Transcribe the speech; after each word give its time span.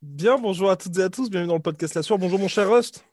Bien, 0.00 0.38
bonjour 0.38 0.70
à 0.70 0.76
toutes 0.76 0.96
et 0.98 1.02
à 1.02 1.10
tous, 1.10 1.28
bienvenue 1.28 1.48
dans 1.48 1.56
le 1.56 1.60
podcast 1.60 1.94
La 1.94 2.02
Soir. 2.02 2.18
Bonjour 2.18 2.38
mon 2.38 2.48
cher 2.48 2.70
Rust. 2.70 3.04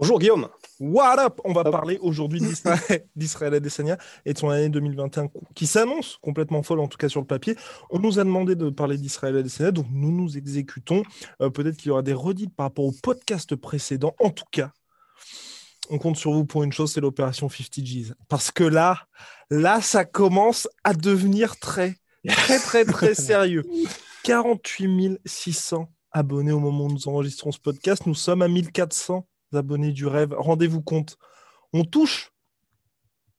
Bonjour 0.00 0.20
Guillaume. 0.20 0.48
What 0.78 1.18
up? 1.18 1.40
On 1.42 1.52
va 1.52 1.64
parler 1.64 1.98
aujourd'hui 2.00 2.38
d'Israël 2.40 3.04
d'Israël 3.16 3.54
Adesanya 3.54 3.98
et 4.24 4.32
de 4.32 4.38
son 4.38 4.48
année 4.48 4.68
2021 4.68 5.28
qui 5.56 5.66
s'annonce 5.66 6.18
complètement 6.22 6.62
folle, 6.62 6.78
en 6.78 6.86
tout 6.86 6.98
cas 6.98 7.08
sur 7.08 7.20
le 7.20 7.26
papier. 7.26 7.56
On 7.90 7.98
nous 7.98 8.20
a 8.20 8.24
demandé 8.24 8.54
de 8.54 8.70
parler 8.70 8.96
d'Israël 8.96 9.36
Adesanya, 9.36 9.72
donc 9.72 9.86
nous 9.90 10.12
nous 10.12 10.38
exécutons. 10.38 11.02
Euh, 11.42 11.50
Peut-être 11.50 11.76
qu'il 11.76 11.88
y 11.88 11.90
aura 11.90 12.02
des 12.02 12.12
redites 12.12 12.54
par 12.54 12.66
rapport 12.66 12.84
au 12.84 12.92
podcast 12.92 13.56
précédent. 13.56 14.14
En 14.20 14.30
tout 14.30 14.44
cas, 14.52 14.70
on 15.90 15.98
compte 15.98 16.16
sur 16.16 16.30
vous 16.30 16.44
pour 16.44 16.62
une 16.62 16.72
chose, 16.72 16.92
c'est 16.92 17.00
l'opération 17.00 17.48
50 17.48 17.80
G's. 17.80 18.14
Parce 18.28 18.52
que 18.52 18.62
là, 18.62 19.08
là, 19.50 19.80
ça 19.80 20.04
commence 20.04 20.68
à 20.84 20.94
devenir 20.94 21.56
très, 21.56 21.96
très, 22.24 22.60
très, 22.60 22.84
très 22.84 23.14
sérieux. 23.16 23.64
48 24.22 25.18
600 25.24 25.88
abonnés 26.12 26.52
au 26.52 26.60
moment 26.60 26.84
où 26.84 26.92
nous 26.92 27.08
enregistrons 27.08 27.50
ce 27.50 27.58
podcast. 27.58 28.06
Nous 28.06 28.14
sommes 28.14 28.42
à 28.42 28.48
1400 28.48 29.26
abonnés 29.56 29.92
du 29.92 30.06
rêve. 30.06 30.34
Rendez-vous 30.36 30.82
compte, 30.82 31.18
on 31.72 31.84
touche 31.84 32.32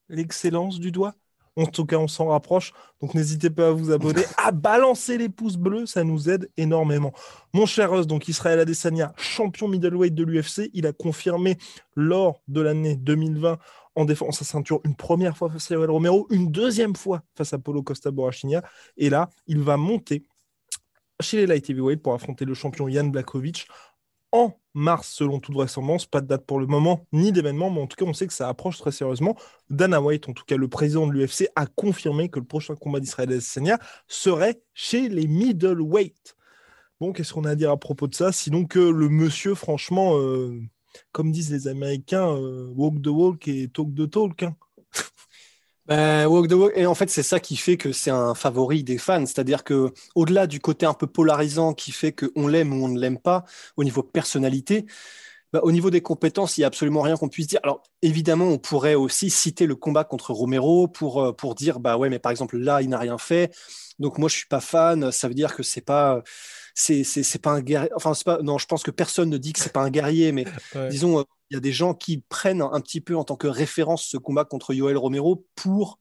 l'excellence 0.08 0.80
du 0.80 0.92
doigt. 0.92 1.16
En 1.56 1.66
tout 1.66 1.86
cas, 1.86 1.98
on 1.98 2.08
s'en 2.08 2.28
rapproche. 2.28 2.72
Donc, 3.02 3.14
n'hésitez 3.16 3.50
pas 3.50 3.68
à 3.68 3.72
vous 3.72 3.92
abonner, 3.92 4.24
à 4.38 4.52
balancer 4.52 5.18
les 5.18 5.28
pouces 5.28 5.58
bleus. 5.58 5.86
Ça 5.88 6.06
nous 6.06 6.30
aide 6.30 6.50
énormément. 6.56 7.12
Mon 7.54 7.66
cher 7.66 7.92
Russ, 7.92 8.08
donc 8.08 8.30
Israël 8.30 8.60
Adesanya, 8.60 9.14
champion 9.18 9.68
middleweight 9.68 10.16
de 10.16 10.24
l'UFC, 10.24 10.70
il 10.74 10.88
a 10.88 10.94
confirmé 10.94 11.58
lors 11.96 12.42
de 12.48 12.62
l'année 12.62 12.96
2020 12.96 13.58
en 13.96 14.06
défendant 14.06 14.32
sa 14.32 14.46
ceinture 14.46 14.80
une 14.86 14.96
première 14.96 15.36
fois 15.36 15.50
face 15.50 15.70
à 15.72 15.76
Yoel 15.76 15.90
Romero, 15.90 16.28
une 16.30 16.50
deuxième 16.50 16.96
fois 16.96 17.24
face 17.36 17.52
à 17.52 17.58
Paulo 17.60 17.84
Costa 17.84 18.12
Borrachigna. 18.12 18.64
Et 18.96 19.10
là, 19.10 19.30
il 19.46 19.60
va 19.60 19.76
monter 19.76 20.24
chez 21.22 21.38
les 21.38 21.48
light 21.48 21.70
heavyweight 21.70 22.02
pour 22.02 22.14
affronter 22.14 22.46
le 22.46 22.54
champion 22.54 22.88
Jan 22.88 23.08
Blakovic 23.08 23.68
en 24.31 24.53
mars, 24.73 25.09
selon 25.09 25.39
toute 25.39 25.55
vraisemblance. 25.55 26.05
Pas 26.05 26.22
de 26.22 26.27
date 26.27 26.45
pour 26.45 26.59
le 26.59 26.67
moment, 26.67 27.05
ni 27.11 27.31
d'événement, 27.31 27.69
mais 27.69 27.81
en 27.81 27.88
tout 27.88 27.95
cas, 27.95 28.05
on 28.09 28.13
sait 28.13 28.27
que 28.27 28.33
ça 28.33 28.47
approche 28.49 28.77
très 28.77 28.91
sérieusement. 28.91 29.35
Dana 29.69 30.02
White, 30.02 30.30
en 30.30 30.33
tout 30.33 30.45
cas 30.45 30.58
le 30.58 30.67
président 30.67 31.08
de 31.08 31.13
l'UFC, 31.13 31.49
a 31.55 31.66
confirmé 31.66 32.30
que 32.30 32.39
le 32.39 32.45
prochain 32.45 32.75
combat 32.75 33.00
d'Israël 33.00 33.30
Adesanya 33.31 33.80
serait 34.07 34.61
chez 34.73 35.09
les 35.09 35.27
middleweight. 35.27 36.35
Bon, 37.00 37.13
qu'est-ce 37.13 37.34
qu'on 37.34 37.45
a 37.45 37.51
à 37.51 37.56
dire 37.56 37.72
à 37.72 37.78
propos 37.78 38.07
de 38.07 38.16
ça? 38.16 38.31
Sinon 38.31 38.66
que 38.66 38.79
le 38.79 39.09
monsieur, 39.09 39.56
franchement, 39.56 40.18
euh, 40.18 40.59
comme 41.12 41.31
disent 41.31 41.51
les 41.51 41.68
Américains, 41.68 42.28
euh, 42.35 42.72
walk 42.75 43.01
the 43.01 43.07
walk 43.07 43.47
et 43.47 43.69
talk 43.69 43.94
the 43.95 44.09
talk. 44.09 44.44
hein. 44.44 44.56
Ben. 45.89 46.27
Et 46.75 46.85
en 46.85 46.94
fait, 46.95 47.09
c'est 47.09 47.23
ça 47.23 47.39
qui 47.39 47.55
fait 47.57 47.75
que 47.77 47.91
c'est 47.91 48.11
un 48.11 48.35
favori 48.35 48.83
des 48.83 48.97
fans. 49.00 49.25
C'est-à-dire 49.25 49.63
que, 49.63 49.91
au-delà 50.16 50.45
du 50.47 50.59
côté 50.59 50.85
un 50.85 50.94
peu 50.94 51.07
polarisant 51.07 51.73
qui 51.73 51.91
fait 51.91 52.11
qu'on 52.13 52.47
l'aime 52.47 52.73
ou 52.73 52.85
on 52.85 52.89
ne 52.89 53.00
l'aime 53.00 53.17
pas, 53.19 53.44
au 53.75 53.83
niveau 53.83 54.03
personnalité, 54.03 54.85
ben, 55.53 55.61
au 55.63 55.72
niveau 55.72 55.89
des 55.91 56.01
compétences, 56.01 56.57
il 56.57 56.61
n'y 56.61 56.66
a 56.66 56.67
absolument 56.67 57.01
rien 57.01 57.17
qu'on 57.17 57.29
puisse 57.29 57.47
dire. 57.47 57.59
Alors, 57.63 57.83
évidemment, 58.03 58.47
on 58.47 58.59
pourrait 58.59 58.95
aussi 58.95 59.29
citer 59.31 59.66
le 59.67 59.75
combat 59.75 60.03
contre 60.05 60.33
Romero 60.33 60.88
pour, 60.88 61.23
euh, 61.23 61.33
pour 61.33 61.55
dire, 61.55 61.79
bah 61.79 61.97
ouais, 61.97 62.09
mais 62.09 62.19
par 62.19 62.31
exemple, 62.31 62.57
là, 62.57 62.81
il 62.83 62.89
n'a 62.89 63.00
rien 63.00 63.17
fait. 63.17 63.51
Donc, 64.00 64.17
moi, 64.19 64.29
je 64.29 64.35
suis 64.38 64.47
pas 64.47 64.61
fan. 64.61 65.11
Ça 65.11 65.27
veut 65.29 65.33
dire 65.35 65.56
que 65.56 65.63
c'est 65.63 65.81
pas. 65.81 66.23
C'est, 66.81 67.03
c'est, 67.03 67.41
pas 67.41 67.51
un 67.51 67.59
guerrier. 67.62 67.90
Enfin, 67.94 68.13
c'est 68.13 68.23
pas. 68.23 68.41
Non, 68.41 68.57
je 68.57 68.66
pense 68.66 68.84
que 68.84 68.91
personne 68.91 69.29
ne 69.29 69.38
dit 69.38 69.51
que 69.51 69.59
c'est 69.59 69.73
pas 69.73 69.81
un 69.81 69.90
guerrier, 69.90 70.31
mais 70.31 70.45
Ouais. 70.75 70.88
disons, 70.88 71.19
euh, 71.19 71.23
il 71.50 71.56
y 71.56 71.57
a 71.57 71.59
des 71.59 71.73
gens 71.73 71.94
qui 71.94 72.23
prennent 72.29 72.62
un 72.62 72.79
petit 72.79 73.01
peu 73.01 73.17
en 73.17 73.25
tant 73.25 73.35
que 73.35 73.47
référence 73.47 74.06
ce 74.06 74.16
combat 74.17 74.45
contre 74.45 74.73
Yoel 74.73 74.95
Romero 74.95 75.45
pour 75.56 76.00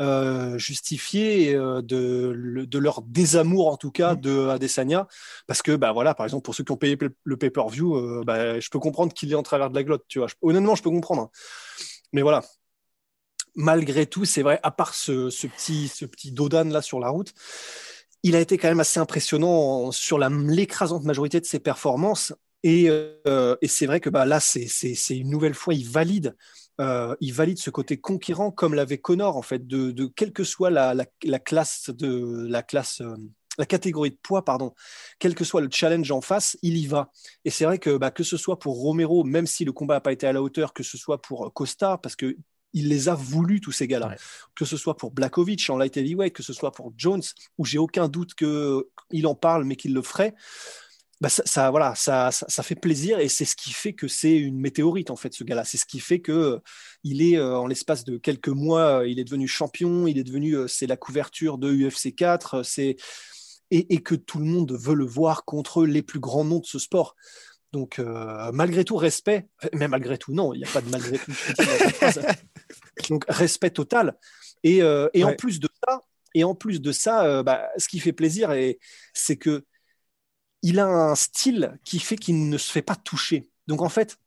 euh, 0.00 0.56
justifier 0.56 1.54
euh, 1.54 1.82
de, 1.82 2.64
de 2.66 2.78
leur 2.78 3.02
désamour, 3.02 3.68
en 3.68 3.76
tout 3.76 3.90
cas, 3.90 4.14
Mhm. 4.14 4.20
de 4.22 4.48
Adesanya. 4.48 5.06
Parce 5.46 5.60
que, 5.60 5.76
bah, 5.76 5.92
voilà, 5.92 6.14
par 6.14 6.24
exemple, 6.24 6.44
pour 6.44 6.54
ceux 6.54 6.64
qui 6.64 6.72
ont 6.72 6.76
payé 6.78 6.96
le- 7.24 7.36
pay-per-view, 7.36 7.96
euh, 7.96 8.22
bah, 8.24 8.58
je 8.58 8.70
peux 8.70 8.78
comprendre 8.78 9.12
qu'il 9.12 9.30
est 9.32 9.34
en 9.36 9.42
travers 9.42 9.68
de 9.68 9.74
la 9.74 9.84
glotte, 9.84 10.04
tu 10.08 10.18
vois. 10.18 10.28
Je- 10.28 10.34
honnêtement, 10.40 10.74
je 10.76 10.82
peux 10.82 10.90
comprendre. 10.90 11.22
hein. 11.22 11.30
Mais 12.14 12.22
voilà. 12.22 12.42
Malgré 13.54 14.04
tout, 14.06 14.26
c'est 14.26 14.42
vrai, 14.42 14.60
à 14.62 14.70
part 14.70 14.94
ce, 14.94 15.30
ce 15.30 15.46
petit, 15.46 15.88
ce 15.88 16.04
petit 16.04 16.30
dodan 16.30 16.64
là 16.70 16.82
sur 16.82 17.00
la 17.00 17.08
route, 17.08 17.32
il 18.22 18.36
a 18.36 18.40
été 18.40 18.58
quand 18.58 18.68
même 18.68 18.80
assez 18.80 19.00
impressionnant 19.00 19.90
sur 19.92 20.18
l'écrasante 20.18 21.04
majorité 21.04 21.40
de 21.40 21.46
ses 21.46 21.60
performances. 21.60 22.32
Et, 22.62 22.88
euh, 22.90 23.56
c'est 23.66 23.86
vrai 23.86 24.00
que 24.00 24.10
bah, 24.10 24.26
là, 24.26 24.40
c'est 24.40 25.16
une 25.16 25.30
nouvelle 25.30 25.54
fois, 25.54 25.74
il 25.74 25.88
valide, 25.88 26.36
euh, 26.80 27.14
il 27.20 27.32
valide 27.32 27.58
ce 27.58 27.70
côté 27.70 27.98
conquérant 27.98 28.50
comme 28.50 28.74
l'avait 28.74 28.98
Connor, 28.98 29.36
en 29.36 29.42
fait, 29.42 29.66
de, 29.66 30.06
quelle 30.16 30.32
que 30.32 30.44
soit 30.44 30.70
la 30.70 31.38
classe 31.38 31.90
de 31.90 32.46
la 32.48 32.62
classe. 32.62 33.00
euh, 33.00 33.14
la 33.58 33.66
catégorie 33.66 34.10
de 34.10 34.18
poids, 34.22 34.44
pardon, 34.44 34.74
quel 35.18 35.34
que 35.34 35.44
soit 35.44 35.60
le 35.60 35.68
challenge 35.70 36.10
en 36.10 36.20
face, 36.20 36.58
il 36.62 36.76
y 36.76 36.86
va. 36.86 37.10
Et 37.44 37.50
c'est 37.50 37.64
vrai 37.64 37.78
que 37.78 37.96
bah, 37.96 38.10
que 38.10 38.22
ce 38.22 38.36
soit 38.36 38.58
pour 38.58 38.76
Romero, 38.76 39.24
même 39.24 39.46
si 39.46 39.64
le 39.64 39.72
combat 39.72 39.94
n'a 39.94 40.00
pas 40.00 40.12
été 40.12 40.26
à 40.26 40.32
la 40.32 40.42
hauteur, 40.42 40.72
que 40.72 40.82
ce 40.82 40.98
soit 40.98 41.22
pour 41.22 41.52
Costa, 41.54 41.98
parce 41.98 42.16
que 42.16 42.36
il 42.76 42.88
les 42.88 43.08
a 43.08 43.14
voulu 43.14 43.60
tous 43.60 43.72
ces 43.72 43.86
gars-là, 43.88 44.08
Ouais. 44.10 44.16
que 44.54 44.64
ce 44.64 44.76
soit 44.76 44.96
pour 44.96 45.10
Blakovic 45.10 45.68
en 45.70 45.76
light 45.78 45.96
heavyweight, 45.96 46.32
que 46.32 46.42
ce 46.42 46.52
soit 46.52 46.70
pour 46.72 46.92
Jones, 46.96 47.22
où 47.58 47.64
j'ai 47.64 47.78
aucun 47.78 48.06
doute 48.08 48.34
que 48.34 48.86
il 49.10 49.26
en 49.26 49.34
parle, 49.34 49.64
mais 49.64 49.76
qu'il 49.76 49.94
le 49.94 50.02
ferait. 50.02 50.34
Bah 51.22 51.30
ça, 51.30 51.42
ça, 51.46 51.70
voilà, 51.70 51.94
ça, 51.94 52.30
ça, 52.30 52.44
ça 52.46 52.62
fait 52.62 52.74
plaisir 52.74 53.18
et 53.20 53.28
c'est 53.30 53.46
ce 53.46 53.56
qui 53.56 53.72
fait 53.72 53.94
que 53.94 54.06
c'est 54.06 54.36
une 54.36 54.60
météorite 54.60 55.10
en 55.10 55.16
fait 55.16 55.32
ce 55.32 55.44
gars-là. 55.44 55.64
C'est 55.64 55.78
ce 55.78 55.86
qui 55.86 55.98
fait 55.98 56.20
que 56.20 56.32
euh, 56.32 56.58
il 57.04 57.22
est 57.22 57.38
euh, 57.38 57.56
en 57.56 57.66
l'espace 57.66 58.04
de 58.04 58.18
quelques 58.18 58.48
mois, 58.50 59.00
euh, 59.00 59.08
il 59.08 59.18
est 59.18 59.24
devenu 59.24 59.48
champion, 59.48 60.06
il 60.06 60.18
est 60.18 60.24
devenu, 60.24 60.54
euh, 60.54 60.66
c'est 60.68 60.86
la 60.86 60.98
couverture 60.98 61.56
de 61.56 61.72
UFC 61.72 62.14
4, 62.14 62.54
euh, 62.56 62.62
c'est 62.62 62.96
et, 63.70 63.94
et 63.94 64.02
que 64.02 64.14
tout 64.14 64.38
le 64.38 64.44
monde 64.44 64.72
veut 64.78 64.94
le 64.94 65.06
voir 65.06 65.46
contre 65.46 65.86
les 65.86 66.02
plus 66.02 66.20
grands 66.20 66.44
noms 66.44 66.60
de 66.60 66.66
ce 66.66 66.78
sport. 66.78 67.16
Donc 67.72 67.98
malgré 68.52 68.84
tout 68.84 68.96
respect, 68.96 69.48
mais 69.74 69.88
malgré 69.88 70.16
tout 70.16 70.32
non, 70.32 70.54
il 70.54 70.58
n'y 70.58 70.64
a 70.64 70.68
pas 70.68 70.80
de 70.80 70.88
malgré 70.88 71.18
tout. 71.18 71.32
Donc 73.08 73.24
respect 73.28 73.70
total. 73.70 74.16
Et, 74.62 74.82
euh, 74.82 75.08
et 75.14 75.24
en 75.24 75.34
plus 75.34 75.60
de 75.60 75.68
ça, 75.86 76.00
et 76.34 76.44
en 76.44 76.54
plus 76.54 76.80
de 76.80 76.92
ça, 76.92 77.24
euh, 77.24 77.42
bah, 77.42 77.68
ce 77.76 77.88
qui 77.88 77.98
fait 77.98 78.12
plaisir, 78.12 78.52
c'est 79.14 79.36
que 79.36 79.64
il 80.62 80.80
a 80.80 80.86
un 80.86 81.14
style 81.14 81.78
qui 81.84 81.98
fait 81.98 82.16
qu'il 82.16 82.48
ne 82.48 82.58
se 82.58 82.70
fait 82.70 82.82
pas 82.82 82.96
toucher. 82.96 83.48
Donc 83.66 83.82
en 83.82 83.88
fait, 83.88 84.18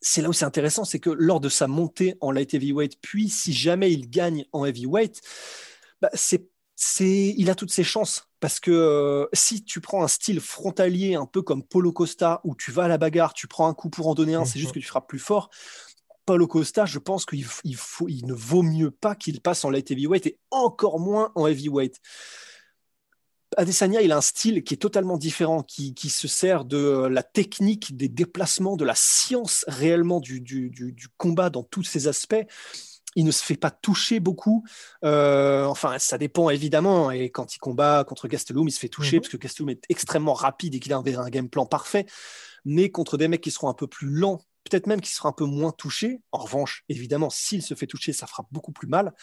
c'est 0.00 0.22
là 0.22 0.28
où 0.28 0.32
c'est 0.32 0.44
intéressant, 0.44 0.84
c'est 0.84 1.00
que 1.00 1.10
lors 1.10 1.40
de 1.40 1.48
sa 1.48 1.66
montée 1.66 2.16
en 2.20 2.30
light 2.30 2.54
heavyweight, 2.54 3.00
puis 3.00 3.28
si 3.28 3.52
jamais 3.52 3.92
il 3.92 4.08
gagne 4.08 4.44
en 4.52 4.64
heavyweight, 4.64 5.20
bah, 6.00 6.10
c'est, 6.14 6.48
c'est, 6.76 7.34
il 7.36 7.50
a 7.50 7.54
toutes 7.54 7.72
ses 7.72 7.84
chances. 7.84 8.28
Parce 8.38 8.60
que 8.60 8.70
euh, 8.70 9.26
si 9.32 9.64
tu 9.64 9.80
prends 9.80 10.04
un 10.04 10.08
style 10.08 10.40
frontalier, 10.40 11.14
un 11.14 11.26
peu 11.26 11.42
comme 11.42 11.64
Polo 11.64 11.90
Costa, 11.90 12.40
où 12.44 12.54
tu 12.54 12.70
vas 12.70 12.84
à 12.84 12.88
la 12.88 12.98
bagarre, 12.98 13.32
tu 13.32 13.48
prends 13.48 13.66
un 13.66 13.74
coup 13.74 13.88
pour 13.88 14.08
en 14.08 14.14
donner 14.14 14.34
un, 14.34 14.44
c'est 14.44 14.58
juste 14.58 14.72
que 14.72 14.78
tu 14.78 14.86
frappes 14.86 15.08
plus 15.08 15.18
fort. 15.18 15.50
Paulo 16.26 16.46
Costa, 16.48 16.84
je 16.86 16.98
pense 16.98 17.24
qu'il 17.24 17.46
il 17.64 17.76
faut, 17.76 18.08
il 18.08 18.26
ne 18.26 18.34
vaut 18.34 18.62
mieux 18.62 18.90
pas 18.90 19.14
qu'il 19.14 19.40
passe 19.40 19.64
en 19.64 19.70
light 19.70 19.90
heavyweight 19.90 20.26
et 20.26 20.38
encore 20.50 20.98
moins 20.98 21.32
en 21.36 21.46
heavyweight. 21.46 22.00
Adesanya, 23.56 24.02
il 24.02 24.12
a 24.12 24.16
un 24.16 24.20
style 24.22 24.64
qui 24.64 24.74
est 24.74 24.78
totalement 24.78 25.16
différent, 25.16 25.62
qui, 25.62 25.94
qui 25.94 26.10
se 26.10 26.28
sert 26.28 26.64
de 26.64 27.06
la 27.06 27.22
technique 27.22 27.96
des 27.96 28.08
déplacements, 28.08 28.76
de 28.76 28.84
la 28.84 28.96
science 28.96 29.64
réellement 29.68 30.20
du, 30.20 30.40
du, 30.40 30.68
du- 30.68 30.92
du 30.92 31.08
combat 31.16 31.48
dans 31.48 31.62
tous 31.62 31.84
ses 31.84 32.08
aspects. 32.08 32.44
Il 33.14 33.24
ne 33.24 33.30
se 33.30 33.42
fait 33.42 33.56
pas 33.56 33.70
toucher 33.70 34.20
beaucoup. 34.20 34.64
Euh, 35.04 35.64
enfin, 35.64 35.98
ça 35.98 36.18
dépend 36.18 36.50
évidemment. 36.50 37.10
Et 37.12 37.30
quand 37.30 37.54
il 37.54 37.58
combat 37.58 38.04
contre 38.04 38.28
Gastelum, 38.28 38.68
il 38.68 38.72
se 38.72 38.80
fait 38.80 38.90
toucher 38.90 39.16
Mhm. 39.16 39.22
parce 39.22 39.32
que 39.32 39.36
Gastelum 39.38 39.70
est 39.70 39.84
extrêmement 39.88 40.34
rapide 40.34 40.74
et 40.74 40.80
qu'il 40.80 40.92
a 40.92 40.98
un, 40.98 41.04
un 41.06 41.30
game 41.30 41.48
plan 41.48 41.64
parfait. 41.64 42.04
Mais 42.66 42.90
contre 42.90 43.16
des 43.16 43.28
mecs 43.28 43.40
qui 43.40 43.52
seront 43.52 43.68
un 43.70 43.74
peu 43.74 43.86
plus 43.86 44.08
lents 44.08 44.42
peut-être 44.68 44.86
même 44.86 45.00
qu'il 45.00 45.14
sera 45.14 45.28
un 45.28 45.32
peu 45.32 45.44
moins 45.44 45.72
touché. 45.72 46.20
En 46.32 46.38
revanche, 46.38 46.84
évidemment, 46.88 47.30
s'il 47.30 47.62
se 47.62 47.74
fait 47.74 47.86
toucher, 47.86 48.12
ça 48.12 48.26
fera 48.26 48.46
beaucoup 48.50 48.72
plus 48.72 48.88
mal. 48.88 49.14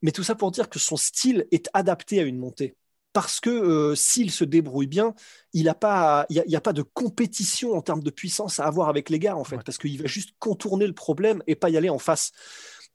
Mais 0.00 0.12
tout 0.12 0.22
ça 0.22 0.34
pour 0.34 0.50
dire 0.50 0.68
que 0.68 0.78
son 0.78 0.96
style 0.96 1.46
est 1.50 1.68
adapté 1.74 2.20
à 2.20 2.22
une 2.22 2.38
montée. 2.38 2.76
Parce 3.12 3.40
que 3.40 3.50
euh, 3.50 3.94
s'il 3.94 4.30
se 4.30 4.44
débrouille 4.44 4.86
bien, 4.86 5.14
il 5.52 5.62
n'y 5.62 5.68
a, 5.68 5.74
pas, 5.74 6.26
a 6.30 6.60
pas 6.60 6.72
de 6.72 6.82
compétition 6.82 7.74
en 7.74 7.82
termes 7.82 8.02
de 8.02 8.10
puissance 8.10 8.58
à 8.58 8.64
avoir 8.64 8.88
avec 8.88 9.10
les 9.10 9.18
gars, 9.18 9.36
en 9.36 9.44
fait, 9.44 9.58
parce 9.64 9.76
qu'il 9.76 10.00
va 10.00 10.06
juste 10.06 10.30
contourner 10.38 10.86
le 10.86 10.94
problème 10.94 11.42
et 11.46 11.54
pas 11.54 11.68
y 11.68 11.76
aller 11.76 11.90
en 11.90 11.98
face. 11.98 12.32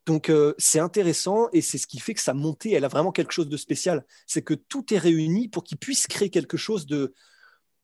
Donc 0.08 0.30
euh, 0.30 0.56
c'est 0.58 0.80
intéressant 0.80 1.50
et 1.52 1.62
c'est 1.62 1.78
ce 1.78 1.86
qui 1.86 2.00
fait 2.00 2.14
que 2.14 2.22
sa 2.22 2.34
montée, 2.34 2.72
elle 2.72 2.86
a 2.86 2.88
vraiment 2.88 3.12
quelque 3.12 3.34
chose 3.34 3.50
de 3.50 3.58
spécial. 3.58 4.06
C'est 4.26 4.42
que 4.42 4.54
tout 4.54 4.94
est 4.94 4.98
réuni 4.98 5.50
pour 5.50 5.66
qu'il 5.66 5.78
puisse 5.78 6.08
créer 6.08 6.30
quelque 6.30 6.56
chose 6.56 6.88
de 6.88 7.14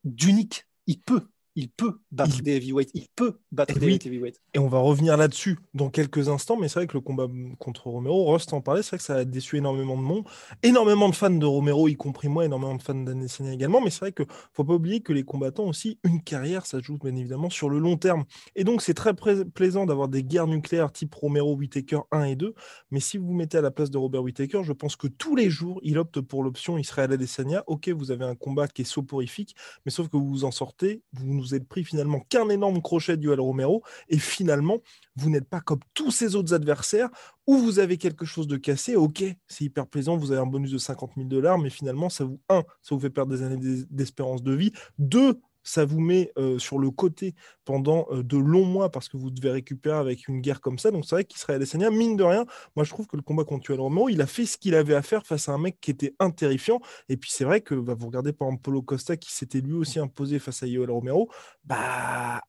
d'unique. 0.06 0.66
Il 0.88 1.02
peut 1.02 1.28
il 1.56 1.70
peut 1.70 2.00
battre 2.12 2.42
des 2.42 2.56
heavyweights, 2.58 2.92
il 2.94 3.08
peut 3.16 3.40
battre 3.52 3.78
des 3.78 3.96
heavyweights. 3.96 4.42
Et 4.54 4.60
on 4.60 4.68
va 4.68 4.80
revenir 4.80 5.18
là-dessus 5.18 5.60
dans 5.74 5.90
quelques 5.90 6.30
instants, 6.30 6.58
mais 6.58 6.68
c'est 6.68 6.80
vrai 6.80 6.88
que 6.88 6.94
le 6.94 7.02
combat 7.02 7.28
contre 7.60 7.88
Romero, 7.88 8.32
Rust 8.32 8.54
en 8.54 8.62
parlait, 8.62 8.82
c'est 8.82 8.92
vrai 8.92 8.98
que 8.98 9.04
ça 9.04 9.16
a 9.16 9.26
déçu 9.26 9.58
énormément 9.58 9.98
de 9.98 10.02
monde, 10.02 10.26
énormément 10.64 11.10
de 11.10 11.16
fans 11.16 11.30
de 11.30 11.46
Romero, 11.46 11.88
y 11.88 11.96
compris 11.96 12.28
moi, 12.28 12.46
énormément 12.46 12.76
de 12.76 12.82
fans 12.82 12.96
d'Adesanya 12.96 13.54
également, 13.54 13.82
mais 13.82 13.90
c'est 13.90 14.00
vrai 14.00 14.12
que 14.12 14.24
faut 14.54 14.64
pas 14.64 14.74
oublier 14.74 15.02
que 15.02 15.14
les 15.14 15.24
combattants 15.24 15.66
aussi, 15.66 16.00
une 16.04 16.22
carrière, 16.22 16.66
ça 16.66 16.80
joue 16.80 16.98
bien 16.98 17.16
évidemment 17.16 17.50
sur 17.50 17.70
le 17.70 17.80
long 17.80 17.98
terme. 17.98 18.26
Et 18.56 18.64
donc 18.64 18.82
c'est 18.82 18.94
très 18.94 19.14
plaisant 19.14 19.86
d'avoir 19.86 20.08
des 20.08 20.24
guerres 20.24 20.48
nucléaires 20.48 20.92
type 20.92 21.14
Romero, 21.14 21.56
Whitaker 21.56 22.00
1 22.12 22.24
et 22.26 22.36
2, 22.36 22.54
mais 22.92 23.00
si 23.00 23.18
vous 23.18 23.28
vous 23.28 23.34
mettez 23.34 23.58
à 23.58 23.62
la 23.62 23.72
place 23.72 23.90
de 23.90 23.98
Robert 23.98 24.24
Whitaker, 24.24 24.64
je 24.64 24.74
pense 24.74 24.96
que 24.96 25.08
tous 25.08 25.36
les 25.36 25.50
jours, 25.50 25.80
il 25.84 25.98
opte 25.98 26.22
pour 26.22 26.44
l'option 26.44 26.78
Israël 26.78 27.12
Adesanya. 27.12 27.64
Ok, 27.68 27.90
vous 27.90 28.12
avez 28.12 28.26
un 28.26 28.36
combat 28.36 28.68
qui 28.68 28.84
est 28.84 28.86
soporifique, 28.86 29.56
mais 29.86 29.92
sauf 29.92 30.08
que 30.08 30.18
vous 30.18 30.28
vous 30.28 30.44
en 30.46 30.52
sortez, 30.52 31.02
vous 31.14 31.43
nous 31.44 31.56
êtes 31.56 31.68
pris 31.68 31.84
finalement 31.84 32.22
qu'un 32.30 32.50
énorme 32.50 32.82
crochet 32.82 33.18
du 33.18 33.32
Al 33.32 33.40
Romero, 33.40 33.84
et 34.10 34.18
finalement, 34.18 34.80
vous 35.16 35.30
n'êtes 35.30 35.48
pas 35.48 35.62
comme 35.62 35.80
tous 35.94 36.12
ces 36.12 36.36
autres 36.36 36.54
adversaires 36.54 37.10
où 37.46 37.58
vous 37.58 37.80
avez 37.80 37.98
quelque 37.98 38.26
chose 38.26 38.48
de 38.48 38.58
cassé. 38.58 38.96
Ok, 38.96 39.24
c'est 39.48 39.66
hyper 39.66 39.88
plaisant, 39.88 40.18
vous 40.18 40.32
avez 40.32 40.42
un 40.42 40.46
bonus 40.46 40.72
de 40.72 40.78
50 40.78 41.12
000 41.16 41.28
dollars, 41.28 41.58
mais 41.60 41.70
finalement, 41.70 42.10
ça 42.10 42.24
vous, 42.24 42.40
un, 42.50 42.64
ça 42.82 42.96
vous 42.96 43.00
fait 43.00 43.10
perdre 43.10 43.36
des 43.36 43.44
années 43.44 43.86
d'espérance 43.90 44.44
de 44.44 44.54
vie. 44.54 44.72
Deux, 44.98 45.40
ça 45.64 45.86
vous 45.86 46.00
met 46.00 46.32
euh, 46.38 46.60
sur 46.60 46.80
le 46.80 46.92
côté 46.92 47.36
pendant 47.66 48.08
euh, 48.12 48.24
de 48.24 48.38
longs 48.38 48.66
mois 48.66 48.92
parce 48.92 49.10
que 49.10 49.18
vous 49.18 49.32
devez 49.32 49.52
récupérer 49.52 49.98
avec 49.98 50.28
une 50.28 50.42
guerre 50.42 50.62
comme 50.62 50.80
ça. 50.80 50.92
Donc 50.92 51.06
c'est 51.06 51.16
vrai 51.16 51.24
qu'Israël 51.24 51.58
Adesanya, 51.62 51.90
mine 51.90 52.18
de 52.18 52.24
rien, 52.24 52.46
moi 52.76 52.84
je 52.86 52.90
trouve 52.90 53.08
que 53.08 53.16
le 53.16 53.22
combat 53.22 53.44
contre 53.44 53.70
Yoel 53.70 53.82
Romero, 53.82 54.10
il 54.10 54.22
a 54.22 54.28
fait 54.28 54.46
ce 54.46 54.58
qu'il 54.58 54.76
avait 54.76 54.96
à 54.96 55.02
faire 55.02 55.26
face 55.26 55.50
à 55.50 55.54
un 55.54 55.58
mec 55.58 55.78
qui 55.82 55.92
était 55.92 56.14
terrifiant. 56.36 56.80
Et 57.10 57.18
puis 57.18 57.32
c'est 57.32 57.46
vrai 57.46 57.62
que 57.62 57.76
bah, 57.76 57.96
vous 57.98 58.08
regardez 58.08 58.34
par 58.34 58.48
exemple 58.48 58.64
Polo 58.64 58.82
Costa 58.82 59.18
qui 59.18 59.34
s'était 59.34 59.62
lui 59.62 59.74
aussi 59.74 60.00
imposé 60.00 60.40
face 60.40 60.64
à 60.64 60.68
Yoel 60.68 60.92
Romero, 60.92 61.30
bah 61.64 62.42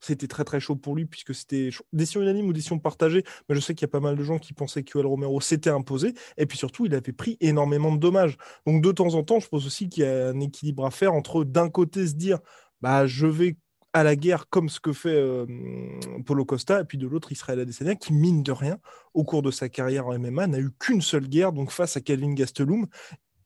c'était 0.00 0.26
très 0.26 0.44
très 0.44 0.60
chaud 0.60 0.76
pour 0.76 0.94
lui 0.94 1.06
puisque 1.06 1.34
c'était 1.34 1.70
décision 1.92 2.22
unanime 2.22 2.46
ou 2.46 2.52
décision 2.52 2.78
partagée, 2.78 3.24
mais 3.48 3.54
je 3.54 3.60
sais 3.60 3.74
qu'il 3.74 3.86
y 3.86 3.90
a 3.90 3.92
pas 3.92 4.00
mal 4.00 4.16
de 4.16 4.22
gens 4.22 4.38
qui 4.38 4.52
pensaient 4.52 4.82
que 4.82 4.98
Romero 4.98 5.40
s'était 5.40 5.70
imposé, 5.70 6.14
et 6.36 6.46
puis 6.46 6.58
surtout 6.58 6.86
il 6.86 6.94
avait 6.94 7.12
pris 7.12 7.36
énormément 7.40 7.92
de 7.92 7.98
dommages. 7.98 8.36
Donc 8.66 8.82
de 8.82 8.92
temps 8.92 9.14
en 9.14 9.22
temps, 9.22 9.40
je 9.40 9.48
pense 9.48 9.66
aussi 9.66 9.88
qu'il 9.88 10.04
y 10.04 10.06
a 10.06 10.28
un 10.28 10.40
équilibre 10.40 10.86
à 10.86 10.90
faire 10.90 11.14
entre 11.14 11.44
d'un 11.44 11.68
côté 11.68 12.06
se 12.06 12.14
dire 12.14 12.38
bah 12.80 13.06
je 13.06 13.26
vais 13.26 13.56
à 13.92 14.04
la 14.04 14.16
guerre 14.16 14.48
comme 14.48 14.68
ce 14.68 14.78
que 14.80 14.92
fait 14.92 15.08
euh, 15.10 15.46
Polo 16.24 16.44
Costa, 16.44 16.80
et 16.80 16.84
puis 16.84 16.98
de 16.98 17.06
l'autre 17.06 17.32
Israël 17.32 17.58
Adesanya 17.60 17.96
qui 17.96 18.12
mine 18.12 18.42
de 18.42 18.52
rien 18.52 18.78
au 19.14 19.24
cours 19.24 19.42
de 19.42 19.50
sa 19.50 19.68
carrière 19.68 20.06
en 20.06 20.18
MMA 20.18 20.46
n'a 20.46 20.58
eu 20.60 20.70
qu'une 20.78 21.02
seule 21.02 21.28
guerre, 21.28 21.52
donc 21.52 21.70
face 21.70 21.96
à 21.96 22.00
Calvin 22.00 22.32
Gastelum. 22.34 22.86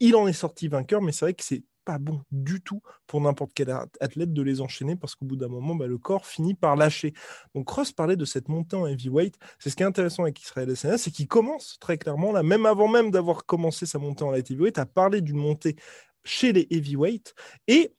Il 0.01 0.17
en 0.17 0.27
est 0.29 0.35
sorti 0.35 0.69
vainqueur, 0.69 1.01
mais 1.01 1.13
c'est 1.13 1.25
vrai 1.25 1.35
que 1.35 1.45
c'est 1.45 1.63
pas 1.85 1.99
bon 1.99 2.23
du 2.31 2.61
tout 2.61 2.81
pour 3.07 3.21
n'importe 3.21 3.53
quel 3.55 3.71
athlète 4.01 4.33
de 4.33 4.43
les 4.43 4.61
enchaîner 4.61 4.97
parce 4.97 5.15
qu'au 5.15 5.27
bout 5.27 5.37
d'un 5.37 5.49
moment, 5.49 5.75
bah, 5.75 5.87
le 5.87 5.99
corps 5.99 6.27
finit 6.27 6.55
par 6.55 6.77
lâcher. 6.77 7.13
Donc 7.55 7.69
Ross 7.69 7.93
parlait 7.93 8.17
de 8.17 8.25
cette 8.25 8.49
montée 8.49 8.77
en 8.77 8.87
heavyweight. 8.87 9.37
C'est 9.59 9.71
ce 9.71 9.77
qui 9.77 9.83
est 9.83 9.87
intéressant 9.87 10.23
avec 10.23 10.41
Israël 10.41 10.69
Adesanya, 10.69 10.99
c'est 10.99 11.11
qu'il 11.11 11.29
commence 11.29 11.79
très 11.81 11.99
clairement, 11.99 12.33
là, 12.33 12.43
même 12.43 12.67
avant 12.67 12.89
même 12.89 13.11
d'avoir 13.11 13.45
commencé 13.47 13.87
sa 13.87 13.99
montée 13.99 14.25
en 14.25 14.31
light 14.31 14.51
heavyweight, 14.51 14.79
à 14.79 14.87
parler 14.87 15.21
d'une 15.21 15.37
montée 15.37 15.77
chez 16.25 16.53
les 16.53 16.67
heavyweights. 16.71 17.35
Et 17.69 17.93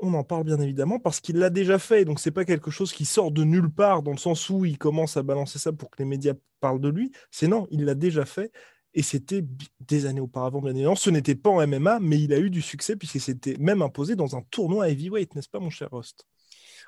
on 0.00 0.14
en 0.14 0.24
parle 0.24 0.44
bien 0.44 0.60
évidemment 0.60 0.98
parce 0.98 1.20
qu'il 1.20 1.36
l'a 1.36 1.50
déjà 1.50 1.78
fait. 1.78 2.04
Donc 2.04 2.20
c'est 2.20 2.30
pas 2.30 2.44
quelque 2.44 2.70
chose 2.70 2.92
qui 2.92 3.04
sort 3.04 3.30
de 3.30 3.44
nulle 3.44 3.70
part 3.70 4.02
dans 4.02 4.12
le 4.12 4.18
sens 4.18 4.48
où 4.50 4.64
il 4.64 4.78
commence 4.78 5.16
à 5.16 5.22
balancer 5.22 5.58
ça 5.58 5.72
pour 5.72 5.90
que 5.90 5.98
les 5.98 6.08
médias 6.08 6.34
parlent 6.60 6.80
de 6.80 6.88
lui. 6.88 7.12
C'est 7.30 7.48
non, 7.48 7.66
il 7.70 7.84
l'a 7.84 7.94
déjà 7.94 8.24
fait. 8.24 8.52
Et 8.94 9.02
c'était 9.02 9.44
des 9.80 10.06
années 10.06 10.20
auparavant, 10.20 10.60
bien 10.60 10.72
évidemment. 10.72 10.96
Ce 10.96 11.10
n'était 11.10 11.34
pas 11.34 11.50
en 11.50 11.66
MMA, 11.66 12.00
mais 12.00 12.20
il 12.20 12.32
a 12.32 12.38
eu 12.38 12.50
du 12.50 12.62
succès 12.62 12.96
puisqu'il 12.96 13.20
s'était 13.20 13.56
même 13.58 13.82
imposé 13.82 14.16
dans 14.16 14.36
un 14.36 14.42
tournoi 14.50 14.88
heavyweight, 14.88 15.34
n'est-ce 15.34 15.48
pas, 15.48 15.60
mon 15.60 15.70
cher 15.70 15.88
Rost 15.90 16.26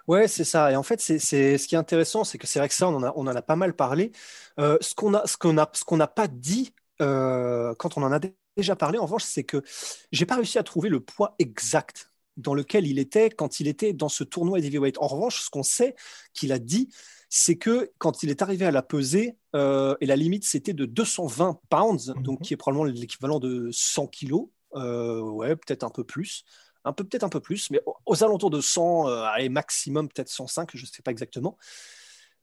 Ouais, 0.09 0.27
c'est 0.27 0.45
ça. 0.45 0.73
Et 0.73 0.77
en 0.77 0.83
fait, 0.83 1.01
c'est 1.01 1.19
ce 1.59 1.69
qui 1.69 1.75
est 1.75 1.79
intéressant, 1.79 2.25
c'est 2.25 2.39
que 2.39 2.47
c'est 2.47 2.59
vrai 2.59 2.69
que 2.69 2.75
ça, 2.75 2.89
on 2.89 2.97
en 2.97 3.27
a, 3.27 3.43
pas 3.43 3.57
mal 3.57 3.75
parlé. 3.75 4.13
Euh, 4.59 4.77
ce 4.81 4.95
qu'on 4.95 5.15
a, 5.15 5.27
ce 5.27 5.37
qu'on 5.37 5.59
a, 5.59 5.71
ce 5.73 5.85
qu'on 5.85 5.97
n'a 5.97 6.09
pas 6.09 6.27
dit 6.29 6.75
euh, 7.01 7.75
quand 7.77 7.97
on 7.97 8.03
en 8.03 8.13
a 8.13 8.21
déjà 8.57 8.77
parlé, 8.77 8.99
en 8.99 9.05
revanche, 9.05 9.25
c'est 9.25 9.45
que 9.45 9.63
j'ai 10.11 10.27
pas 10.27 10.37
réussi 10.37 10.59
à 10.59 10.63
trouver 10.65 10.89
le 10.89 11.01
poids 11.01 11.35
exact 11.39 12.12
dans 12.37 12.55
lequel 12.55 12.87
il 12.87 12.99
était 12.99 13.31
quand 13.31 13.61
il 13.61 13.69
était 13.69 13.93
dans 13.93 14.09
ce 14.09 14.25
tournoi 14.25 14.59
heavyweight. 14.59 14.99
En 14.99 15.07
revanche, 15.07 15.43
ce 15.43 15.51
qu'on 15.51 15.63
sait 15.63 15.95
qu'il 16.35 16.53
a 16.53 16.59
dit, 16.59 16.89
c'est 17.35 17.57
que 17.57 17.91
quand 17.97 18.23
il 18.23 18.29
est 18.29 18.43
arrivé 18.43 18.67
à 18.67 18.71
la 18.71 18.83
pesée, 18.83 19.39
euh, 19.57 19.97
et 20.03 20.07
la 20.07 20.17
limite 20.17 20.45
c'était 20.45 20.75
de 20.75 20.85
220 20.85 21.61
pounds, 21.71 22.13
donc 22.19 22.41
mhm. 22.41 22.45
qui 22.45 22.53
est 22.53 22.59
probablement 22.59 22.85
l'équivalent 22.85 23.39
de 23.39 23.71
100 23.73 24.07
kilos, 24.09 24.49
euh, 24.75 25.21
ouais, 25.21 25.57
peut-être 25.57 25.83
un 25.83 25.89
peu 25.89 26.05
plus, 26.05 26.45
un 26.85 26.93
peu 26.93 27.05
peut-être 27.05 27.23
un 27.23 27.31
peu 27.31 27.41
plus, 27.41 27.71
mais 27.71 27.81
aux, 28.05 28.23
alentours 28.23 28.51
de 28.51 28.61
100, 28.61 29.09
euh, 29.09 29.23
allez, 29.25 29.49
maximum 29.49 30.09
peut-être 30.09 30.29
105, 30.29 30.73
je 30.75 30.83
ne 30.83 30.87
sais 30.87 31.03
pas 31.03 31.11
exactement. 31.11 31.57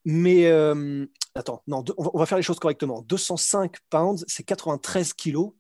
Mais 0.06 0.50
attends, 1.36 1.62
non, 1.68 1.84
on 1.98 2.18
va 2.18 2.26
faire 2.26 2.38
les 2.38 2.44
choses 2.44 2.58
correctement. 2.58 3.02
205 3.04 3.76
pounds, 3.92 4.26
c'est 4.28 4.44
93 4.44 5.14
kilos. 5.14 5.52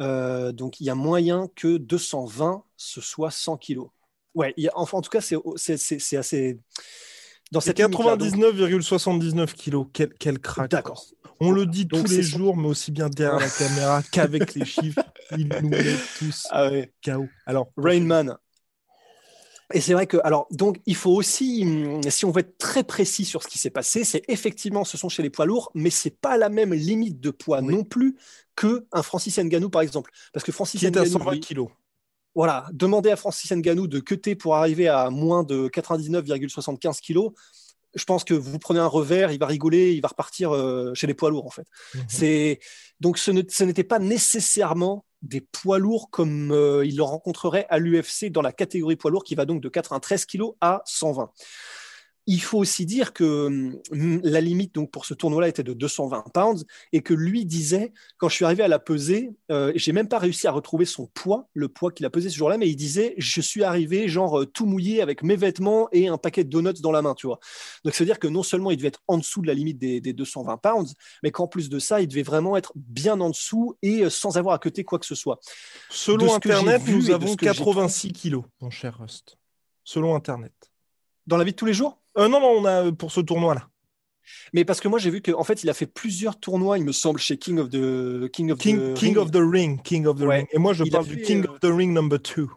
Donc 0.00 0.80
il 0.80 0.84
y 0.84 0.90
a 0.90 0.94
moyen 0.94 1.48
que 1.56 1.76
220 1.76 2.64
ce 2.76 3.00
soit 3.00 3.30
100 3.30 3.56
kilos. 3.56 3.88
Ouais, 4.34 4.54
enfin, 4.74 4.98
en 4.98 5.02
tout 5.02 5.10
cas, 5.10 5.20
c'est 5.20 6.16
assez 6.16 6.60
dans 7.50 7.60
99,79 7.60 9.54
kilos. 9.54 9.86
Quel, 9.92 10.12
quel 10.14 10.38
crack. 10.38 10.70
D'accord. 10.70 11.04
On 11.40 11.50
le 11.50 11.66
dit 11.66 11.86
tous 11.86 12.04
les 12.04 12.22
jours, 12.22 12.56
mais 12.56 12.68
aussi 12.68 12.90
bien 12.90 13.08
derrière 13.08 13.40
la 13.40 13.48
caméra 13.58 14.02
qu'avec 14.10 14.54
les 14.54 14.64
chiffres. 14.64 15.02
Il 15.36 15.48
nous 15.48 15.68
met 15.68 15.84
tous 16.18 16.46
ah 16.50 16.70
KO. 17.04 17.26
Alors, 17.46 17.70
Rainman. 17.76 18.36
Et 19.74 19.80
c'est 19.80 19.92
vrai 19.92 20.06
que, 20.06 20.16
alors, 20.24 20.46
donc, 20.50 20.78
il 20.86 20.96
faut 20.96 21.12
aussi, 21.12 21.62
hum, 21.62 22.02
si 22.10 22.24
on 22.24 22.30
veut 22.30 22.40
être 22.40 22.56
très 22.58 22.84
précis 22.84 23.24
sur 23.24 23.42
ce 23.42 23.48
qui 23.48 23.58
s'est 23.58 23.70
passé, 23.70 24.04
c'est 24.04 24.22
effectivement, 24.28 24.84
ce 24.84 24.96
sont 24.96 25.08
chez 25.08 25.22
les 25.22 25.30
poids 25.30 25.46
lourds, 25.46 25.70
mais 25.74 25.90
c'est 25.90 26.18
pas 26.18 26.36
la 26.38 26.48
même 26.48 26.72
limite 26.72 27.20
de 27.20 27.30
poids 27.30 27.60
non 27.60 27.84
plus 27.84 28.16
que 28.56 28.86
un 28.92 29.02
Francis 29.02 29.38
Ngannou, 29.38 29.68
par 29.68 29.82
exemple. 29.82 30.10
Parce 30.32 30.44
que 30.44 30.52
Francis 30.52 30.80
qui 30.80 30.86
est 30.86 30.96
à 30.96 31.04
120 31.04 31.38
kilos 31.40 31.68
voilà, 32.34 32.68
demander 32.72 33.10
à 33.10 33.16
Francis 33.16 33.50
Ngannou 33.50 33.88
de 33.88 33.98
cutter 33.98 34.36
pour 34.36 34.54
arriver 34.54 34.86
à 34.86 35.10
moins 35.10 35.42
de 35.42 35.68
99,75 35.68 37.00
kilos, 37.00 37.32
je 37.96 38.04
pense 38.04 38.22
que 38.22 38.32
vous 38.32 38.60
prenez 38.60 38.78
un 38.78 38.86
revers, 38.86 39.32
il 39.32 39.40
va 39.40 39.46
rigoler, 39.46 39.92
il 39.92 40.00
va 40.00 40.08
repartir 40.08 40.54
euh, 40.54 40.94
chez 40.94 41.08
les 41.08 41.14
poids 41.14 41.30
lourds 41.30 41.46
en 41.46 41.50
fait. 41.50 41.66
Mhm. 41.94 42.04
C'est 42.06 42.60
donc 43.00 43.18
ce 43.18 43.32
n'était 43.32 43.82
pas 43.82 43.98
nécessairement 43.98 45.04
des 45.22 45.40
poids 45.40 45.78
lourds 45.78 46.10
comme 46.10 46.52
euh, 46.52 46.84
il 46.84 46.96
le 46.96 47.02
rencontrerait 47.02 47.66
à 47.70 47.78
l'UFC 47.78 48.30
dans 48.30 48.42
la 48.42 48.52
catégorie 48.52 48.96
poids 48.96 49.10
lourd 49.10 49.24
qui 49.24 49.34
va 49.34 49.44
donc 49.44 49.60
de 49.60 49.68
93 49.68 50.24
kilos 50.26 50.54
à 50.60 50.82
120. 50.84 51.30
Il 52.30 52.42
faut 52.42 52.58
aussi 52.58 52.84
dire 52.84 53.14
que 53.14 53.46
hum, 53.90 54.20
la 54.22 54.42
limite 54.42 54.74
donc 54.74 54.90
pour 54.90 55.06
ce 55.06 55.14
tournoi-là 55.14 55.48
était 55.48 55.62
de 55.62 55.72
220 55.72 56.24
pounds 56.34 56.66
et 56.92 57.00
que 57.00 57.14
lui 57.14 57.46
disait 57.46 57.94
quand 58.18 58.28
je 58.28 58.34
suis 58.34 58.44
arrivé 58.44 58.62
à 58.62 58.68
la 58.68 58.78
peser, 58.78 59.30
euh, 59.50 59.72
j'ai 59.74 59.92
même 59.92 60.08
pas 60.08 60.18
réussi 60.18 60.46
à 60.46 60.52
retrouver 60.52 60.84
son 60.84 61.06
poids, 61.06 61.48
le 61.54 61.70
poids 61.70 61.90
qu'il 61.90 62.04
a 62.04 62.10
pesé 62.10 62.28
ce 62.28 62.36
jour-là, 62.36 62.58
mais 62.58 62.68
il 62.68 62.76
disait 62.76 63.14
je 63.16 63.40
suis 63.40 63.64
arrivé 63.64 64.08
genre 64.08 64.40
euh, 64.40 64.46
tout 64.46 64.66
mouillé 64.66 65.00
avec 65.00 65.22
mes 65.22 65.36
vêtements 65.36 65.88
et 65.90 66.08
un 66.08 66.18
paquet 66.18 66.44
de 66.44 66.50
donuts 66.50 66.82
dans 66.82 66.92
la 66.92 67.00
main, 67.00 67.14
tu 67.14 67.26
vois. 67.26 67.40
Donc 67.82 67.94
ça 67.94 68.04
veut 68.04 68.06
dire 68.06 68.18
que 68.18 68.28
non 68.28 68.42
seulement 68.42 68.70
il 68.70 68.76
devait 68.76 68.88
être 68.88 69.02
en 69.08 69.16
dessous 69.16 69.40
de 69.40 69.46
la 69.46 69.54
limite 69.54 69.78
des, 69.78 70.00
220 70.12 70.58
pounds, 70.58 70.94
mais 71.22 71.30
qu'en 71.30 71.48
plus 71.48 71.70
de 71.70 71.78
ça, 71.78 72.02
il 72.02 72.08
devait 72.08 72.22
vraiment 72.22 72.58
être 72.58 72.72
bien 72.76 73.18
en 73.20 73.30
dessous 73.30 73.78
et 73.80 74.02
euh, 74.02 74.10
sans 74.10 74.36
avoir 74.36 74.54
à 74.54 74.58
côté 74.58 74.84
quoi 74.84 74.98
que 74.98 75.06
ce 75.06 75.14
soit. 75.14 75.40
Selon 75.88 76.34
Internet, 76.34 76.82
nous 76.88 77.10
avons 77.10 77.34
86 77.36 78.12
kilos, 78.12 78.44
mon 78.60 78.68
cher 78.68 78.98
Rust. 78.98 79.38
Selon 79.82 80.14
Internet. 80.14 80.67
Dans 81.28 81.36
la 81.36 81.44
vie 81.44 81.52
de 81.52 81.56
tous 81.56 81.66
les 81.66 81.74
jours? 81.74 82.00
Euh, 82.16 82.26
non, 82.26 82.40
non, 82.40 82.48
on 82.48 82.64
a 82.64 82.86
euh, 82.86 82.92
pour 82.92 83.12
ce 83.12 83.20
tournoi-là. 83.20 83.68
Mais 84.54 84.64
parce 84.64 84.80
que 84.80 84.88
moi 84.88 84.98
j'ai 84.98 85.10
vu 85.10 85.20
qu'en 85.22 85.44
fait 85.44 85.62
il 85.62 85.70
a 85.70 85.74
fait 85.74 85.86
plusieurs 85.86 86.40
tournois, 86.40 86.78
il 86.78 86.84
me 86.84 86.92
semble, 86.92 87.20
chez 87.20 87.38
King 87.38 87.58
of 87.58 87.68
the 87.68 88.30
King 88.30 88.50
of 88.50 88.58
King, 88.58 88.94
King 88.94 89.16
of 89.16 89.30
the 89.30 89.40
Ring, 89.40 89.80
King 89.82 90.06
of 90.06 90.18
the 90.18 90.24
Ring. 90.24 90.46
Et 90.52 90.58
moi 90.58 90.72
je 90.72 90.84
parle 90.84 91.06
du 91.06 91.20
King 91.20 91.46
of 91.46 91.60
the 91.60 91.66
Ring 91.66 91.92
number 91.92 92.18
2. 92.18 92.48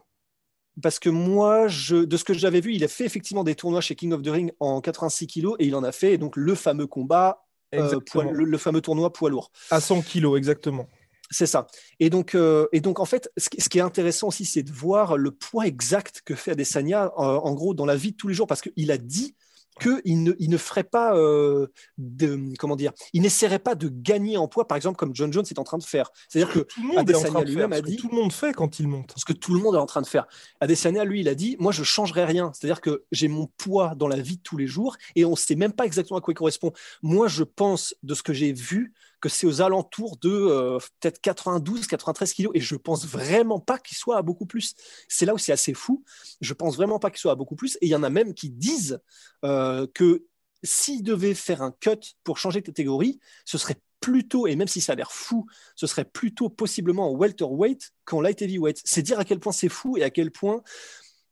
Parce 0.81 0.99
que 0.99 1.09
moi, 1.09 1.67
je, 1.67 1.97
de 1.97 2.17
ce 2.17 2.23
que 2.23 2.33
j'avais 2.33 2.61
vu, 2.61 2.73
il 2.73 2.83
a 2.83 2.87
fait 2.87 3.05
effectivement 3.05 3.43
des 3.43 3.55
tournois 3.55 3.81
chez 3.81 3.95
King 3.95 4.13
of 4.13 4.21
the 4.21 4.29
Ring 4.29 4.51
en 4.61 4.79
86 4.79 5.27
kilos 5.27 5.55
et 5.59 5.65
il 5.65 5.75
en 5.75 5.83
a 5.83 5.91
fait 5.91 6.17
donc 6.17 6.37
le 6.37 6.55
fameux 6.55 6.87
combat, 6.87 7.45
euh, 7.75 7.99
le, 8.23 8.57
fameux 8.57 8.81
tournoi 8.81 9.11
poids 9.11 9.29
lourd. 9.29 9.51
À 9.69 9.81
100 9.81 10.01
kilos, 10.01 10.37
exactement. 10.37 10.87
C'est 11.31 11.47
ça. 11.47 11.65
Et 11.99 12.09
donc, 12.09 12.37
et 12.71 12.81
donc, 12.81 12.99
en 12.99 13.05
fait, 13.05 13.31
ce 13.37 13.49
qui, 13.49 13.77
est 13.79 13.81
intéressant 13.81 14.27
aussi, 14.27 14.45
c'est 14.45 14.63
de 14.63 14.71
voir 14.71 15.17
le 15.17 15.31
poids 15.31 15.65
exact 15.65 16.21
que 16.25 16.35
fait 16.35 16.51
Adesanya, 16.51 17.11
en 17.17 17.53
gros, 17.53 17.73
dans 17.73 17.85
la 17.85 17.95
vie 17.95 18.11
de 18.11 18.17
tous 18.17 18.27
les 18.27 18.33
jours, 18.33 18.47
parce 18.47 18.61
qu'il 18.61 18.91
a 18.91 18.97
dit 18.97 19.35
qu'il 19.79 20.23
ne, 20.23 20.33
il 20.39 20.49
ne 20.49 20.57
ferait 20.57 20.83
pas 20.83 21.15
euh, 21.15 21.67
de, 21.97 22.39
comment 22.59 22.75
dire, 22.75 22.91
il 23.13 23.21
n'essaierait 23.21 23.59
pas 23.59 23.75
de 23.75 23.89
gagner 23.89 24.37
en 24.37 24.47
poids, 24.47 24.67
par 24.67 24.75
exemple, 24.75 24.97
comme 24.97 25.15
John 25.15 25.31
Jones 25.31 25.45
est 25.49 25.59
en 25.59 25.63
train 25.63 25.77
de 25.77 25.83
faire. 25.83 26.09
C'est-à-dire 26.27 26.53
que 26.53 26.59
tout 26.59 26.81
le 26.81 26.87
monde 26.87 27.05
de 27.05 27.13
faire, 27.13 27.35
a 27.71 27.81
dit, 27.81 27.95
tout 27.95 28.09
le 28.09 28.15
monde 28.15 28.31
fait 28.31 28.53
quand 28.53 28.79
il 28.79 28.87
monte. 28.87 29.13
Ce 29.17 29.25
que 29.25 29.33
tout 29.33 29.53
le 29.53 29.59
monde 29.59 29.75
est 29.75 29.79
en 29.79 29.85
train 29.85 30.01
de 30.01 30.07
faire. 30.07 30.27
Adesanya, 30.59 31.03
lui, 31.03 31.21
il 31.21 31.29
a 31.29 31.35
dit, 31.35 31.55
moi, 31.59 31.71
je 31.71 31.83
changerai 31.83 32.25
rien. 32.25 32.51
C'est-à-dire 32.53 32.81
que 32.81 33.05
j'ai 33.11 33.27
mon 33.27 33.47
poids 33.57 33.95
dans 33.95 34.07
la 34.07 34.17
vie 34.17 34.37
de 34.37 34.41
tous 34.41 34.57
les 34.57 34.67
jours 34.67 34.97
et 35.15 35.25
on 35.25 35.31
ne 35.31 35.35
sait 35.35 35.55
même 35.55 35.73
pas 35.73 35.85
exactement 35.85 36.17
à 36.17 36.21
quoi 36.21 36.33
il 36.33 36.35
correspond. 36.37 36.71
Moi, 37.01 37.27
je 37.27 37.43
pense 37.43 37.95
de 38.03 38.13
ce 38.13 38.23
que 38.23 38.33
j'ai 38.33 38.53
vu 38.53 38.93
que 39.21 39.29
c'est 39.29 39.47
aux 39.47 39.61
alentours 39.61 40.17
de 40.17 40.29
euh, 40.29 40.79
peut-être 40.99 41.21
92, 41.21 41.87
93 41.87 42.33
kilos 42.33 42.51
et 42.55 42.59
je 42.59 42.75
pense 42.75 43.05
vraiment 43.05 43.59
pas 43.59 43.77
qu'il 43.77 43.97
soit 43.97 44.17
à 44.17 44.21
beaucoup 44.21 44.45
plus. 44.45 44.73
C'est 45.07 45.25
là 45.25 45.33
où 45.33 45.37
c'est 45.37 45.51
assez 45.51 45.73
fou. 45.73 46.03
Je 46.41 46.53
pense 46.53 46.75
vraiment 46.75 46.99
pas 46.99 47.09
qu'il 47.09 47.19
soit 47.19 47.31
à 47.31 47.35
beaucoup 47.35 47.55
plus 47.55 47.75
et 47.75 47.85
il 47.85 47.89
y 47.89 47.95
en 47.95 48.03
a 48.03 48.09
même 48.09 48.33
qui 48.33 48.49
disent 48.49 48.99
euh, 49.45 49.87
que 49.93 50.25
s'il 50.63 51.03
devait 51.03 51.33
faire 51.33 51.61
un 51.61 51.71
cut 51.71 51.99
pour 52.23 52.37
changer 52.37 52.61
de 52.61 52.65
catégorie, 52.65 53.19
ce 53.45 53.57
serait 53.57 53.77
plutôt, 53.99 54.47
et 54.47 54.55
même 54.55 54.67
si 54.67 54.81
ça 54.81 54.93
a 54.93 54.95
l'air 54.95 55.11
fou, 55.11 55.45
ce 55.75 55.87
serait 55.87 56.05
plutôt 56.05 56.49
possiblement 56.49 57.11
en 57.11 57.15
welterweight 57.15 57.91
qu'en 58.03 58.19
light 58.19 58.41
heavyweight. 58.41 58.81
C'est 58.83 59.03
dire 59.03 59.19
à 59.19 59.25
quel 59.25 59.39
point 59.39 59.53
c'est 59.53 59.69
fou 59.69 59.97
et 59.97 60.03
à 60.03 60.09
quel 60.09 60.31
point 60.31 60.63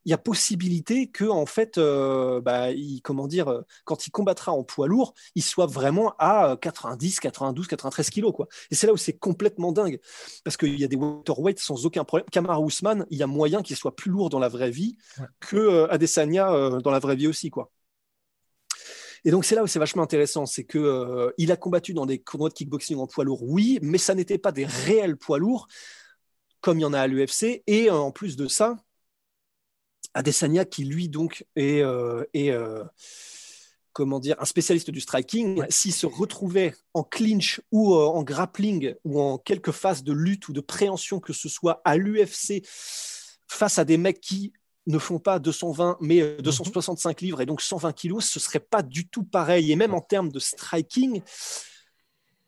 il 0.10 0.12
y 0.12 0.16
a 0.16 0.18
possibilité 0.18 1.06
que 1.06 1.26
en 1.26 1.46
fait, 1.46 1.78
euh, 1.78 2.42
bah, 2.42 2.72
il, 2.72 3.00
comment 3.04 3.28
dire, 3.28 3.48
euh, 3.48 3.62
quand 3.86 4.08
il 4.08 4.10
combattra 4.10 4.52
en 4.52 4.64
poids 4.64 4.88
lourd, 4.88 5.14
il 5.36 5.44
soit 5.44 5.68
vraiment 5.68 6.16
à 6.18 6.58
90, 6.60 7.20
92, 7.20 7.68
93 7.68 8.10
kilos, 8.10 8.34
quoi. 8.34 8.48
Et 8.72 8.76
c'est 8.76 8.88
là 8.88 8.94
où 8.94 8.98
c'est 8.98 9.20
complètement 9.20 9.72
dingue, 9.72 10.00
parce 10.44 10.58
qu'il 10.58 10.80
y 10.80 10.84
a 10.84 10.88
des 10.88 10.96
welterweight 10.96 11.60
sans 11.60 11.86
aucun 11.86 12.06
problème. 12.06 12.28
Kamara 12.32 12.60
Ousmane, 12.60 13.06
il 13.12 13.20
y 13.20 13.24
a 13.24 13.28
moyen 13.28 13.62
qu'il 13.62 13.76
soit 13.76 13.96
plus 13.96 14.10
lourd 14.10 14.32
dans 14.32 14.40
la 14.40 14.50
vraie 14.50 14.72
vie 14.72 14.98
que 15.40 15.58
euh, 15.58 15.94
Adesanya 15.94 16.80
dans 16.84 16.92
la 16.92 17.00
vraie 17.00 17.16
vie 17.16 17.28
aussi, 17.28 17.52
quoi. 17.52 17.70
Et 19.26 19.30
donc 19.30 19.46
c'est 19.46 19.54
là 19.54 19.62
où 19.62 19.68
c'est 19.68 19.78
vachement 19.78 20.02
intéressant, 20.02 20.48
c'est 20.48 20.64
que 20.64 21.32
il 21.38 21.52
a 21.52 21.56
combattu 21.56 21.94
dans 21.94 22.08
des 22.08 22.20
tournois 22.20 22.50
de 22.50 22.56
kickboxing 22.56 22.98
en 22.98 23.06
poids 23.06 23.26
lourd, 23.26 23.44
oui, 23.44 23.78
mais 23.84 24.00
ça 24.00 24.16
n'était 24.16 24.40
pas 24.40 24.52
des 24.52 24.66
réels 24.66 25.18
poids 25.18 25.38
lourds 25.38 25.68
comme 26.62 26.80
il 26.80 26.82
y 26.82 26.86
en 26.86 26.94
a 26.94 27.02
à 27.02 27.08
l'UFC. 27.08 27.62
Et 27.68 27.92
en 27.92 28.12
plus 28.12 28.38
de 28.38 28.48
ça, 28.48 28.78
Adesanya 30.14 30.66
qui 30.66 30.86
lui 30.86 31.10
donc 31.10 31.46
est, 31.56 31.82
euh, 31.82 32.24
euh, 32.36 32.84
comment 33.94 34.20
dire 34.20 34.36
un 34.40 34.46
spécialiste 34.46 34.92
du 34.92 35.02
striking, 35.02 35.64
s'il 35.70 35.94
se 35.94 36.06
retrouvait 36.06 36.76
en 36.94 37.04
clinch 37.04 37.62
ou 37.72 37.94
euh, 37.96 38.06
en 38.06 38.24
grappling 38.24 38.96
ou 39.04 39.22
en 39.22 39.38
quelque 39.38 39.72
phase 39.72 40.04
de 40.04 40.14
lutte 40.14 40.48
ou 40.50 40.54
de 40.54 40.62
préhension 40.62 41.20
que 41.20 41.34
ce 41.34 41.50
soit 41.50 41.82
à 41.86 41.98
l'UFC 41.98 42.64
face 43.48 43.80
à 43.80 43.86
des 43.86 43.98
mecs 43.98 44.22
qui 44.22 44.54
ne 44.88 44.98
font 44.98 45.20
pas 45.20 45.40
220 45.40 45.98
mais 46.02 46.38
265 46.38 47.22
mhm. 47.22 47.26
livres 47.26 47.42
et 47.42 47.46
donc 47.46 47.62
120 47.62 47.94
kilos, 47.94 48.26
ce 48.26 48.40
serait 48.40 48.60
pas 48.60 48.82
du 48.82 49.08
tout 49.08 49.24
pareil. 49.24 49.72
Et 49.72 49.76
même 49.76 49.94
en 49.94 50.02
termes 50.02 50.32
de 50.32 50.40
striking, 50.40 51.22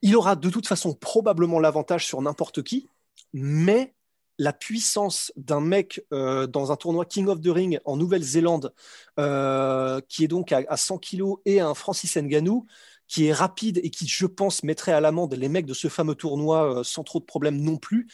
il 0.01 0.15
aura 0.15 0.35
de 0.35 0.49
toute 0.49 0.67
façon 0.67 0.93
probablement 0.93 1.59
l'avantage 1.59 2.07
sur 2.07 2.21
n'importe 2.21 2.63
qui, 2.63 2.87
mais 3.33 3.93
la 4.41 4.53
puissance 4.53 5.31
d'un 5.36 5.62
mec 5.62 6.03
euh, 6.12 6.48
dans 6.48 6.71
un 6.71 6.75
tournoi 6.75 7.05
King 7.05 7.27
of 7.27 7.41
the 7.41 7.50
Ring 7.50 7.79
en 7.86 7.95
Nouvelle-Zélande, 7.95 8.74
euh, 9.19 10.01
qui 10.10 10.24
est 10.24 10.27
donc 10.27 10.51
à, 10.51 10.77
100 10.77 10.98
kilos, 10.98 11.38
et 11.45 11.60
un 11.60 11.75
Francis 11.75 12.17
Ngannou, 12.17 12.65
qui 13.07 13.27
est 13.27 13.33
rapide 13.33 13.79
et 13.83 13.91
qui, 13.91 14.07
je 14.07 14.25
pense, 14.25 14.63
mettrait 14.63 14.93
à 14.93 15.00
l'amende 15.00 15.36
les 15.36 15.48
mecs 15.48 15.67
de 15.67 15.75
ce 15.75 15.89
fameux 15.89 16.15
tournoi 16.15 16.79
euh, 16.79 16.83
sans 16.83 17.03
trop 17.03 17.19
de 17.19 17.25
problèmes 17.25 17.62
non 17.62 17.77
plus. 17.77 18.07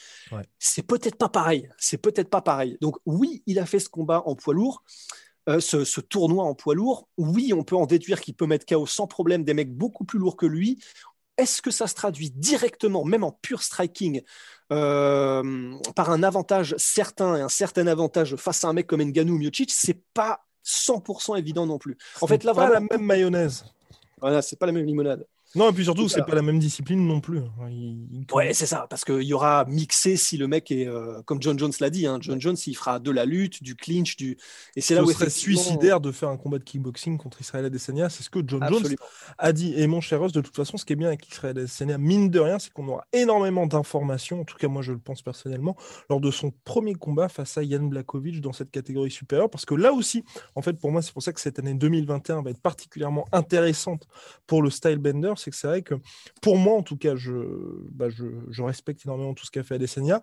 C'est 0.59 0.85
peut-être 0.85 1.17
pas 1.17 1.29
pareil. 1.29 1.69
C'est 1.77 1.97
peut-être 1.97 2.29
pas 2.29 2.41
pareil. 2.41 2.77
Donc 2.81 2.97
oui, 3.05 3.41
il 3.45 3.57
a 3.57 3.65
fait 3.65 3.79
ce 3.79 3.87
combat 3.87 4.21
en 4.25 4.35
poids 4.35 4.53
lourd. 4.53 4.83
ce, 5.47 5.85
ce, 5.85 6.01
tournoi 6.01 6.43
en 6.43 6.55
poids 6.55 6.75
lourd, 6.75 7.07
oui, 7.15 7.53
on 7.53 7.63
peut 7.63 7.77
en 7.77 7.85
déduire 7.85 8.19
qu'il 8.19 8.33
peut 8.33 8.47
mettre 8.47 8.65
KO 8.65 8.85
sans 8.85 9.07
problème 9.07 9.45
des 9.45 9.53
mecs 9.53 9.73
beaucoup 9.73 10.03
plus 10.03 10.19
lourds 10.19 10.35
que 10.35 10.45
lui. 10.45 10.77
Est-ce 11.37 11.61
que 11.61 11.71
ça 11.71 11.87
se 11.87 11.95
traduit 11.95 12.31
directement, 12.31 13.05
même 13.05 13.23
en 13.23 13.31
pur 13.31 13.61
striking, 13.61 14.21
euh, 14.71 15.73
par 15.95 16.09
un 16.09 16.23
avantage 16.23 16.75
certain 16.77 17.37
et 17.37 17.41
un 17.41 17.49
certain 17.49 17.87
avantage 17.87 18.35
face 18.35 18.63
à 18.63 18.67
un 18.67 18.73
mec 18.73 18.87
comme 18.87 19.01
Nganou 19.01 19.37
ou 19.37 19.49
C'est 19.69 20.01
pas 20.13 20.45
100% 20.65 21.37
évident 21.37 21.65
non 21.65 21.77
plus. 21.77 21.97
En 22.21 22.27
fait, 22.27 22.43
là, 22.43 22.53
pas 22.53 22.69
la 22.69 22.79
même 22.79 23.01
mayonnaise. 23.01 23.65
Voilà, 24.19 24.41
c'est 24.41 24.57
pas 24.57 24.65
la 24.65 24.71
même 24.71 24.85
limonade. 24.85 25.25
Non, 25.57 25.71
et 25.71 25.73
puis 25.73 25.83
surtout, 25.85 26.07
c'est 26.07 26.23
pas 26.23 26.35
la 26.35 26.43
même 26.43 26.59
discipline 26.59 27.05
non 27.05 27.19
plus. 27.19 27.41
Ouais, 28.31 28.53
c'est 28.53 28.67
ça, 28.67 28.85
parce 28.89 29.03
qu'il 29.03 29.23
y 29.23 29.33
aura 29.33 29.65
mixé 29.65 30.15
si 30.15 30.37
le 30.37 30.47
mec 30.47 30.71
est, 30.71 30.87
euh, 30.87 31.21
comme 31.23 31.41
John 31.41 31.57
Jones 31.57 31.71
l'a 31.79 31.89
dit, 31.89 32.05
hein, 32.05 32.19
John 32.21 32.39
Jones, 32.39 32.55
il 32.67 32.75
fera 32.75 32.99
de 32.99 33.09
la 33.09 33.25
lutte, 33.25 33.63
du 33.63 33.75
clinch, 33.75 34.17
du. 34.17 34.37
Et 34.75 34.81
c'est 34.81 34.93
là 34.93 35.03
où. 35.03 35.07
Ce 35.07 35.13
serait 35.13 35.29
suicidaire 35.31 35.99
de 35.99 36.11
faire 36.11 36.29
un 36.29 36.37
combat 36.37 36.59
de 36.59 36.63
kickboxing 36.63 37.17
contre 37.17 37.41
Israël 37.41 37.65
Adesanya, 37.65 38.07
c'est 38.09 38.21
ce 38.21 38.29
que 38.29 38.39
John 38.45 38.63
Jones 38.69 38.83
a 39.39 39.51
dit. 39.51 39.73
Et 39.75 39.87
mon 39.87 39.99
cher 39.99 40.19
Ross, 40.19 40.31
de 40.31 40.41
toute 40.41 40.55
façon, 40.55 40.77
ce 40.77 40.85
qui 40.85 40.93
est 40.93 40.95
bien 40.95 41.07
avec 41.07 41.27
Israël 41.27 41.57
Adesanya, 41.57 41.97
mine 41.97 42.29
de 42.29 42.39
rien, 42.39 42.59
c'est 42.59 42.71
qu'on 42.71 42.87
aura 42.87 43.07
énormément 43.11 43.65
d'informations, 43.65 44.41
en 44.41 44.45
tout 44.45 44.57
cas, 44.57 44.67
moi 44.67 44.83
je 44.83 44.91
le 44.91 44.99
pense 44.99 45.23
personnellement, 45.23 45.75
lors 46.09 46.21
de 46.21 46.29
son 46.29 46.51
premier 46.65 46.93
combat 46.93 47.29
face 47.29 47.57
à 47.57 47.63
Yann 47.63 47.89
Blakovic 47.89 48.41
dans 48.41 48.53
cette 48.53 48.69
catégorie 48.69 49.09
supérieure, 49.09 49.49
parce 49.49 49.65
que 49.65 49.73
là 49.73 49.91
aussi, 49.91 50.23
en 50.53 50.61
fait, 50.61 50.73
pour 50.73 50.91
moi, 50.91 51.01
c'est 51.01 51.13
pour 51.13 51.23
ça 51.23 51.33
que 51.33 51.41
cette 51.41 51.57
année 51.57 51.73
2021 51.73 52.43
va 52.43 52.51
être 52.51 52.61
particulièrement 52.61 53.25
intéressante 53.31 54.07
pour 54.45 54.61
le 54.61 54.69
style 54.69 54.97
bender, 54.97 55.33
c'est 55.47 55.51
que 55.51 55.57
c'est 55.57 55.67
vrai 55.67 55.81
que 55.81 55.95
pour 56.41 56.57
moi, 56.57 56.75
en 56.75 56.83
tout 56.83 56.97
cas, 56.97 57.15
je, 57.15 57.31
bah, 57.91 58.09
je, 58.09 58.61
respecte 58.61 59.05
énormément 59.05 59.33
tout 59.33 59.45
ce 59.45 59.51
qu'a 59.51 59.63
fait 59.63 59.75
Adesanya 59.75 60.21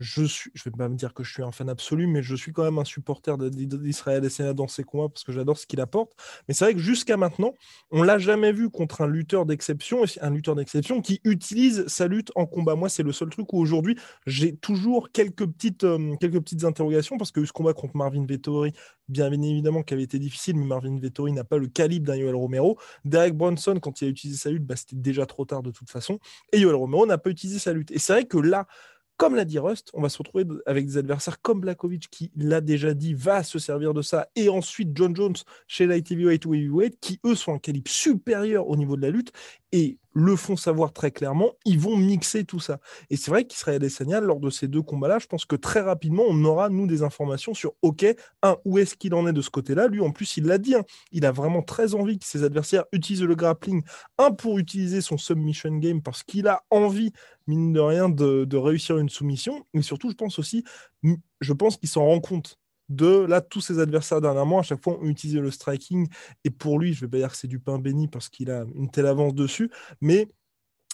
je 0.00 0.24
suis, 0.24 0.50
je 0.54 0.64
vais 0.64 0.70
pas 0.72 0.88
me 0.88 0.96
dire 0.96 1.14
que 1.14 1.22
je 1.22 1.32
suis 1.32 1.42
un 1.42 1.52
fan 1.52 1.68
absolu, 1.68 2.06
mais 2.06 2.22
je 2.22 2.34
suis 2.34 2.52
quand 2.52 2.64
même 2.64 2.78
un 2.78 2.84
supporter 2.84 3.38
d'Israël 3.38 4.18
Adesanya 4.18 4.52
dans 4.52 4.66
ses 4.66 4.82
combats 4.82 5.08
parce 5.08 5.24
que 5.24 5.32
j'adore 5.32 5.56
ce 5.56 5.66
qu'il 5.66 5.80
apporte. 5.80 6.12
Mais 6.48 6.54
c'est 6.54 6.64
vrai 6.64 6.74
que 6.74 6.80
jusqu'à 6.80 7.16
maintenant, 7.16 7.54
on 7.90 8.02
l'a 8.02 8.18
jamais 8.18 8.52
vu 8.52 8.70
contre 8.70 9.02
un 9.02 9.06
lutteur 9.06 9.46
d'exception, 9.46 10.04
un 10.20 10.30
lutteur 10.30 10.56
d'exception 10.56 11.00
qui 11.00 11.20
utilise 11.24 11.86
sa 11.86 12.08
lutte 12.08 12.32
en 12.34 12.46
combat. 12.46 12.74
Moi, 12.74 12.88
c'est 12.88 13.02
le 13.02 13.12
seul 13.12 13.28
truc 13.30 13.52
où 13.52 13.58
aujourd'hui 13.58 13.96
j'ai 14.26 14.56
toujours 14.56 15.12
quelques 15.12 15.46
petites, 15.46 15.84
euh, 15.84 16.16
quelques 16.20 16.40
petites 16.40 16.64
interrogations 16.64 17.16
parce 17.16 17.30
que 17.30 17.44
ce 17.44 17.52
combat 17.52 17.72
contre 17.72 17.96
Marvin 17.96 18.24
Vettori, 18.26 18.72
bien 19.08 19.30
évidemment, 19.30 19.82
qui 19.82 19.94
avait 19.94 20.02
été 20.02 20.18
difficile, 20.18 20.56
mais 20.56 20.64
Marvin 20.64 20.98
Vettori 20.98 21.32
n'a 21.32 21.44
pas 21.44 21.58
le 21.58 21.68
calibre 21.68 22.06
d'un 22.06 22.16
Yoel 22.16 22.34
Romero. 22.34 22.78
Derek 23.04 23.34
Bronson, 23.34 23.78
quand 23.80 24.00
il 24.00 24.06
a 24.06 24.08
utilisé 24.08 24.38
sa 24.38 24.50
lutte, 24.50 24.64
bah, 24.64 24.76
c'était 24.76 24.96
déjà 24.96 25.26
trop 25.26 25.44
tard 25.44 25.62
de 25.62 25.70
toute 25.70 25.90
façon. 25.90 26.18
Et 26.52 26.60
Yoel 26.60 26.74
Romero 26.74 27.06
n'a 27.06 27.18
pas 27.18 27.30
utilisé 27.30 27.58
sa 27.58 27.72
lutte. 27.72 27.90
Et 27.90 27.98
c'est 27.98 28.12
vrai 28.12 28.24
que 28.24 28.38
là, 28.38 28.66
comme 29.16 29.34
l'a 29.34 29.44
dit 29.44 29.58
Rust, 29.58 29.90
on 29.94 30.02
va 30.02 30.08
se 30.08 30.18
retrouver 30.18 30.44
avec 30.66 30.86
des 30.86 30.98
adversaires 30.98 31.40
comme 31.40 31.60
Blakovic 31.60 32.08
qui 32.10 32.32
l'a 32.36 32.60
déjà 32.60 32.94
dit, 32.94 33.14
va 33.14 33.42
se 33.42 33.58
servir 33.58 33.94
de 33.94 34.02
ça, 34.02 34.28
et 34.34 34.48
ensuite 34.48 34.90
John 34.94 35.14
Jones 35.14 35.36
chez 35.66 35.86
Light 35.86 36.10
Heavyweight 36.10 36.44
ou 36.46 36.54
Heavyweight 36.54 36.98
qui 37.00 37.20
eux 37.24 37.34
sont 37.34 37.54
un 37.54 37.58
calibre 37.58 37.90
supérieur 37.90 38.68
au 38.68 38.76
niveau 38.76 38.96
de 38.96 39.02
la 39.02 39.10
lutte. 39.10 39.32
Et 39.72 39.98
le 40.14 40.36
font 40.36 40.56
savoir 40.56 40.92
très 40.92 41.10
clairement, 41.10 41.52
ils 41.64 41.78
vont 41.78 41.96
mixer 41.96 42.44
tout 42.44 42.60
ça. 42.60 42.78
Et 43.10 43.16
c'est 43.16 43.30
vrai 43.30 43.44
qu'Israël 43.44 43.76
Adesanya, 43.76 44.20
lors 44.20 44.40
de 44.40 44.48
ces 44.48 44.68
deux 44.68 44.82
combats-là, 44.82 45.18
je 45.18 45.26
pense 45.26 45.44
que 45.44 45.56
très 45.56 45.80
rapidement, 45.80 46.22
on 46.28 46.44
aura, 46.44 46.68
nous, 46.68 46.86
des 46.86 47.02
informations 47.02 47.52
sur, 47.52 47.72
OK, 47.82 48.06
un, 48.42 48.56
où 48.64 48.78
est-ce 48.78 48.94
qu'il 48.94 49.14
en 49.14 49.26
est 49.26 49.32
de 49.32 49.42
ce 49.42 49.50
côté-là? 49.50 49.88
Lui, 49.88 50.00
en 50.00 50.12
plus, 50.12 50.36
il 50.36 50.44
l'a 50.44 50.58
dit, 50.58 50.74
hein, 50.74 50.84
il 51.10 51.26
a 51.26 51.32
vraiment 51.32 51.62
très 51.62 51.94
envie 51.94 52.18
que 52.18 52.24
ses 52.26 52.44
adversaires 52.44 52.84
utilisent 52.92 53.24
le 53.24 53.34
grappling, 53.34 53.82
un, 54.18 54.30
pour 54.30 54.58
utiliser 54.58 55.00
son 55.00 55.18
submission 55.18 55.76
game, 55.78 56.00
parce 56.00 56.22
qu'il 56.22 56.46
a 56.46 56.62
envie, 56.70 57.12
mine 57.46 57.72
de 57.72 57.80
rien, 57.80 58.08
de 58.08 58.56
réussir 58.56 58.98
une 58.98 59.08
soumission, 59.08 59.66
mais 59.74 59.82
surtout, 59.82 60.10
je 60.10 60.14
pense 60.14 60.38
aussi, 60.38 60.64
je 61.40 61.52
pense 61.52 61.76
qu'il 61.76 61.88
s'en 61.88 62.04
rend 62.04 62.20
compte 62.20 62.58
de 62.88 63.24
là, 63.24 63.40
tous 63.40 63.60
ses 63.60 63.78
adversaires 63.78 64.20
dernièrement, 64.20 64.58
à 64.58 64.62
chaque 64.62 64.82
fois, 64.82 64.98
ont 65.00 65.06
utilisé 65.06 65.40
le 65.40 65.50
striking. 65.50 66.08
Et 66.44 66.50
pour 66.50 66.78
lui, 66.78 66.92
je 66.92 67.00
vais 67.02 67.08
pas 67.08 67.18
dire 67.18 67.30
que 67.30 67.36
c'est 67.36 67.48
du 67.48 67.58
pain 67.58 67.78
béni 67.78 68.08
parce 68.08 68.28
qu'il 68.28 68.50
a 68.50 68.64
une 68.74 68.90
telle 68.90 69.06
avance 69.06 69.34
dessus, 69.34 69.70
mais 70.00 70.28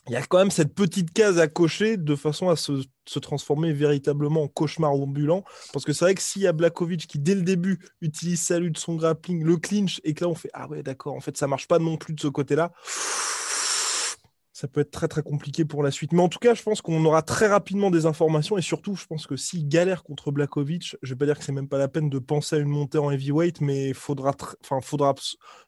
il 0.08 0.14
y 0.14 0.16
a 0.16 0.22
quand 0.22 0.38
même 0.38 0.50
cette 0.50 0.74
petite 0.74 1.12
case 1.12 1.38
à 1.38 1.46
cocher 1.46 1.96
de 1.96 2.16
façon 2.16 2.48
à 2.48 2.56
se, 2.56 2.72
transformer 3.20 3.72
véritablement 3.72 4.44
en 4.44 4.48
cauchemar 4.48 4.92
ambulant. 4.92 5.44
Parce 5.72 5.84
que 5.84 5.92
c'est 5.92 6.04
vrai 6.04 6.14
que 6.14 6.22
s'il 6.22 6.42
y 6.42 6.46
a 6.46 6.52
Blakovic 6.52 7.06
qui, 7.06 7.18
dès 7.18 7.34
le 7.34 7.42
début, 7.42 7.78
utilise 8.00 8.40
sa 8.40 8.58
lutte, 8.58 8.78
son 8.78 8.96
grappling, 8.96 9.44
le 9.44 9.56
clinch, 9.58 10.00
et 10.04 10.14
que 10.14 10.24
là, 10.24 10.30
on 10.30 10.34
fait 10.34 10.50
Ah 10.54 10.68
ouais, 10.68 10.82
d'accord, 10.82 11.14
en 11.14 11.20
fait, 11.20 11.36
ça 11.36 11.46
marche 11.46 11.68
pas 11.68 11.78
non 11.78 11.96
plus 11.96 12.14
de 12.14 12.20
ce 12.20 12.28
côté-là 12.28 12.72
ça 14.60 14.68
peut 14.68 14.82
être 14.82 14.90
très 14.90 15.08
très 15.08 15.22
compliqué 15.22 15.64
pour 15.64 15.82
la 15.82 15.90
suite. 15.90 16.12
Mais 16.12 16.20
en 16.20 16.28
tout 16.28 16.38
cas, 16.38 16.52
je 16.52 16.62
pense 16.62 16.82
qu'on 16.82 17.02
aura 17.06 17.22
très 17.22 17.46
rapidement 17.46 17.90
des 17.90 18.04
informations 18.04 18.58
et 18.58 18.62
surtout, 18.62 18.94
je 18.94 19.06
pense 19.06 19.26
que 19.26 19.34
s'il 19.34 19.66
galère 19.68 20.02
contre 20.02 20.30
Blakovic, 20.32 20.96
je 21.00 21.14
vais 21.14 21.18
pas 21.18 21.24
dire 21.24 21.38
que 21.38 21.44
c'est 21.44 21.52
même 21.52 21.68
pas 21.68 21.78
la 21.78 21.88
peine 21.88 22.10
de 22.10 22.18
penser 22.18 22.56
à 22.56 22.58
une 22.58 22.68
montée 22.68 22.98
en 22.98 23.10
heavyweight, 23.10 23.62
mais 23.62 23.94
faudra, 23.94 24.34
enfin, 24.62 24.82
faudra 24.82 25.14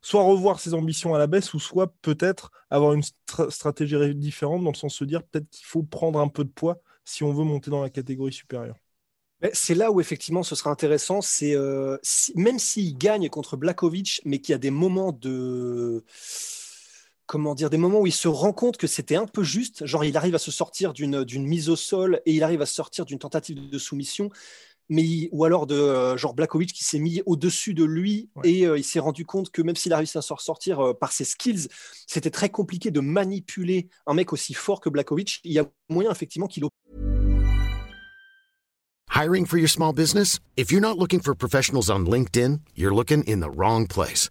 soit 0.02 0.22
revoir 0.22 0.60
ses 0.60 0.74
ambitions 0.74 1.14
à 1.14 1.18
la 1.18 1.26
baisse 1.26 1.54
ou 1.54 1.58
soit 1.58 1.94
peut-être 2.02 2.50
avoir 2.68 2.92
une 2.92 3.02
stratégie 3.48 4.14
différente 4.14 4.62
dans 4.62 4.72
le 4.72 4.76
sens 4.76 4.92
de 4.92 4.98
se 4.98 5.04
dire 5.04 5.22
peut-être 5.22 5.48
qu'il 5.48 5.64
faut 5.64 5.82
prendre 5.82 6.20
un 6.20 6.28
peu 6.28 6.44
de 6.44 6.50
poids 6.50 6.82
si 7.06 7.24
on 7.24 7.32
veut 7.32 7.44
monter 7.44 7.70
dans 7.70 7.82
la 7.82 7.88
catégorie 7.88 8.32
supérieure. 8.32 8.76
C'est 9.54 9.74
là 9.74 9.90
où 9.90 10.02
effectivement 10.02 10.42
ce 10.42 10.54
sera 10.54 10.70
intéressant, 10.70 11.22
c'est 11.22 11.56
euh, 11.56 11.96
même 12.36 12.58
s'il 12.58 12.96
gagne 12.96 13.28
contre 13.30 13.56
Blakovic, 13.56 14.20
mais 14.26 14.38
qu'il 14.38 14.52
y 14.52 14.54
a 14.54 14.58
des 14.58 14.70
moments 14.70 15.12
de 15.12 16.04
comment 17.26 17.54
dire, 17.54 17.70
des 17.70 17.78
moments 17.78 18.00
où 18.00 18.06
il 18.06 18.12
se 18.12 18.28
rend 18.28 18.52
compte 18.52 18.76
que 18.76 18.86
c'était 18.86 19.16
un 19.16 19.26
peu 19.26 19.42
juste, 19.42 19.86
genre 19.86 20.04
il 20.04 20.16
arrive 20.16 20.34
à 20.34 20.38
se 20.38 20.50
sortir 20.50 20.92
d'une 20.92 21.46
mise 21.46 21.68
au 21.68 21.76
sol 21.76 22.20
et 22.26 22.32
il 22.32 22.42
arrive 22.42 22.62
à 22.62 22.66
sortir 22.66 23.04
d'une 23.04 23.18
tentative 23.18 23.68
de 23.68 23.78
soumission, 23.78 24.30
mais 24.88 25.28
ou 25.32 25.44
alors 25.44 25.66
de 25.66 25.74
euh, 25.74 26.16
genre 26.16 26.34
Blakovic 26.34 26.72
qui 26.72 26.84
s'est 26.84 26.98
mis 26.98 27.22
au-dessus 27.24 27.74
de 27.74 27.84
lui 27.84 28.28
et 28.44 28.66
euh, 28.66 28.78
il 28.78 28.84
s'est 28.84 29.00
rendu 29.00 29.24
compte 29.24 29.50
que 29.50 29.62
même 29.62 29.76
s'il 29.76 29.92
a 29.92 29.96
réussi 29.96 30.18
à 30.18 30.22
s'en 30.22 30.36
sortir 30.36 30.80
euh, 30.80 30.92
par 30.92 31.12
ses 31.12 31.24
skills, 31.24 31.68
c'était 32.06 32.30
très 32.30 32.50
compliqué 32.50 32.90
de 32.90 33.00
manipuler 33.00 33.88
un 34.06 34.14
mec 34.14 34.32
aussi 34.32 34.54
fort 34.54 34.80
que 34.80 34.90
Blakovic. 34.90 35.40
Il 35.44 35.52
y 35.52 35.58
a 35.58 35.66
moyen 35.88 36.10
effectivement 36.10 36.46
qu'il. 36.46 36.64
Hiring 39.14 39.46
for 39.46 39.58
your 39.58 39.68
small 39.68 39.92
business? 39.92 40.40
If 40.56 40.70
you're 40.70 40.80
not 40.80 40.98
looking 40.98 41.20
for 41.20 41.34
professionals 41.34 41.90
on 41.90 42.06
LinkedIn, 42.06 42.60
you're 42.74 42.94
looking 42.94 43.22
in 43.24 43.40
the 43.40 43.50
wrong 43.50 43.86
place. 43.86 44.30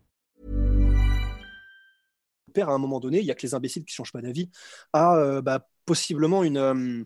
À 2.59 2.73
un 2.73 2.77
moment 2.77 2.99
donné, 2.99 3.19
il 3.19 3.25
y 3.25 3.31
a 3.31 3.35
que 3.35 3.45
les 3.45 3.53
imbéciles 3.53 3.85
qui 3.85 3.93
changent 3.93 4.11
pas 4.11 4.21
d'avis, 4.21 4.49
à 4.93 5.15
euh, 5.15 5.41
bah, 5.41 5.67
possiblement 5.85 6.43
une... 6.43 7.05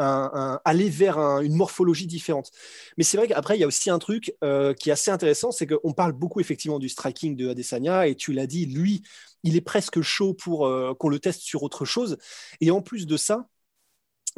Euh, 0.00 0.58
aller 0.64 0.88
vers 0.88 1.18
une 1.18 1.54
morphologie 1.54 2.06
différente. 2.06 2.50
Mais 2.96 3.04
c'est 3.04 3.16
vrai 3.16 3.28
qu'après, 3.28 3.56
il 3.56 3.60
y 3.60 3.64
a 3.64 3.66
aussi 3.66 3.88
un 3.90 3.98
truc 3.98 4.34
euh, 4.42 4.74
qui 4.74 4.88
est 4.88 4.92
assez 4.92 5.10
intéressant, 5.10 5.52
c'est 5.52 5.66
qu'on 5.66 5.92
parle 5.92 6.12
beaucoup 6.12 6.40
effectivement 6.40 6.80
du 6.80 6.88
striking 6.88 7.36
de 7.36 7.50
Adesanya, 7.50 8.08
et 8.08 8.16
tu 8.16 8.32
l'as 8.32 8.46
dit, 8.48 8.66
lui, 8.66 9.02
il 9.44 9.54
est 9.54 9.60
presque 9.60 10.00
chaud 10.00 10.34
pour 10.34 10.66
euh, 10.66 10.94
qu'on 10.94 11.08
le 11.08 11.20
teste 11.20 11.42
sur 11.42 11.62
autre 11.62 11.84
chose. 11.84 12.16
Et 12.60 12.70
en 12.70 12.80
plus 12.80 13.06
de 13.06 13.16
ça, 13.16 13.46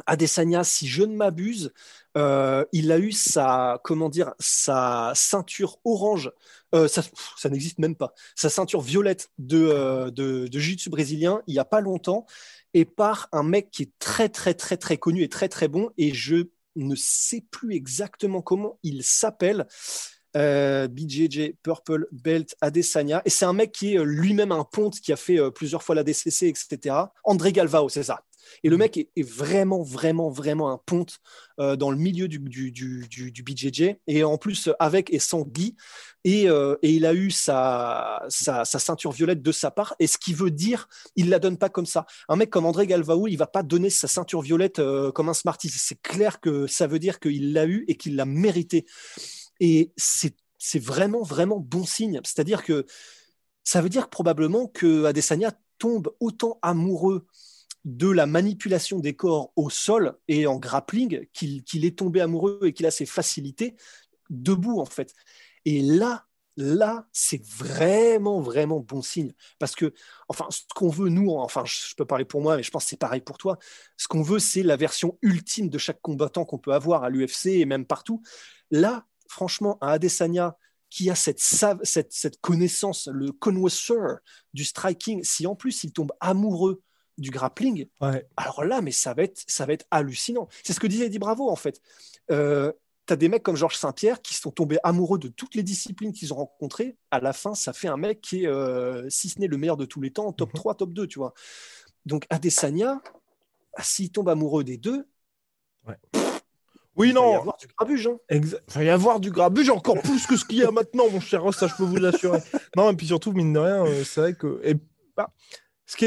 Adesanya, 0.05 0.63
si 0.63 0.87
je 0.87 1.03
ne 1.03 1.15
m'abuse, 1.15 1.73
euh, 2.17 2.65
il 2.71 2.91
a 2.91 2.99
eu 2.99 3.11
sa, 3.11 3.79
comment 3.83 4.09
dire, 4.09 4.33
sa 4.39 5.11
ceinture 5.15 5.79
orange, 5.83 6.31
ça, 6.89 7.01
ça 7.37 7.47
n'existe 7.47 7.79
même 7.79 7.95
pas, 7.95 8.13
sa 8.35 8.49
ceinture 8.49 8.81
violette 8.81 9.29
de, 9.37 10.09
de, 10.09 10.47
de 10.47 10.89
brésilien 10.89 11.41
il 11.47 11.53
n'y 11.53 11.59
a 11.59 11.63
pas 11.63 11.79
longtemps 11.79 12.25
et 12.75 12.83
par 12.83 13.29
un 13.31 13.41
mec 13.41 13.71
qui 13.71 13.83
est 13.83 13.91
très, 13.99 14.27
très, 14.27 14.53
très, 14.53 14.75
très 14.75 14.97
connu 14.97 15.23
et 15.23 15.29
très, 15.29 15.47
très 15.47 15.69
bon. 15.69 15.91
Et 15.97 16.13
je 16.13 16.49
ne 16.75 16.95
sais 16.95 17.41
plus 17.49 17.73
exactement 17.73 18.41
comment 18.41 18.77
il 18.83 19.01
s'appelle. 19.03 19.65
Euh, 20.35 20.89
BJJ 20.89 21.53
Purple 21.63 22.07
Belt 22.11 22.57
Adesanya. 22.59 23.21
Et 23.23 23.29
c'est 23.29 23.45
un 23.45 23.53
mec 23.53 23.71
qui 23.71 23.93
est 23.93 23.99
euh, 23.99 24.03
lui-même 24.03 24.51
un 24.51 24.65
ponte 24.65 24.99
qui 24.99 25.13
a 25.13 25.15
fait 25.15 25.39
euh, 25.39 25.49
plusieurs 25.49 25.81
fois 25.81 25.95
la 25.95 26.03
DCC, 26.03 26.47
etc. 26.47 26.93
André 27.23 27.53
Galvao, 27.53 27.87
c'est 27.87 28.03
ça. 28.03 28.25
Et 28.63 28.69
le 28.69 28.75
mm. 28.75 28.79
mec 28.79 28.97
est, 28.97 29.23
vraiment, 29.23 29.83
vraiment, 29.83 30.29
vraiment 30.29 30.71
un 30.71 30.79
ponte 30.85 31.19
euh, 31.59 31.75
dans 31.75 31.91
le 31.91 31.97
milieu 31.97 32.27
du, 32.27 32.39
du, 32.39 32.71
du, 32.71 33.43
BJJ. 33.43 33.95
Et 34.07 34.23
en 34.23 34.37
plus, 34.37 34.69
avec 34.79 35.13
et 35.13 35.19
sans 35.19 35.43
Guy. 35.43 35.75
Et, 36.23 36.49
euh, 36.49 36.75
et 36.81 36.91
il 36.93 37.05
a 37.05 37.13
eu 37.13 37.29
sa, 37.29 38.23
sa, 38.29 38.65
ceinture 38.65 39.11
violette 39.11 39.41
de 39.41 39.51
sa 39.51 39.71
part. 39.71 39.95
Et 39.99 40.07
ce 40.07 40.17
qui 40.17 40.33
veut 40.33 40.51
dire, 40.51 40.87
il 41.15 41.29
la 41.29 41.39
donne 41.39 41.57
pas 41.57 41.69
comme 41.69 41.85
ça. 41.85 42.05
Un 42.29 42.35
mec 42.35 42.49
comme 42.49 42.65
André 42.65 42.87
Galvaou, 42.87 43.27
il 43.27 43.37
va 43.37 43.47
pas 43.47 43.63
donner 43.63 43.89
sa 43.89 44.07
ceinture 44.07 44.41
violette 44.41 44.79
euh, 44.79 45.11
comme 45.11 45.29
un 45.29 45.33
Smarty. 45.33 45.69
C'est 45.69 46.01
clair 46.01 46.39
que 46.39 46.67
ça 46.67 46.87
veut 46.87 46.99
dire 46.99 47.19
qu'il 47.19 47.53
l'a 47.53 47.65
eu 47.65 47.85
et 47.87 47.95
qu'il 47.95 48.15
l'a 48.15 48.25
mérité. 48.25 48.85
Et 49.59 49.93
c'est 49.97 50.33
vraiment, 50.79 51.21
vraiment 51.21 51.59
bon 51.59 51.85
signe. 51.85 52.19
C'est-à-dire 52.23 52.63
que 52.63 52.85
ça 53.63 53.81
veut 53.81 53.89
dire 53.89 54.09
probablement 54.09 54.67
que 54.67 55.05
Adesanya 55.05 55.51
tombe 55.77 56.13
autant 56.19 56.59
amoureux 56.61 57.25
de 57.85 58.09
la 58.09 58.25
manipulation 58.25 58.99
des 58.99 59.15
corps 59.15 59.53
au 59.55 59.69
sol 59.69 60.17
et 60.27 60.47
en 60.47 60.57
grappling 60.57 61.27
qu'il 61.33 61.85
est 61.85 61.97
tombé 61.97 62.19
amoureux 62.19 62.59
et 62.63 62.73
qu'il 62.73 62.87
a 62.87 62.91
ses 62.91 63.05
facilités 63.05 63.75
debout 64.29 64.79
en 64.79 64.85
fait. 64.85 65.13
Et 65.65 65.81
là, 65.81 66.25
là, 66.57 67.07
c'est 67.11 67.43
vraiment, 67.45 68.41
vraiment 68.41 68.79
bon 68.79 69.01
signe. 69.01 69.33
Parce 69.59 69.75
que, 69.75 69.93
enfin, 70.29 70.47
ce 70.49 70.61
qu'on 70.73 70.89
veut, 70.89 71.09
nous, 71.09 71.31
enfin, 71.31 71.63
je 71.65 71.93
peux 71.95 72.05
parler 72.05 72.25
pour 72.25 72.41
moi, 72.41 72.57
mais 72.57 72.63
je 72.63 72.71
pense 72.71 72.85
que 72.85 72.89
c'est 72.89 72.99
pareil 72.99 73.21
pour 73.21 73.37
toi. 73.37 73.57
Ce 73.97 74.07
qu'on 74.07 74.21
veut, 74.21 74.39
c'est 74.39 74.63
la 74.63 74.77
version 74.77 75.17
ultime 75.21 75.69
de 75.69 75.77
chaque 75.77 76.01
combattant 76.01 76.45
qu'on 76.45 76.59
peut 76.59 76.73
avoir 76.73 77.03
à 77.03 77.09
l'UFC 77.09 77.47
et 77.47 77.65
même 77.65 77.85
partout. 77.85 78.21
Là, 78.71 79.05
franchement, 79.27 79.77
un 79.81 79.89
Adesanya 79.89 80.57
qui 80.89 81.09
a 81.09 81.15
cette, 81.15 81.39
cette, 81.39 82.13
cette 82.13 82.39
connaissance, 82.39 83.09
le 83.11 83.31
connoisseur 83.31 84.19
du 84.53 84.63
striking, 84.63 85.23
si 85.23 85.45
en 85.45 85.55
plus 85.55 85.83
il 85.83 85.91
tombe 85.91 86.13
amoureux 86.21 86.81
du 87.17 87.31
grappling, 87.31 87.87
alors 88.35 88.63
là, 88.63 88.81
mais 88.81 88.91
ça 88.91 89.13
va 89.13 89.23
être, 89.23 89.43
ça 89.47 89.65
va 89.65 89.73
être 89.73 89.85
hallucinant. 89.91 90.47
C'est 90.63 90.73
ce 90.73 90.79
que 90.79 90.87
disait 90.87 91.05
Eddie 91.05 91.19
Bravo, 91.19 91.49
en 91.49 91.55
fait. 91.55 91.81
Euh, 92.31 92.71
tu 93.07 93.13
as 93.13 93.15
des 93.15 93.29
mecs 93.29 93.43
comme 93.43 93.55
Georges 93.55 93.77
Saint-Pierre 93.77 94.21
qui 94.21 94.33
sont 94.33 94.51
tombés 94.51 94.77
amoureux 94.83 95.19
de 95.19 95.27
toutes 95.27 95.55
les 95.55 95.63
disciplines 95.63 96.11
qu'ils 96.11 96.33
ont 96.33 96.37
rencontrées. 96.37 96.97
À 97.11 97.19
la 97.19 97.33
fin, 97.33 97.53
ça 97.53 97.71
fait 97.71 97.87
un 97.87 97.97
mec 97.97 98.21
qui 98.21 98.43
est, 98.43 98.47
euh, 98.47 99.07
si 99.09 99.29
ce 99.29 99.39
n'est 99.39 99.47
le 99.47 99.57
meilleur 99.57 99.77
de 99.77 99.85
tous 99.85 100.01
les 100.01 100.11
temps, 100.11 100.31
top 100.33 100.53
3, 100.53 100.73
mhm. 100.73 100.77
top 100.77 100.93
2, 100.93 101.07
tu 101.07 101.19
vois. 101.19 101.33
Donc, 102.05 102.25
Adesanya, 102.29 103.01
ah, 103.73 103.83
s'il 103.83 104.11
tombe 104.11 104.29
amoureux 104.29 104.63
des 104.63 104.77
deux, 104.77 105.07
oui, 106.95 107.11
non. 107.11 107.23
Il 107.23 107.25
va 107.25 107.31
y 107.31 107.39
avoir 107.39 107.57
du 107.57 107.67
grabuge. 107.67 108.07
Hein. 108.07 108.17
Il 108.31 108.45
va 108.67 108.83
y 108.83 108.89
avoir 108.89 109.19
du 109.19 109.31
grabuge 109.31 109.69
encore 109.69 110.01
plus 110.01 110.25
que 110.25 110.37
ce 110.37 110.45
qu'il 110.45 110.59
y 110.59 110.63
a 110.63 110.71
maintenant, 110.71 111.09
mon 111.09 111.19
cher 111.19 111.43
Ross, 111.43 111.57
ça 111.57 111.67
je 111.67 111.75
peux 111.75 111.83
vous 111.83 111.97
l'assurer. 111.97 112.39
non, 112.77 112.89
et 112.89 112.95
puis 112.95 113.07
surtout, 113.07 113.33
mine 113.33 113.53
de 113.53 113.59
rien, 113.59 113.85
euh, 113.85 114.03
c'est 114.03 114.21
vrai 114.21 114.33
que. 114.33 114.61
Et, 114.63 114.75
bah, 115.15 115.31
ce 115.87 115.97
qui, 115.97 116.05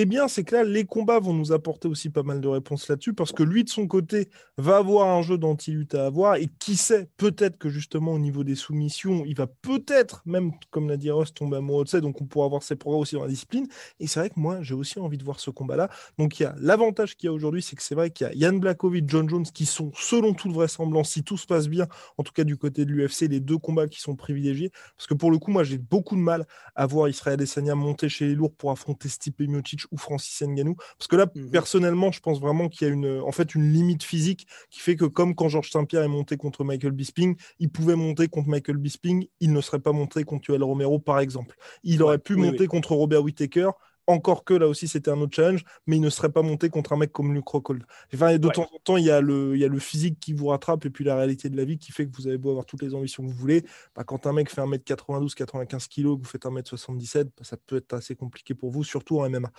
est, 0.00 0.04
bien, 0.04 0.26
c'est 0.26 0.42
que 0.42 0.56
là, 0.56 0.64
les 0.64 0.84
combats 0.84 1.20
vont 1.20 1.32
nous 1.32 1.52
apporter 1.52 1.86
aussi 1.86 2.10
pas 2.10 2.24
mal 2.24 2.40
de 2.40 2.48
réponses 2.48 2.88
là-dessus, 2.88 3.14
parce 3.14 3.30
que 3.30 3.44
lui, 3.44 3.62
de 3.62 3.68
son 3.68 3.86
côté, 3.86 4.28
va 4.58 4.78
avoir 4.78 5.08
un 5.16 5.22
jeu 5.22 5.38
d'anti-lutte 5.38 5.94
à 5.94 6.06
avoir, 6.06 6.36
et 6.36 6.48
qui 6.58 6.76
sait, 6.76 7.08
peut-être 7.18 7.56
que 7.56 7.68
justement, 7.68 8.14
au 8.14 8.18
niveau 8.18 8.42
des 8.42 8.56
soumissions, 8.56 9.24
il 9.24 9.36
va 9.36 9.46
peut-être, 9.46 10.22
même 10.26 10.50
comme 10.70 10.88
l'a 10.88 10.96
dit 10.96 11.10
Ross, 11.10 11.32
tomber 11.32 11.58
amoureux 11.58 11.84
de 11.84 11.88
ça, 11.88 12.00
donc 12.00 12.20
on 12.20 12.26
pourra 12.26 12.46
avoir 12.46 12.64
ses 12.64 12.74
progrès 12.74 13.00
aussi 13.00 13.14
dans 13.14 13.22
la 13.22 13.28
discipline. 13.28 13.68
Et 14.00 14.08
c'est 14.08 14.18
vrai 14.18 14.30
que 14.30 14.40
moi, 14.40 14.60
j'ai 14.62 14.74
aussi 14.74 14.98
envie 14.98 15.18
de 15.18 15.24
voir 15.24 15.38
ce 15.38 15.50
combat-là. 15.50 15.88
Donc 16.18 16.40
il 16.40 16.42
y 16.42 16.46
a 16.46 16.56
l'avantage 16.58 17.16
qu'il 17.16 17.28
y 17.28 17.30
a 17.30 17.32
aujourd'hui, 17.32 17.62
c'est 17.62 17.76
que 17.76 17.82
c'est 17.82 17.94
vrai 17.94 18.10
qu'il 18.10 18.26
y 18.26 18.30
a 18.30 18.34
Yann 18.34 18.58
Blakovic, 18.58 19.08
John 19.08 19.28
Jones, 19.28 19.44
qui 19.44 19.66
sont, 19.66 19.92
selon 19.94 20.34
toute 20.34 20.52
vraisemblance, 20.52 21.10
si 21.10 21.22
tout 21.22 21.36
se 21.36 21.46
passe 21.46 21.68
bien, 21.68 21.86
en 22.18 22.24
tout 22.24 22.32
cas 22.32 22.44
du 22.44 22.56
côté 22.56 22.84
de 22.84 22.90
l'UFC, 22.90 23.28
les 23.28 23.40
deux 23.40 23.58
combats 23.58 23.86
qui 23.86 24.00
sont 24.00 24.16
privilégiés. 24.16 24.72
Parce 24.96 25.06
que 25.06 25.14
pour 25.14 25.30
le 25.30 25.38
coup, 25.38 25.52
moi, 25.52 25.62
j'ai 25.62 25.78
beaucoup 25.78 26.16
de 26.16 26.20
mal 26.20 26.46
à 26.74 26.86
voir 26.86 27.08
Israël 27.08 27.34
Adesanya 27.34 27.76
monter 27.76 28.08
chez 28.08 28.26
les 28.26 28.34
lourds 28.34 28.52
pour 28.54 28.72
affronter 28.72 29.08
Stipe 29.12 29.40
Miocic 29.40 29.82
ou 29.90 29.96
Francis 29.96 30.42
Ngannou 30.42 30.76
Parce 30.98 31.08
que 31.08 31.16
là, 31.16 31.26
mhm. 31.34 31.50
personnellement, 31.50 32.12
je 32.12 32.20
pense 32.20 32.40
vraiment 32.40 32.68
qu'il 32.68 32.86
y 32.86 32.90
a 32.90 32.94
une, 32.94 33.20
en 33.20 33.32
fait, 33.32 33.54
une 33.54 33.72
limite 33.72 34.02
physique 34.02 34.46
qui 34.70 34.80
fait 34.80 34.96
que 34.96 35.04
comme 35.04 35.34
quand 35.34 35.48
Georges 35.48 35.70
Saint-Pierre 35.70 36.02
est 36.02 36.08
monté 36.08 36.36
contre 36.36 36.64
Michael 36.64 36.92
Bisping, 36.92 37.36
il 37.58 37.70
pouvait 37.70 37.96
monter 37.96 38.28
contre 38.28 38.48
Michael 38.48 38.76
Bisping, 38.76 39.26
il 39.40 39.52
ne 39.52 39.60
serait 39.60 39.80
pas 39.80 39.92
monté 39.92 40.24
contre 40.24 40.50
Yoel 40.50 40.62
Romero, 40.62 40.98
par 40.98 41.20
exemple. 41.20 41.56
Il 41.82 42.02
aurait 42.02 42.18
pu 42.18 42.36
monter 42.36 42.66
contre 42.66 42.92
Robert 42.92 43.22
Whittaker, 43.22 43.70
encore 44.06 44.44
que 44.44 44.54
là 44.54 44.66
aussi, 44.66 44.88
c'était 44.88 45.10
un 45.10 45.20
autre 45.20 45.34
challenge, 45.34 45.64
mais 45.86 45.96
il 45.96 46.02
ne 46.02 46.10
serait 46.10 46.30
pas 46.30 46.42
monté 46.42 46.68
contre 46.70 46.92
un 46.92 46.96
mec 46.96 47.12
comme 47.12 47.32
Luke 47.34 47.48
Rockhold. 47.48 47.84
Enfin, 48.14 48.36
de 48.36 48.48
temps 48.48 48.68
en 48.72 48.78
temps, 48.82 48.96
il 48.96 49.04
y, 49.04 49.10
a 49.10 49.20
le, 49.20 49.54
il 49.54 49.60
y 49.60 49.64
a 49.64 49.68
le 49.68 49.78
physique 49.78 50.18
qui 50.20 50.32
vous 50.32 50.48
rattrape 50.48 50.84
et 50.86 50.90
puis 50.90 51.04
la 51.04 51.16
réalité 51.16 51.48
de 51.48 51.56
la 51.56 51.64
vie 51.64 51.78
qui 51.78 51.92
fait 51.92 52.06
que 52.06 52.16
vous 52.16 52.26
avez 52.26 52.38
beau 52.38 52.50
avoir 52.50 52.66
toutes 52.66 52.82
les 52.82 52.94
ambitions 52.94 53.22
que 53.22 53.28
vous 53.28 53.36
voulez. 53.36 53.64
Bah, 53.94 54.04
quand 54.04 54.26
un 54.26 54.32
mec 54.32 54.50
fait 54.50 54.60
1m92, 54.60 55.34
95 55.34 55.88
kg, 55.88 56.02
que 56.02 56.08
vous 56.08 56.24
faites 56.24 56.44
1m77, 56.44 57.24
bah, 57.24 57.30
ça 57.42 57.56
peut 57.56 57.76
être 57.76 57.92
assez 57.94 58.16
compliqué 58.16 58.54
pour 58.54 58.70
vous, 58.70 58.84
surtout 58.84 59.20
en 59.20 59.30
MMA. 59.30 59.50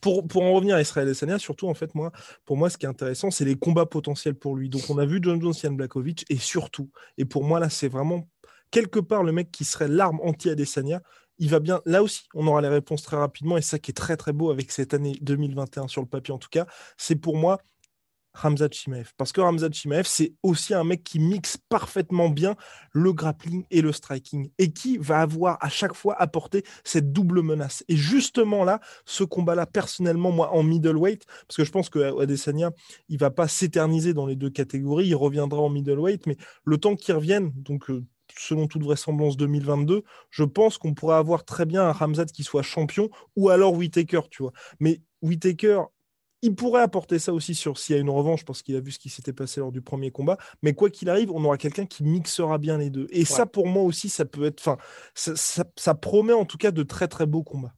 pour, 0.00 0.28
pour, 0.28 0.42
en 0.42 0.52
revenir 0.52 0.76
à 0.76 0.80
Israël 0.80 1.08
Adesanya, 1.08 1.38
surtout 1.38 1.68
en 1.68 1.74
fait 1.74 1.94
moi, 1.94 2.12
pour 2.44 2.56
moi, 2.56 2.70
ce 2.70 2.78
qui 2.78 2.86
est 2.86 2.88
intéressant, 2.88 3.30
c'est 3.30 3.44
les 3.44 3.56
combats 3.56 3.86
potentiels 3.86 4.34
pour 4.34 4.56
lui. 4.56 4.68
Donc 4.68 4.82
on 4.88 4.98
a 4.98 5.06
vu 5.06 5.18
John 5.22 5.40
Jones, 5.40 5.54
Yann 5.62 5.76
Blakovic, 5.76 6.24
et 6.28 6.36
surtout, 6.36 6.90
et 7.18 7.24
pour 7.24 7.44
moi 7.44 7.60
là, 7.60 7.70
c'est 7.70 7.88
vraiment 7.88 8.28
quelque 8.70 9.00
part 9.00 9.22
le 9.22 9.32
mec 9.32 9.50
qui 9.50 9.64
serait 9.64 9.88
l'arme 9.88 10.20
anti-Adesanya, 10.22 11.02
il 11.38 11.50
va 11.50 11.60
bien. 11.60 11.80
Là 11.84 12.02
aussi, 12.02 12.24
on 12.34 12.46
aura 12.46 12.60
les 12.60 12.68
réponses 12.68 13.02
très 13.02 13.16
rapidement. 13.16 13.56
Et 13.56 13.62
ça 13.62 13.78
qui 13.78 13.90
est 13.90 13.94
très 13.94 14.16
très 14.16 14.32
beau 14.32 14.50
avec 14.50 14.70
cette 14.70 14.94
année 14.94 15.16
2021 15.20 15.88
sur 15.88 16.00
le 16.00 16.08
papier 16.08 16.32
en 16.34 16.38
tout 16.38 16.48
cas, 16.50 16.66
c'est 16.96 17.16
pour 17.16 17.36
moi 17.36 17.58
Ramzat 18.36 18.68
Chimaev. 18.70 19.12
Parce 19.16 19.32
que 19.32 19.40
Ramzat 19.40 19.72
Chimaev, 19.72 20.04
c'est 20.06 20.34
aussi 20.42 20.74
un 20.74 20.84
mec 20.84 21.02
qui 21.02 21.18
mixe 21.18 21.56
parfaitement 21.68 22.28
bien 22.28 22.54
le 22.92 23.12
grappling 23.12 23.64
et 23.70 23.80
le 23.80 23.92
striking 23.92 24.50
et 24.58 24.72
qui 24.72 24.98
va 24.98 25.20
avoir 25.20 25.56
à 25.60 25.68
chaque 25.68 25.94
fois 25.94 26.14
apporté 26.20 26.62
cette 26.84 27.12
double 27.12 27.42
menace. 27.42 27.82
Et 27.88 27.96
justement 27.96 28.64
là, 28.64 28.80
ce 29.06 29.24
combat-là, 29.24 29.66
personnellement, 29.66 30.32
moi, 30.32 30.52
en 30.52 30.62
middleweight, 30.62 31.24
parce 31.48 31.56
que 31.56 31.64
je 31.64 31.72
pense 31.72 31.88
que 31.88 32.20
Adesanya, 32.20 32.72
il 33.08 33.18
va 33.18 33.30
pas 33.30 33.48
s'éterniser 33.48 34.12
dans 34.12 34.26
les 34.26 34.36
deux 34.36 34.50
catégories, 34.50 35.08
il 35.08 35.16
reviendra 35.16 35.60
en 35.60 35.70
middleweight, 35.70 36.26
mais 36.26 36.36
le 36.64 36.76
temps 36.76 36.94
qu'il 36.94 37.14
revienne, 37.14 37.52
donc 37.54 37.90
euh, 37.90 38.04
selon 38.38 38.66
toute 38.66 38.82
vraisemblance 38.82 39.36
2022, 39.36 40.02
je 40.30 40.44
pense 40.44 40.78
qu'on 40.78 40.94
pourrait 40.94 41.16
avoir 41.16 41.44
très 41.44 41.66
bien 41.66 41.82
un 41.82 41.92
Ramzat 41.92 42.26
qui 42.26 42.44
soit 42.44 42.62
champion 42.62 43.08
ou 43.36 43.50
alors 43.50 43.74
Whitaker, 43.74 44.22
tu 44.30 44.42
vois. 44.42 44.52
Mais 44.80 45.00
Whitaker, 45.22 45.82
il 46.42 46.54
pourrait 46.54 46.82
apporter 46.82 47.18
ça 47.18 47.32
aussi 47.32 47.54
sur 47.54 47.78
s'il 47.78 47.96
y 47.96 47.98
a 47.98 48.00
une 48.00 48.10
revanche, 48.10 48.44
parce 48.44 48.62
qu'il 48.62 48.76
a 48.76 48.80
vu 48.80 48.92
ce 48.92 48.98
qui 48.98 49.08
s'était 49.08 49.32
passé 49.32 49.60
lors 49.60 49.72
du 49.72 49.82
premier 49.82 50.10
combat. 50.10 50.36
Mais 50.62 50.74
quoi 50.74 50.90
qu'il 50.90 51.08
arrive, 51.08 51.30
on 51.30 51.44
aura 51.44 51.58
quelqu'un 51.58 51.86
qui 51.86 52.04
mixera 52.04 52.58
bien 52.58 52.78
les 52.78 52.90
deux. 52.90 53.06
Et 53.10 53.24
ça, 53.24 53.46
pour 53.46 53.66
moi 53.66 53.82
aussi, 53.82 54.08
ça 54.08 54.24
peut 54.24 54.44
être. 54.44 54.60
Enfin, 54.60 54.76
ça, 55.14 55.94
promet 55.94 56.34
en 56.34 56.44
tout 56.44 56.58
cas 56.58 56.70
de 56.70 56.82
très 56.82 57.08
très 57.08 57.26
beaux 57.26 57.42
combats. 57.42 57.74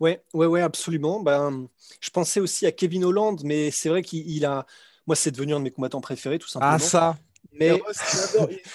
Ouais, 0.00 0.24
ouais, 0.32 0.46
ouais, 0.46 0.62
absolument. 0.62 1.20
Ben, 1.20 1.68
je 2.00 2.10
pensais 2.10 2.40
aussi 2.40 2.66
à 2.66 2.72
Kevin 2.72 3.04
Holland, 3.04 3.40
mais 3.44 3.70
c'est 3.70 3.90
vrai 3.90 4.02
qu'il 4.02 4.44
a. 4.44 4.66
Moi, 5.06 5.16
c'est 5.16 5.30
devenu 5.30 5.54
un 5.54 5.58
de 5.58 5.64
mes 5.64 5.70
combattants 5.70 6.00
préférés, 6.00 6.38
tout 6.38 6.48
simplement. 6.48 6.72
Ah, 6.74 6.78
ça 6.78 7.16
Mais 7.52 7.80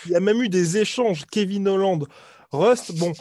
il 0.06 0.12
y 0.12 0.16
a 0.16 0.20
même 0.20 0.42
eu 0.42 0.50
des 0.50 0.78
échanges. 0.78 1.26
Kevin 1.32 1.68
Holland, 1.68 2.06
Rust, 2.52 2.98
bon, 2.98 3.14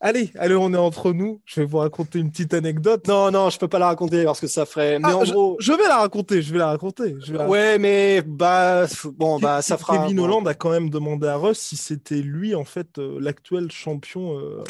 Allez, 0.00 0.30
allez, 0.38 0.54
on 0.54 0.72
est 0.72 0.76
entre 0.78 1.12
nous. 1.12 1.40
Je 1.44 1.60
vais 1.60 1.66
vous 1.66 1.78
raconter 1.78 2.20
une 2.20 2.30
petite 2.30 2.54
anecdote. 2.54 3.08
Non, 3.08 3.32
non, 3.32 3.50
je 3.50 3.58
peux 3.58 3.66
pas 3.66 3.80
la 3.80 3.86
raconter 3.86 4.24
parce 4.24 4.38
que 4.38 4.46
ça 4.46 4.64
ferait. 4.64 5.00
Mais 5.00 5.08
ah, 5.08 5.16
en 5.16 5.24
je, 5.24 5.32
gros, 5.32 5.56
je 5.58 5.72
vais 5.72 5.88
la 5.88 5.98
raconter. 5.98 6.40
Je 6.40 6.52
vais 6.52 6.60
la 6.60 6.68
raconter. 6.68 7.16
Ouais, 7.48 7.78
mais 7.78 8.22
bah 8.22 8.86
bon, 9.16 9.40
bah 9.40 9.60
ça 9.60 9.76
fera. 9.76 9.98
Kevin 9.98 10.20
Holland 10.20 10.46
a 10.46 10.54
quand 10.54 10.70
même 10.70 10.88
demandé 10.88 11.26
à 11.26 11.36
Russ 11.36 11.58
si 11.58 11.76
c'était 11.76 12.22
lui 12.22 12.54
en 12.54 12.64
fait 12.64 12.98
euh, 12.98 13.18
l'actuel 13.20 13.72
champion. 13.72 14.38
Euh... 14.38 14.62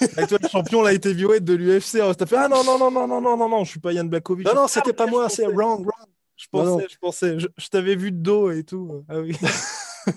l'actuel 0.16 0.40
champion 0.50 0.86
été 0.86 1.14
violé 1.14 1.40
de 1.40 1.54
l'UFC. 1.54 2.02
Russ 2.02 2.16
a 2.20 2.26
fait 2.26 2.36
ah 2.36 2.48
non 2.48 2.62
non 2.62 2.78
non 2.78 2.90
non 2.90 3.08
non 3.08 3.20
non 3.22 3.36
non 3.38 3.48
non, 3.48 3.64
je 3.64 3.70
suis 3.70 3.80
pas 3.80 3.92
Yann 3.92 4.10
Blakovic. 4.10 4.46
Non 4.46 4.54
non, 4.54 4.68
c'était 4.68 4.92
pas 4.92 5.06
moi, 5.06 5.30
c'est 5.30 5.46
wrong 5.46 5.86
wrong. 5.86 6.09
Je 6.52 6.58
pensais, 6.58 6.86
je 6.88 6.98
pensais, 6.98 7.38
je 7.38 7.68
t'avais 7.68 7.94
vu 7.94 8.12
de 8.12 8.18
dos 8.18 8.50
et 8.50 8.64
tout. 8.64 9.04
Ah 9.08 9.20
oui. 9.20 9.36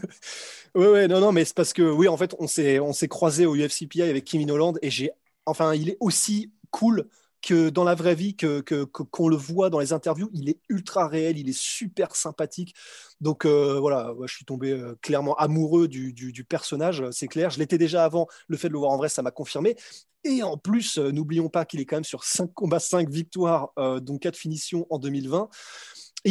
Oui, 0.75 0.87
ouais, 0.87 1.07
non, 1.07 1.19
non, 1.19 1.31
mais 1.31 1.45
c'est 1.45 1.55
parce 1.55 1.71
que, 1.71 1.83
oui, 1.83 2.07
en 2.07 2.17
fait, 2.17 2.35
on 2.39 2.47
s'est, 2.47 2.79
on 2.79 2.93
s'est 2.93 3.07
croisé 3.07 3.45
au 3.45 3.55
UFCPI 3.55 4.01
avec 4.01 4.25
Kevin 4.25 4.49
Holland 4.49 4.79
et 4.81 4.89
j'ai, 4.89 5.11
enfin, 5.45 5.75
il 5.75 5.89
est 5.89 5.97
aussi 5.99 6.51
cool 6.71 7.07
que 7.43 7.69
dans 7.69 7.83
la 7.83 7.93
vraie 7.93 8.15
vie, 8.15 8.35
que, 8.35 8.61
qu'on 8.61 9.27
le 9.27 9.35
voit 9.35 9.69
dans 9.69 9.77
les 9.77 9.93
interviews, 9.93 10.31
il 10.33 10.49
est 10.49 10.59
ultra 10.69 11.07
réel, 11.07 11.37
il 11.37 11.49
est 11.49 11.57
super 11.57 12.15
sympathique. 12.15 12.73
Donc 13.21 13.45
euh, 13.45 13.77
voilà, 13.79 14.13
je 14.25 14.33
suis 14.33 14.45
tombé 14.45 14.71
euh, 14.71 14.95
clairement 15.01 15.35
amoureux 15.35 15.87
du, 15.87 16.13
du, 16.13 16.43
personnage, 16.43 17.03
c'est 17.11 17.27
clair. 17.27 17.51
Je 17.51 17.59
l'étais 17.59 17.77
déjà 17.77 18.03
avant, 18.05 18.27
le 18.47 18.57
fait 18.57 18.69
de 18.69 18.73
le 18.73 18.79
voir 18.79 18.91
en 18.91 18.97
vrai, 18.97 19.09
ça 19.09 19.21
m'a 19.21 19.31
confirmé. 19.31 19.75
Et 20.23 20.41
en 20.41 20.57
plus, 20.57 20.97
euh, 20.97 21.11
n'oublions 21.11 21.49
pas 21.49 21.65
qu'il 21.65 21.81
est 21.81 21.85
quand 21.85 21.97
même 21.97 22.05
sur 22.05 22.23
5 22.23 22.51
combats, 22.53 22.79
5 22.79 23.09
victoires, 23.09 23.73
donc 24.01 24.21
4 24.21 24.37
finitions 24.37 24.87
en 24.89 24.97
2020 24.97 25.49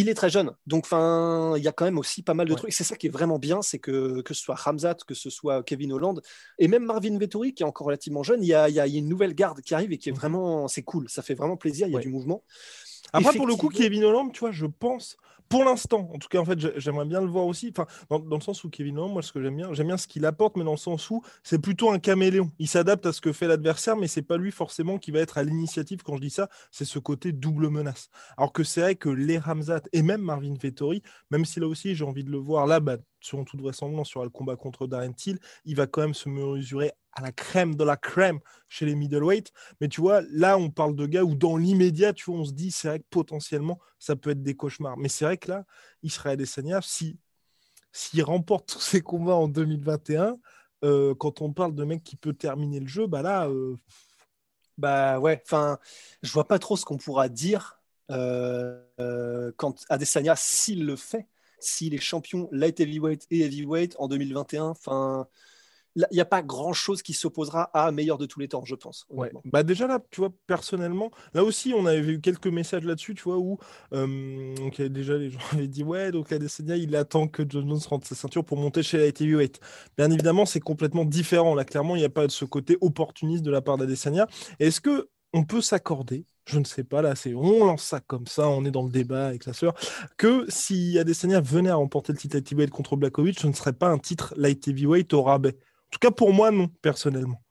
il 0.01 0.09
est 0.09 0.15
très 0.15 0.31
jeune, 0.31 0.53
donc 0.67 0.85
enfin, 0.85 1.55
il 1.57 1.63
y 1.63 1.69
a 1.69 1.73
quand 1.73 1.85
même 1.85 1.99
aussi 1.99 2.23
pas 2.23 2.35
mal 2.35 2.49
de 2.49 2.55
trucs. 2.55 2.73
C'est 2.73 2.85
ça 2.85 2.97
qui 2.97 3.09
est 3.09 3.11
vraiment 3.11 3.39
bien, 3.39 3.61
c'est 3.63 3.79
que 3.79 4.23
que 4.23 4.35
ce 4.35 4.43
soit 4.43 4.57
Hamzat, 4.65 4.97
que 5.07 5.15
ce 5.15 5.29
soit 5.29 5.63
Kevin 5.63 5.93
Holland, 5.93 6.21
et 6.59 6.69
même 6.69 6.85
Marvin 6.85 7.19
Vettori 7.19 7.55
qui 7.55 7.63
est 7.63 7.67
encore 7.67 7.87
relativement 7.87 8.23
jeune, 8.23 8.43
il 8.43 8.47
y 8.47 8.55
a, 8.55 8.69
il 8.69 8.75
y 8.75 8.81
a 8.81 8.87
une 8.87 9.09
nouvelle 9.09 9.35
garde 9.35 9.61
qui 9.61 9.75
arrive 9.75 9.93
et 9.93 9.99
qui 9.99 10.09
est 10.09 10.13
vraiment, 10.13 10.69
c'est 10.69 10.83
cool, 10.83 11.09
ça 11.09 11.23
fait 11.23 11.35
vraiment 11.35 11.57
plaisir, 11.57 11.87
il 11.89 11.93
y 11.93 11.97
a 11.97 12.01
du 12.01 12.09
mouvement. 12.09 12.43
Après, 13.13 13.37
pour 13.37 13.47
le 13.47 13.55
coup, 13.55 13.69
Kevin 13.69 14.05
Holland, 14.05 14.33
tu 14.33 14.41
vois, 14.41 14.53
je 14.53 14.67
pense, 14.67 15.17
pour 15.53 15.65
l'instant, 15.65 16.09
en 16.15 16.19
tout 16.19 16.29
cas, 16.29 16.39
en 16.39 16.47
fait, 16.47 16.79
j'aimerais 16.79 17.05
bien 17.05 17.21
le 17.21 17.27
voir 17.27 17.45
aussi. 17.45 17.75
Enfin, 17.77 17.87
dans, 18.09 18.37
le 18.37 18.41
sens 18.41 18.65
où 18.65 18.71
Kevin 18.71 18.95
moi, 18.95 19.21
ce 19.21 19.35
que 19.35 19.43
j'aime 19.43 19.57
bien, 19.57 19.75
j'aime 19.75 19.89
bien 19.89 19.99
ce 19.99 20.07
qu'il 20.07 20.25
apporte, 20.25 20.57
mais 20.57 20.65
dans 20.65 20.71
le 20.71 20.79
sens 20.79 21.11
où 21.11 21.23
c'est 21.43 21.59
plutôt 21.59 21.91
un 21.91 21.99
caméléon. 21.99 22.51
Il 22.59 22.69
s'adapte 22.69 23.05
à 23.05 23.13
ce 23.13 23.21
que 23.21 23.35
fait 23.35 23.47
l'adversaire, 23.47 23.95
mais 23.95 24.09
c'est 24.09 24.23
pas 24.23 24.39
lui 24.39 24.51
forcément 24.51 24.97
qui 24.97 25.11
va 25.11 25.21
être 25.21 25.37
à 25.37 25.43
l'initiative. 25.43 26.03
Quand 26.03 26.17
je 26.17 26.23
dis 26.23 26.31
ça, 26.31 26.49
c'est 26.71 26.87
ce 26.87 26.99
côté 26.99 27.33
double 27.33 27.69
menace. 27.69 28.09
Alors 28.39 28.55
que 28.55 28.65
c'est 28.65 28.81
vrai 28.81 28.95
que 28.95 29.11
les 29.11 29.37
Ramzat 29.37 29.83
et 29.93 30.01
même 30.01 30.23
Marvin 30.23 30.55
Vettori, 30.59 31.03
même 31.31 31.45
si 31.45 31.61
là 31.61 31.67
aussi 31.67 31.95
j'ai 31.95 32.05
envie 32.05 32.25
de 32.25 32.31
le 32.31 32.39
voir 32.39 32.67
là, 32.67 32.81
bas 32.81 32.97
selon 33.23 33.45
toute 33.45 33.61
vraisemblance, 33.61 34.09
sur 34.09 34.23
le 34.23 34.31
combat 34.31 34.57
contre 34.57 34.87
Darren 34.87 35.13
Till, 35.13 35.39
il 35.65 35.77
va 35.77 35.87
quand 35.87 36.03
même 36.03 36.15
se 36.15 36.29
mesurer 36.29 36.93
à 37.13 37.23
la 37.23 37.33
crème 37.33 37.75
de 37.75 37.85
la 37.85 37.97
crème 37.97 38.41
chez 38.69 38.87
les 38.87 38.95
middleweight. 38.95 39.53
Mais 39.81 39.89
tu 39.89 40.01
vois, 40.01 40.23
là, 40.31 40.59
on 40.59 40.71
parle 40.71 40.97
de 40.97 41.07
gars 41.07 41.25
où 41.25 41.35
dans 41.35 41.57
l'immédiat, 41.57 42.13
tu 42.13 42.31
vois, 42.31 42.41
on 42.41 42.45
se 42.45 42.53
dit, 42.53 42.71
c'est 42.71 42.89
vrai 42.89 42.99
que 43.01 43.07
potentiellement, 43.11 43.79
ça 43.99 44.17
peut 44.17 44.31
être 44.31 44.43
des 44.43 44.55
cauchemars. 44.55 44.97
Mais 44.97 45.09
c'est 45.09 45.25
vrai 45.25 45.37
que 45.37 45.51
là, 45.51 45.65
Israël 46.03 46.35
Adesanya, 46.35 46.81
si 46.83 47.19
s'il 47.93 48.23
remporte 48.23 48.69
tous 48.69 48.81
ses 48.81 49.03
combats 49.03 49.35
en 49.35 49.49
2021, 49.49 50.39
euh, 50.85 51.15
quand 51.15 51.43
on 51.43 51.53
parle 51.53 51.75
de 51.75 51.85
mec 51.85 52.03
qui 52.03 52.17
peut 52.17 52.33
terminer 52.33 52.81
le 52.81 52.87
jeu, 52.87 53.07
bah 53.07 53.23
là. 53.23 53.49
Euh, 53.49 53.77
bah 54.79 55.21
ouais, 55.21 55.41
enfin, 55.45 55.79
je 56.23 56.33
vois 56.33 56.49
pas 56.49 56.59
trop 56.59 56.77
ce 56.77 56.85
qu'on 56.85 56.97
pourra 56.97 57.29
dire 57.29 57.79
euh, 58.11 59.53
quand 59.57 59.85
Adesanya, 59.91 60.35
s'il 60.35 60.87
le 60.87 60.97
fait, 60.97 61.29
s'il 61.65 61.95
est 61.95 61.99
champion 61.99 62.49
light 62.53 62.79
heavyweight 62.81 63.27
et 63.31 63.41
heavyweight 63.41 63.97
en 63.99 64.09
2021, 64.09 64.65
enfin 64.65 65.27
il 65.97 66.07
n'y 66.13 66.21
a 66.21 66.25
pas 66.25 66.43
grand 66.43 66.73
chose 66.73 67.03
qui 67.03 67.13
s'opposera 67.13 67.65
à 67.75 67.91
meilleur 67.93 68.17
de 68.17 68.27
tous 68.27 68.41
les 68.41 68.49
temps, 68.49 68.65
je 68.65 68.75
pense. 68.75 69.07
Ouais. 69.11 69.31
Bah 69.45 69.63
déjà 69.63 69.87
là, 69.87 70.01
tu 70.11 70.21
vois, 70.21 70.31
personnellement, 70.47 71.11
là 71.35 71.45
aussi, 71.45 71.75
on 71.77 71.85
avait 71.87 72.13
eu 72.13 72.21
quelques 72.21 72.47
messages 72.47 72.85
là-dessus, 72.85 73.15
tu 73.15 73.25
vois, 73.25 73.37
où 73.37 73.59
euh, 73.93 74.55
donc, 74.55 74.81
déjà 74.81 75.19
les 75.19 75.31
gens 75.31 75.39
avaient 75.53 75.69
dit 75.69 75.85
ouais, 75.85 76.11
donc 76.11 76.31
la 76.31 76.37
Adesanya, 76.37 76.77
il 76.77 76.97
attend 76.97 77.29
que 77.29 77.43
John 77.47 77.69
Jones 77.69 77.81
rentre 77.89 78.07
sa 78.07 78.15
ceinture 78.15 78.45
pour 78.45 78.57
monter 78.57 78.83
chez 78.83 78.99
la 78.99 79.07
heavyweight. 79.07 79.61
Bien 79.99 80.11
évidemment, 80.11 80.47
c'est 80.47 80.61
complètement 80.61 81.05
différent. 81.05 81.55
Là, 81.55 81.65
clairement, 81.65 81.97
il 81.97 82.01
n'y 82.01 82.07
a 82.07 82.11
pas 82.11 82.27
de 82.27 82.33
ce 82.33 82.45
côté 82.45 82.79
opportuniste 82.81 83.43
de 83.43 83.51
la 83.51 83.61
part 83.61 83.77
d'Adesanya. 83.77 84.27
Est-ce 84.61 84.81
que 84.81 85.11
on 85.35 85.45
peut 85.45 85.61
s'accorder 85.61 86.27
je 86.45 86.59
ne 86.59 86.65
sais 86.65 86.85
pas, 86.85 87.03
là, 87.03 87.15
c'est 87.15 87.35
on 87.35 87.65
lance 87.65 87.85
ça 87.85 88.01
comme 88.01 88.27
ça, 88.27 88.49
on 88.49 88.65
est 88.65 88.71
dans 88.71 88.83
le 88.83 88.91
débat 88.91 89.29
avec 89.29 89.47
la 89.47 89.53
sœur, 89.53 89.75
que 90.17 90.45
si 90.49 90.99
Adesanya 90.99 91.41
venait 91.41 91.71
à 91.71 91.77
remporter 91.77 92.13
le 92.13 92.19
titre 92.19 92.37
heavyweight 92.37 92.71
contre 92.71 92.97
Blakovic, 92.97 93.39
ce 93.39 93.47
ne 93.47 93.53
serait 93.53 93.73
pas 93.73 93.89
un 93.89 93.99
titre 93.99 94.35
light 94.37 94.67
heavyweight 94.67 95.13
au 95.15 95.23
rabais. 95.23 95.57
En 95.57 95.91
tout 95.91 95.99
cas, 96.01 96.11
pour 96.11 96.33
moi, 96.33 96.51
non, 96.51 96.69
personnellement. 96.81 97.43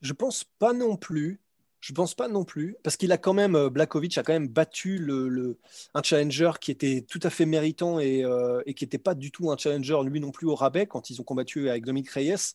Je 0.00 0.12
pense 0.12 0.44
pas 0.58 0.72
non 0.72 0.96
plus. 0.96 1.40
Je 1.80 1.92
pense 1.92 2.16
pas 2.16 2.26
non 2.26 2.44
plus, 2.44 2.76
parce 2.82 2.96
qu'il 2.96 3.12
a 3.12 3.18
quand 3.18 3.34
même, 3.34 3.54
euh, 3.54 3.70
Blakovic 3.70 4.18
a 4.18 4.24
quand 4.24 4.32
même 4.32 4.48
battu 4.48 4.98
le, 4.98 5.56
un 5.94 6.02
challenger 6.02 6.50
qui 6.60 6.72
était 6.72 7.06
tout 7.08 7.20
à 7.22 7.30
fait 7.30 7.46
méritant 7.46 8.00
et, 8.00 8.24
euh, 8.24 8.60
et 8.66 8.74
qui 8.74 8.82
n'était 8.84 8.98
pas 8.98 9.14
du 9.14 9.30
tout 9.30 9.52
un 9.52 9.56
challenger 9.56 9.96
lui 10.04 10.18
non 10.18 10.32
plus 10.32 10.48
au 10.48 10.56
rabais 10.56 10.86
quand 10.86 11.10
ils 11.10 11.20
ont 11.20 11.24
combattu 11.24 11.68
avec 11.70 11.84
Dominique 11.84 12.10
Reyes. 12.10 12.54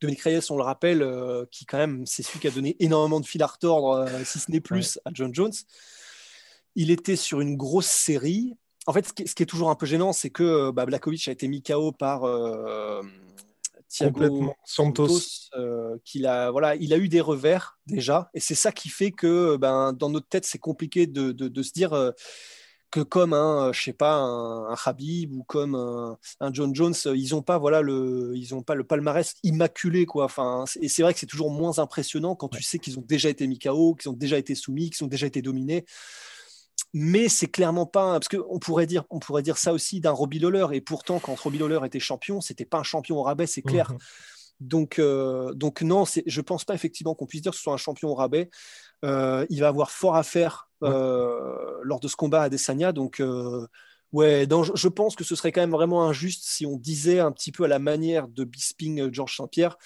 Dominique 0.00 0.22
Reyes, 0.22 0.50
on 0.50 0.56
le 0.56 0.62
rappelle, 0.62 1.02
euh, 1.02 1.44
qui 1.50 1.66
quand 1.66 1.78
même, 1.78 2.06
c'est 2.06 2.22
celui 2.22 2.40
qui 2.40 2.48
a 2.48 2.50
donné 2.50 2.76
énormément 2.80 3.20
de 3.20 3.26
fil 3.26 3.42
à 3.42 3.46
retordre, 3.46 4.06
si 4.24 4.38
ce 4.38 4.50
n'est 4.50 4.60
plus, 4.60 4.98
à 5.04 5.10
John 5.12 5.34
Jones. 5.34 5.52
Il 6.76 6.90
était 6.90 7.16
sur 7.16 7.40
une 7.40 7.56
grosse 7.56 7.86
série. 7.86 8.56
En 8.86 8.92
fait, 8.92 9.06
ce 9.06 9.12
qui, 9.12 9.22
est, 9.22 9.46
toujours 9.46 9.70
un 9.70 9.74
peu 9.74 9.86
gênant, 9.86 10.12
c'est 10.12 10.30
que 10.30 10.70
bah, 10.70 10.86
Blakovic 10.86 11.28
a 11.28 11.32
été 11.32 11.48
mis 11.48 11.62
KO 11.62 11.92
par 11.92 12.24
Thiago 13.90 14.54
Santos, 14.64 15.50
euh, 15.56 15.98
qu'il 16.04 16.26
a, 16.26 16.50
voilà, 16.50 16.76
il 16.76 16.94
a 16.94 16.96
eu 16.96 17.08
des 17.08 17.20
revers 17.20 17.78
déjà, 17.86 18.30
et 18.34 18.40
c'est 18.40 18.54
ça 18.54 18.70
qui 18.70 18.88
fait 18.88 19.10
que 19.10 19.56
ben, 19.56 19.92
dans 19.92 20.08
notre 20.08 20.28
tête, 20.28 20.46
c'est 20.46 20.58
compliqué 20.58 21.06
de, 21.06 21.32
de, 21.32 21.62
se 21.62 21.72
dire 21.72 21.92
euh, 21.92 22.12
que 22.90 23.00
comme 23.00 23.32
un, 23.32 23.72
je 23.72 23.82
sais 23.82 23.92
pas, 23.92 24.16
un, 24.16 24.74
Habib 24.84 25.32
ou 25.32 25.44
comme 25.44 25.74
un, 25.74 26.52
John 26.52 26.74
Jones, 26.74 26.94
ils 27.06 27.30
n'ont 27.30 27.42
pas, 27.42 27.58
voilà, 27.58 27.82
le, 27.82 28.32
ils 28.34 28.54
ont 28.54 28.62
pas 28.62 28.74
le 28.74 28.84
palmarès 28.84 29.34
immaculé, 29.42 30.06
quoi. 30.06 30.24
Enfin, 30.24 30.64
et 30.80 30.88
c'est 30.88 31.02
vrai 31.02 31.14
que 31.14 31.20
c'est 31.20 31.26
toujours 31.26 31.50
moins 31.50 31.78
impressionnant 31.78 32.34
quand 32.34 32.48
tu 32.48 32.62
sais 32.62 32.78
qu'ils 32.78 32.98
ont 32.98 33.04
déjà 33.06 33.28
été 33.28 33.46
mis 33.46 33.58
KO, 33.58 33.94
qu'ils 33.94 34.10
ont 34.10 34.14
déjà 34.14 34.38
été 34.38 34.54
soumis, 34.54 34.90
qu'ils 34.90 35.04
ont 35.04 35.08
déjà 35.08 35.26
été 35.26 35.42
dominés. 35.42 35.84
Mais 36.92 37.28
c'est 37.28 37.46
clairement 37.46 37.86
pas 37.86 38.18
parce 38.18 38.28
qu'on 38.28 38.58
pourrait 38.58 38.86
dire 38.86 39.04
on 39.10 39.20
pourrait 39.20 39.42
dire 39.42 39.58
ça 39.58 39.72
aussi 39.72 40.00
d'un 40.00 40.10
Robbie 40.10 40.38
Lawler. 40.38 40.66
Et 40.72 40.80
pourtant 40.80 41.20
quand 41.20 41.38
Robbie 41.38 41.58
Lawler 41.58 41.80
était 41.84 42.00
champion 42.00 42.40
c'était 42.40 42.64
pas 42.64 42.78
un 42.78 42.82
champion 42.82 43.18
au 43.18 43.22
rabais 43.22 43.46
c'est 43.46 43.62
clair. 43.62 43.92
Mhm. 43.92 43.98
donc 44.60 44.98
euh, 44.98 45.52
donc 45.54 45.82
non 45.82 46.04
je 46.04 46.40
pense 46.40 46.64
pas 46.64 46.74
effectivement 46.74 47.14
qu'on 47.14 47.26
puisse 47.26 47.42
dire 47.42 47.52
que 47.52 47.56
ce 47.56 47.62
soit 47.62 47.74
un 47.74 47.78
champion 47.78 48.08
au 48.08 48.14
rabais. 48.14 48.50
Euh, 49.04 49.46
il 49.50 49.60
va 49.60 49.68
avoir 49.68 49.90
fort 49.90 50.16
à 50.16 50.22
faire 50.22 50.69
euh, 50.82 51.78
lors 51.82 52.00
de 52.00 52.08
ce 52.08 52.16
combat 52.16 52.42
à 52.42 52.48
Desania 52.48 52.92
donc 52.92 53.20
Ouais, 54.12 54.44
je 54.74 54.88
pense 54.88 55.14
que 55.14 55.22
ce 55.22 55.36
serait 55.36 55.52
quand 55.52 55.60
même 55.60 55.70
vraiment 55.70 56.04
injuste 56.08 56.42
si 56.44 56.66
on 56.66 56.76
disait 56.76 57.20
un 57.20 57.30
petit 57.30 57.52
peu 57.52 57.62
à 57.64 57.68
la 57.68 57.78
manière 57.78 58.26
de 58.26 58.42
Bisping 58.42 59.00
euh, 59.02 59.10
Georges 59.12 59.36
Saint-Pierre 59.36 59.76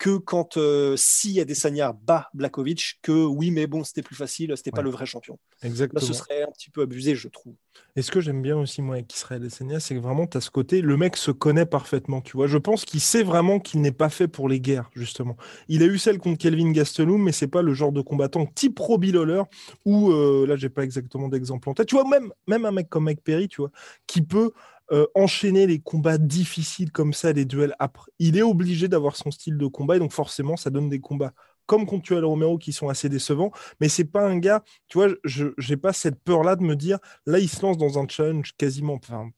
que 0.00 0.16
quand 0.16 0.56
euh, 0.56 0.94
si 0.96 1.38
Adesanya 1.40 1.92
bat 1.92 2.30
Blakovic, 2.32 2.98
que 3.02 3.12
oui, 3.12 3.50
mais 3.50 3.66
bon, 3.66 3.84
c'était 3.84 4.00
plus 4.00 4.16
facile, 4.16 4.54
c'était 4.56 4.70
pas 4.70 4.80
le 4.80 4.88
vrai 4.88 5.04
champion. 5.04 5.38
Exactement. 5.62 6.00
ce 6.00 6.14
serait 6.14 6.42
un 6.42 6.50
petit 6.50 6.70
peu 6.70 6.80
abusé, 6.80 7.14
je 7.14 7.28
trouve. 7.28 7.54
Et 7.96 8.02
ce 8.02 8.10
que 8.10 8.22
j'aime 8.22 8.40
bien 8.40 8.56
aussi, 8.56 8.80
moi, 8.80 8.94
avec 8.94 9.14
Israël 9.14 9.42
Adesanya, 9.42 9.78
c'est 9.78 9.94
que 9.94 10.00
vraiment, 10.00 10.26
tu 10.26 10.38
as 10.38 10.40
ce 10.40 10.50
côté, 10.50 10.80
le 10.80 10.96
mec 10.96 11.18
se 11.18 11.30
connaît 11.30 11.66
parfaitement, 11.66 12.22
tu 12.22 12.38
vois. 12.38 12.46
Je 12.46 12.56
pense 12.56 12.86
qu'il 12.86 13.00
sait 13.00 13.22
vraiment 13.22 13.60
qu'il 13.60 13.82
n'est 13.82 13.92
pas 13.92 14.08
fait 14.08 14.26
pour 14.26 14.48
les 14.48 14.58
guerres, 14.58 14.88
justement. 14.94 15.36
Il 15.68 15.82
a 15.82 15.86
eu 15.86 15.98
celle 15.98 16.16
contre 16.16 16.38
Kelvin 16.38 16.72
Gastelum, 16.72 17.22
mais 17.22 17.32
c'est 17.32 17.48
pas 17.48 17.60
le 17.60 17.74
genre 17.74 17.92
de 17.92 18.00
combattant 18.00 18.46
type 18.46 18.78
Robbie 18.78 19.12
Lawler, 19.12 19.42
où, 19.84 20.12
euh, 20.12 20.46
là, 20.46 20.56
j'ai 20.56 20.70
pas 20.70 20.82
exactement 20.82 21.28
d'exemple 21.28 21.68
en 21.68 21.74
tête. 21.74 21.88
Tu 21.88 21.94
vois, 21.94 22.08
même, 22.08 22.32
même 22.46 22.64
un 22.64 22.72
mec 22.72 22.88
comme 22.88 23.04
Mike 23.04 23.22
Perry, 23.22 23.48
tu 23.48 23.60
vois, 23.60 23.70
qui 24.06 24.22
peut 24.22 24.52
euh, 24.92 25.06
enchaîner 25.14 25.66
les 25.66 25.80
combats 25.80 26.18
difficiles 26.18 26.90
comme 26.92 27.12
ça, 27.12 27.32
les 27.32 27.44
duels 27.44 27.74
après. 27.78 28.10
Il 28.18 28.36
est 28.36 28.42
obligé 28.42 28.88
d'avoir 28.88 29.16
son 29.16 29.30
style 29.30 29.56
de 29.56 29.66
combat 29.66 29.96
et 29.96 29.98
donc 29.98 30.12
forcément, 30.12 30.56
ça 30.56 30.70
donne 30.70 30.88
des 30.88 31.00
combats 31.00 31.32
comme 31.66 31.86
contre 31.86 32.16
Romero 32.16 32.58
qui 32.58 32.72
sont 32.72 32.88
assez 32.88 33.08
décevants. 33.08 33.52
Mais 33.80 33.88
c'est 33.88 34.04
pas 34.04 34.26
un 34.26 34.38
gars, 34.38 34.64
tu 34.88 34.98
vois, 34.98 35.08
je 35.22 35.52
n'ai 35.68 35.76
pas 35.76 35.92
cette 35.92 36.20
peur-là 36.24 36.56
de 36.56 36.62
me 36.62 36.74
dire, 36.74 36.98
là, 37.26 37.38
il 37.38 37.48
se 37.48 37.62
lance 37.62 37.78
dans 37.78 37.98
un 37.98 38.08
challenge 38.08 38.54
quasiment, 38.58 38.94
enfin, 38.94 39.30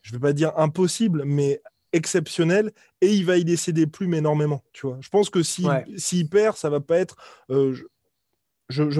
je 0.00 0.12
vais 0.12 0.18
pas 0.18 0.32
dire 0.32 0.52
impossible, 0.56 1.24
mais 1.26 1.60
exceptionnel 1.92 2.72
et 3.00 3.12
il 3.12 3.24
va 3.24 3.36
y 3.36 3.44
laisser 3.44 3.72
des 3.72 3.86
plumes 3.86 4.14
énormément, 4.14 4.64
tu 4.72 4.86
vois. 4.86 4.98
Je 5.00 5.08
pense 5.08 5.30
que 5.30 5.42
s'il 5.42 5.68
si, 5.96 6.24
perd, 6.24 6.56
ça 6.56 6.68
va 6.70 6.80
pas 6.80 6.98
être. 6.98 7.16
Euh, 7.50 7.72
je, 7.72 7.84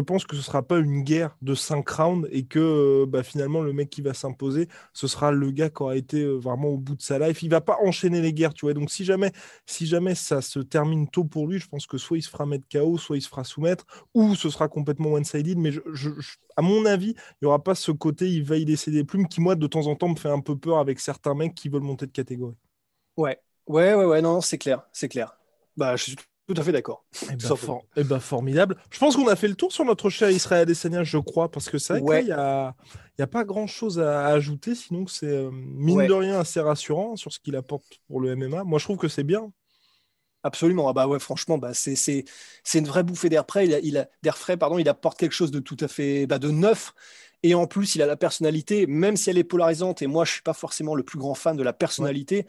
pense 0.00 0.24
que 0.27 0.37
ce 0.37 0.42
sera 0.42 0.62
pas 0.62 0.79
une 0.79 1.03
guerre 1.03 1.37
de 1.40 1.55
5 1.55 1.88
rounds 1.88 2.29
et 2.31 2.44
que 2.44 2.59
euh, 2.59 3.07
bah, 3.07 3.22
finalement 3.22 3.62
le 3.62 3.72
mec 3.72 3.88
qui 3.88 4.03
va 4.03 4.12
s'imposer, 4.12 4.68
ce 4.92 5.07
sera 5.07 5.33
le 5.33 5.50
gars 5.50 5.70
qui 5.70 5.83
aura 5.83 5.96
été 5.96 6.22
euh, 6.22 6.35
vraiment 6.37 6.68
au 6.68 6.77
bout 6.79 6.94
de 6.96 7.03
sa 7.03 7.18
life. 7.18 7.42
Il 7.42 7.48
va 7.50 7.61
pas 7.62 7.79
enchaîner 7.83 8.20
les 8.20 8.35
guerres, 8.35 8.53
tu 8.53 8.66
vois. 8.66 8.74
Donc 8.74 8.90
si 8.90 9.05
jamais, 9.05 9.33
si 9.66 9.87
jamais 9.87 10.14
ça 10.14 10.42
se 10.42 10.59
termine 10.59 11.09
tôt 11.09 11.24
pour 11.24 11.46
lui, 11.46 11.59
je 11.59 11.68
pense 11.68 11.87
que 11.87 11.96
soit 11.98 12.18
il 12.18 12.22
se 12.22 12.29
fera 12.29 12.44
mettre 12.46 12.66
KO, 12.70 12.98
soit 12.98 13.16
il 13.16 13.22
se 13.22 13.29
fera 13.29 13.44
soumettre, 13.44 13.87
ou 14.12 14.35
ce 14.35 14.50
sera 14.50 14.68
complètement 14.68 15.12
one-sided. 15.12 15.57
Mais 15.59 15.72
à 16.57 16.62
mon 16.62 16.85
avis, 16.85 17.11
il 17.11 17.37
n'y 17.42 17.48
aura 17.48 17.62
pas 17.62 17.74
ce 17.74 17.90
côté 17.92 18.29
il 18.31 18.44
va 18.44 18.57
y 18.57 18.64
laisser 18.64 18.90
des 18.90 19.05
plumes 19.05 19.29
qui, 19.29 19.40
moi, 19.40 19.55
de 19.55 19.66
temps 19.66 19.87
en 19.87 19.96
temps, 19.96 20.09
me 20.09 20.16
fait 20.16 20.29
un 20.31 20.40
peu 20.40 20.57
peur 20.57 20.79
avec 20.79 21.00
certains 21.00 21.35
mecs 21.35 21.55
qui 21.55 21.68
veulent 21.68 21.83
monter 21.83 22.07
de 22.07 22.12
catégorie. 22.12 22.57
Ouais, 23.16 23.40
ouais, 23.66 23.94
ouais, 23.94 24.05
ouais, 24.05 24.22
non, 24.22 24.40
c'est 24.40 24.59
clair, 24.59 24.83
c'est 24.92 25.09
clair. 25.09 25.37
Bah, 25.77 25.96
je 25.96 26.05
suis 26.05 26.16
tout 26.46 26.54
à 26.57 26.62
fait 26.62 26.72
d'accord. 26.72 27.04
Eh 27.22 27.37
ben, 27.37 27.57
eh 27.96 28.04
ben, 28.04 28.20
formidable. 28.20 28.76
Je 28.90 28.98
pense 28.98 29.16
qu'on 29.16 29.28
a 29.28 29.37
fait 29.37 29.48
le 29.48 29.54
tour 29.54 29.72
sur 29.72 29.85
notre 29.85 30.11
cher 30.11 30.30
Israël 30.30 30.62
Adesanya, 30.62 31.02
je 31.02 31.16
crois, 31.16 31.50
parce 31.50 31.70
que 31.70 31.78
c'est 31.78 32.00
vrai 32.00 32.20
qu'il 32.20 32.26
n'y 32.26 32.33
a, 32.33 32.74
y 33.18 33.22
a 33.22 33.26
pas 33.26 33.44
grand-chose 33.44 33.98
à, 33.98 34.26
ajouter, 34.26 34.74
sinon 34.74 35.07
c'est 35.07 35.26
euh, 35.26 35.50
mine 35.52 36.07
de 36.07 36.12
rien 36.12 36.38
assez 36.38 36.61
rassurant 36.61 37.16
sur 37.16 37.33
ce 37.33 37.40
qu'il 37.40 37.57
apporte 37.57 37.85
pour 38.09 38.20
le 38.20 38.37
MMA. 38.37 38.64
Moi, 38.64 38.78
je 38.78 38.85
trouve 38.85 38.98
que 38.98 39.09
c'est 39.09 39.24
bien. 39.24 39.50
Absolument. 40.42 40.90
Ah 40.90 40.92
bah 40.92 41.07
ouais, 41.07 41.18
franchement, 41.18 41.57
bah 41.57 41.72
c'est, 41.72 41.96
c'est, 41.96 42.24
une 42.74 42.87
vraie 42.87 43.02
bouffée 43.02 43.30
d'air 43.30 43.46
frais. 43.48 43.66
Il, 43.66 43.80
il 43.83 43.96
a, 43.96 44.07
d'air 44.22 44.37
frais, 44.37 44.59
pardon. 44.59 44.76
Il 44.76 44.90
apporte 44.90 45.18
quelque 45.18 45.33
chose 45.33 45.50
de 45.50 45.59
tout 45.59 45.78
à 45.80 45.88
fait 45.88 46.26
bah, 46.26 46.38
de 46.38 46.50
neuf. 46.50 46.92
Et 47.44 47.54
en 47.54 47.66
plus, 47.66 47.94
il 47.94 48.02
a 48.02 48.07
la 48.07 48.16
personnalité, 48.16 48.87
même 48.87 49.16
si 49.16 49.28
elle 49.30 49.38
est 49.38 49.44
polarisante. 49.44 50.00
Et 50.00 50.07
moi, 50.07 50.24
je 50.24 50.33
suis 50.33 50.42
pas 50.42 50.54
forcément 50.54 50.94
le 50.94 51.02
plus 51.02 51.18
grand 51.18 51.35
fan 51.35 51.57
de 51.57 51.62
la 51.62 51.74
personnalité 51.74 52.46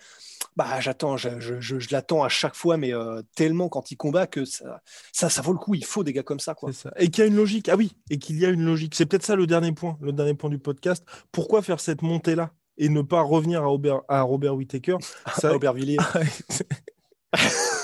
bah, 0.56 0.80
j'attends, 0.80 1.18
je, 1.18 1.40
je, 1.40 1.60
je, 1.60 1.88
l'attends 1.92 2.24
à 2.24 2.30
chaque 2.30 2.56
fois, 2.56 2.78
mais 2.78 2.94
euh, 2.94 3.22
tellement 3.36 3.68
quand 3.68 3.92
il 3.92 3.98
combat 3.98 4.26
que 4.26 4.46
ça, 4.46 4.82
ça, 5.12 5.30
ça, 5.30 5.42
vaut 5.42 5.52
le 5.52 5.58
coup. 5.58 5.76
Il 5.76 5.86
faut 5.86 6.04
des 6.04 6.14
gars 6.14 6.24
comme 6.24 6.40
ça, 6.40 6.54
quoi. 6.54 6.72
Ça. 6.72 6.92
Et 6.98 7.10
qu'il 7.10 7.24
y 7.24 7.24
a 7.24 7.28
une 7.28 7.36
logique. 7.36 7.70
Ah 7.70 7.76
oui, 7.76 7.96
et 8.10 8.18
qu'il 8.20 8.40
y 8.40 8.46
a 8.46 8.50
une 8.50 8.64
logique. 8.64 8.96
C'est 8.96 9.06
peut-être 9.06 9.26
ça 9.26 9.36
le 9.36 9.48
dernier 9.48 9.74
point, 9.74 9.98
le 10.02 10.14
dernier 10.14 10.34
point 10.34 10.50
du 10.50 10.60
podcast. 10.60 11.06
Pourquoi 11.32 11.62
faire 11.62 11.80
cette 11.80 12.02
montée-là 12.02 12.52
et 12.78 12.90
ne 12.90 13.02
pas 13.02 13.22
revenir 13.22 13.64
à 13.64 13.68
Robert, 13.68 14.02
à 14.08 14.22
Robert 14.22 14.56
Whittaker? 14.56 14.98
À 15.26 15.50
Robert 15.50 15.74
Villiers. 15.74 15.98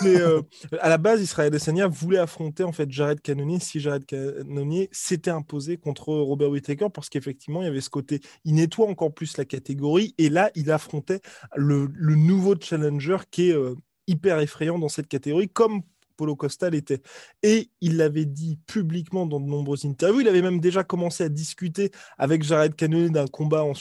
Mais 0.04 0.20
euh, 0.20 0.42
à 0.80 0.90
la 0.90 0.98
base, 0.98 1.22
Israël 1.22 1.48
Adesanya 1.48 1.88
voulait 1.88 2.18
affronter 2.18 2.64
en 2.64 2.72
fait 2.72 2.90
Jared 2.92 3.22
Cannonier 3.22 3.60
si 3.60 3.80
Jared 3.80 4.06
Cannonier 4.06 4.90
s'était 4.92 5.32
imposé 5.32 5.78
contre 5.78 6.14
Robert 6.14 6.50
Whittaker 6.50 6.88
parce 6.94 7.10
qu'effectivement, 7.10 7.62
il 7.62 7.66
y 7.66 7.68
avait 7.68 7.82
ce 7.82 7.90
côté, 7.90 8.22
il 8.46 8.56
nettoie 8.56 8.88
encore 8.88 9.14
plus 9.14 9.38
la 9.38 9.46
catégorie 9.46 10.16
et 10.18 10.30
là, 10.30 10.52
il 10.56 10.72
affrontait 10.72 11.22
le, 11.56 11.88
nouveau 12.16 12.56
challenger 12.60 13.18
qui 13.30 13.50
est 13.50 13.56
euh, 13.56 13.76
hyper 14.08 14.40
effrayant 14.40 14.80
dans 14.80 14.90
cette 14.90 15.08
catégorie, 15.08 15.50
comme 15.50 15.82
Polo 16.18 16.36
Costa 16.36 16.70
l'était. 16.70 17.02
Et 17.42 17.70
il 17.82 17.98
l'avait 17.98 18.26
dit 18.26 18.60
publiquement 18.68 19.26
dans 19.26 19.40
de 19.40 19.48
nombreuses 19.48 19.86
interviews. 19.86 20.22
Il 20.22 20.28
avait 20.28 20.42
même 20.42 20.60
déjà 20.60 20.84
commencé 20.84 21.24
à 21.24 21.30
discuter 21.30 21.92
avec 22.18 22.44
Jared 22.44 22.76
Cannonier 22.76 23.10
d'un 23.10 23.28
combat 23.28 23.64
en, 23.64 23.74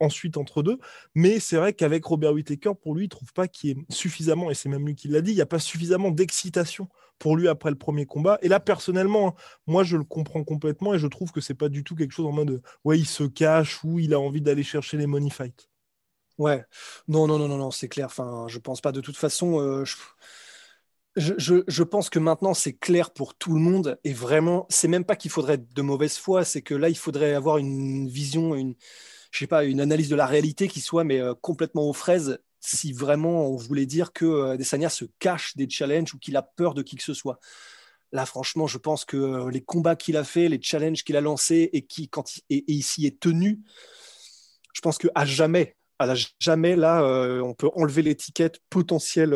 ensuite 0.00 0.36
entre 0.36 0.62
deux. 0.62 0.78
Mais 1.14 1.40
c'est 1.40 1.56
vrai 1.56 1.72
qu'avec 1.72 2.04
Robert 2.04 2.32
Whittaker, 2.32 2.72
pour 2.80 2.94
lui, 2.94 3.04
il 3.06 3.08
trouve 3.08 3.32
pas 3.32 3.48
qu'il 3.48 3.70
y 3.70 3.72
ait 3.72 3.84
suffisamment, 3.90 4.50
et 4.50 4.54
c'est 4.54 4.68
même 4.68 4.86
lui 4.86 4.94
qui 4.94 5.08
l'a 5.08 5.20
dit, 5.20 5.32
il 5.32 5.36
n'y 5.36 5.40
a 5.40 5.46
pas 5.46 5.58
suffisamment 5.58 6.10
d'excitation 6.10 6.88
pour 7.18 7.36
lui 7.36 7.48
après 7.48 7.70
le 7.70 7.76
premier 7.76 8.06
combat. 8.06 8.38
Et 8.42 8.48
là, 8.48 8.60
personnellement, 8.60 9.28
hein, 9.28 9.34
moi, 9.66 9.84
je 9.84 9.96
le 9.96 10.04
comprends 10.04 10.44
complètement 10.44 10.94
et 10.94 10.98
je 10.98 11.06
trouve 11.06 11.32
que 11.32 11.40
c'est 11.40 11.54
pas 11.54 11.68
du 11.68 11.84
tout 11.84 11.94
quelque 11.94 12.12
chose 12.12 12.26
en 12.26 12.32
mode 12.32 12.62
ouais, 12.84 12.98
il 12.98 13.06
se 13.06 13.24
cache 13.24 13.82
ou 13.84 13.98
il 13.98 14.14
a 14.14 14.20
envie 14.20 14.42
d'aller 14.42 14.62
chercher 14.62 14.96
les 14.96 15.06
money 15.06 15.30
fights. 15.30 15.68
Ouais, 16.38 16.64
non, 17.08 17.26
non, 17.26 17.38
non, 17.38 17.48
non, 17.48 17.56
non 17.56 17.70
c'est 17.70 17.88
clair. 17.88 18.06
Enfin, 18.06 18.46
je 18.48 18.58
pense 18.58 18.80
pas. 18.80 18.92
De 18.92 19.00
toute 19.00 19.16
façon, 19.16 19.60
euh, 19.60 19.84
je... 19.84 19.96
Je, 21.18 21.62
je, 21.66 21.82
pense 21.82 22.10
que 22.10 22.18
maintenant 22.18 22.52
c'est 22.52 22.74
clair 22.74 23.10
pour 23.10 23.34
tout 23.34 23.54
le 23.54 23.58
monde 23.58 23.98
et 24.04 24.12
vraiment, 24.12 24.66
c'est 24.68 24.86
même 24.86 25.06
pas 25.06 25.16
qu'il 25.16 25.30
faudrait 25.30 25.56
de 25.56 25.80
mauvaise 25.80 26.18
foi, 26.18 26.44
c'est 26.44 26.60
que 26.60 26.74
là 26.74 26.90
il 26.90 26.94
faudrait 26.98 27.32
avoir 27.32 27.56
une 27.56 28.06
vision, 28.06 28.54
une, 28.54 28.74
je 29.36 29.40
sais 29.40 29.46
pas, 29.46 29.64
une 29.64 29.82
analyse 29.82 30.08
de 30.08 30.16
la 30.16 30.24
réalité 30.24 30.66
qui 30.66 30.80
soit 30.80 31.04
mais 31.04 31.20
euh, 31.20 31.34
complètement 31.34 31.82
aux 31.82 31.92
fraises 31.92 32.38
si 32.60 32.94
vraiment 32.94 33.50
on 33.50 33.56
voulait 33.56 33.84
dire 33.84 34.14
que 34.14 34.24
euh, 34.24 34.56
Desania 34.56 34.88
se 34.88 35.04
cache 35.18 35.54
des 35.56 35.68
challenges 35.68 36.14
ou 36.14 36.18
qu'il 36.18 36.38
a 36.38 36.42
peur 36.42 36.72
de 36.72 36.80
qui 36.80 36.96
que 36.96 37.02
ce 37.02 37.12
soit. 37.12 37.38
Là, 38.12 38.24
franchement, 38.24 38.66
je 38.66 38.78
pense 38.78 39.04
que 39.04 39.18
euh, 39.18 39.50
les 39.50 39.60
combats 39.60 39.94
qu'il 39.94 40.16
a 40.16 40.24
fait, 40.24 40.48
les 40.48 40.60
challenges 40.62 41.04
qu'il 41.04 41.18
a 41.18 41.20
lancés 41.20 41.68
et 41.74 41.82
qui, 41.82 42.08
quand 42.08 42.34
il, 42.34 42.42
et, 42.48 42.72
ici 42.72 43.04
est 43.04 43.20
tenu, 43.20 43.60
je 44.72 44.80
pense 44.80 44.96
qu'à 44.96 45.26
jamais, 45.26 45.76
à 45.98 46.14
jamais, 46.40 46.74
là, 46.74 47.02
on 47.42 47.54
peut 47.54 47.70
enlever 47.74 48.02
l'étiquette 48.02 48.60
potentiel, 48.68 49.34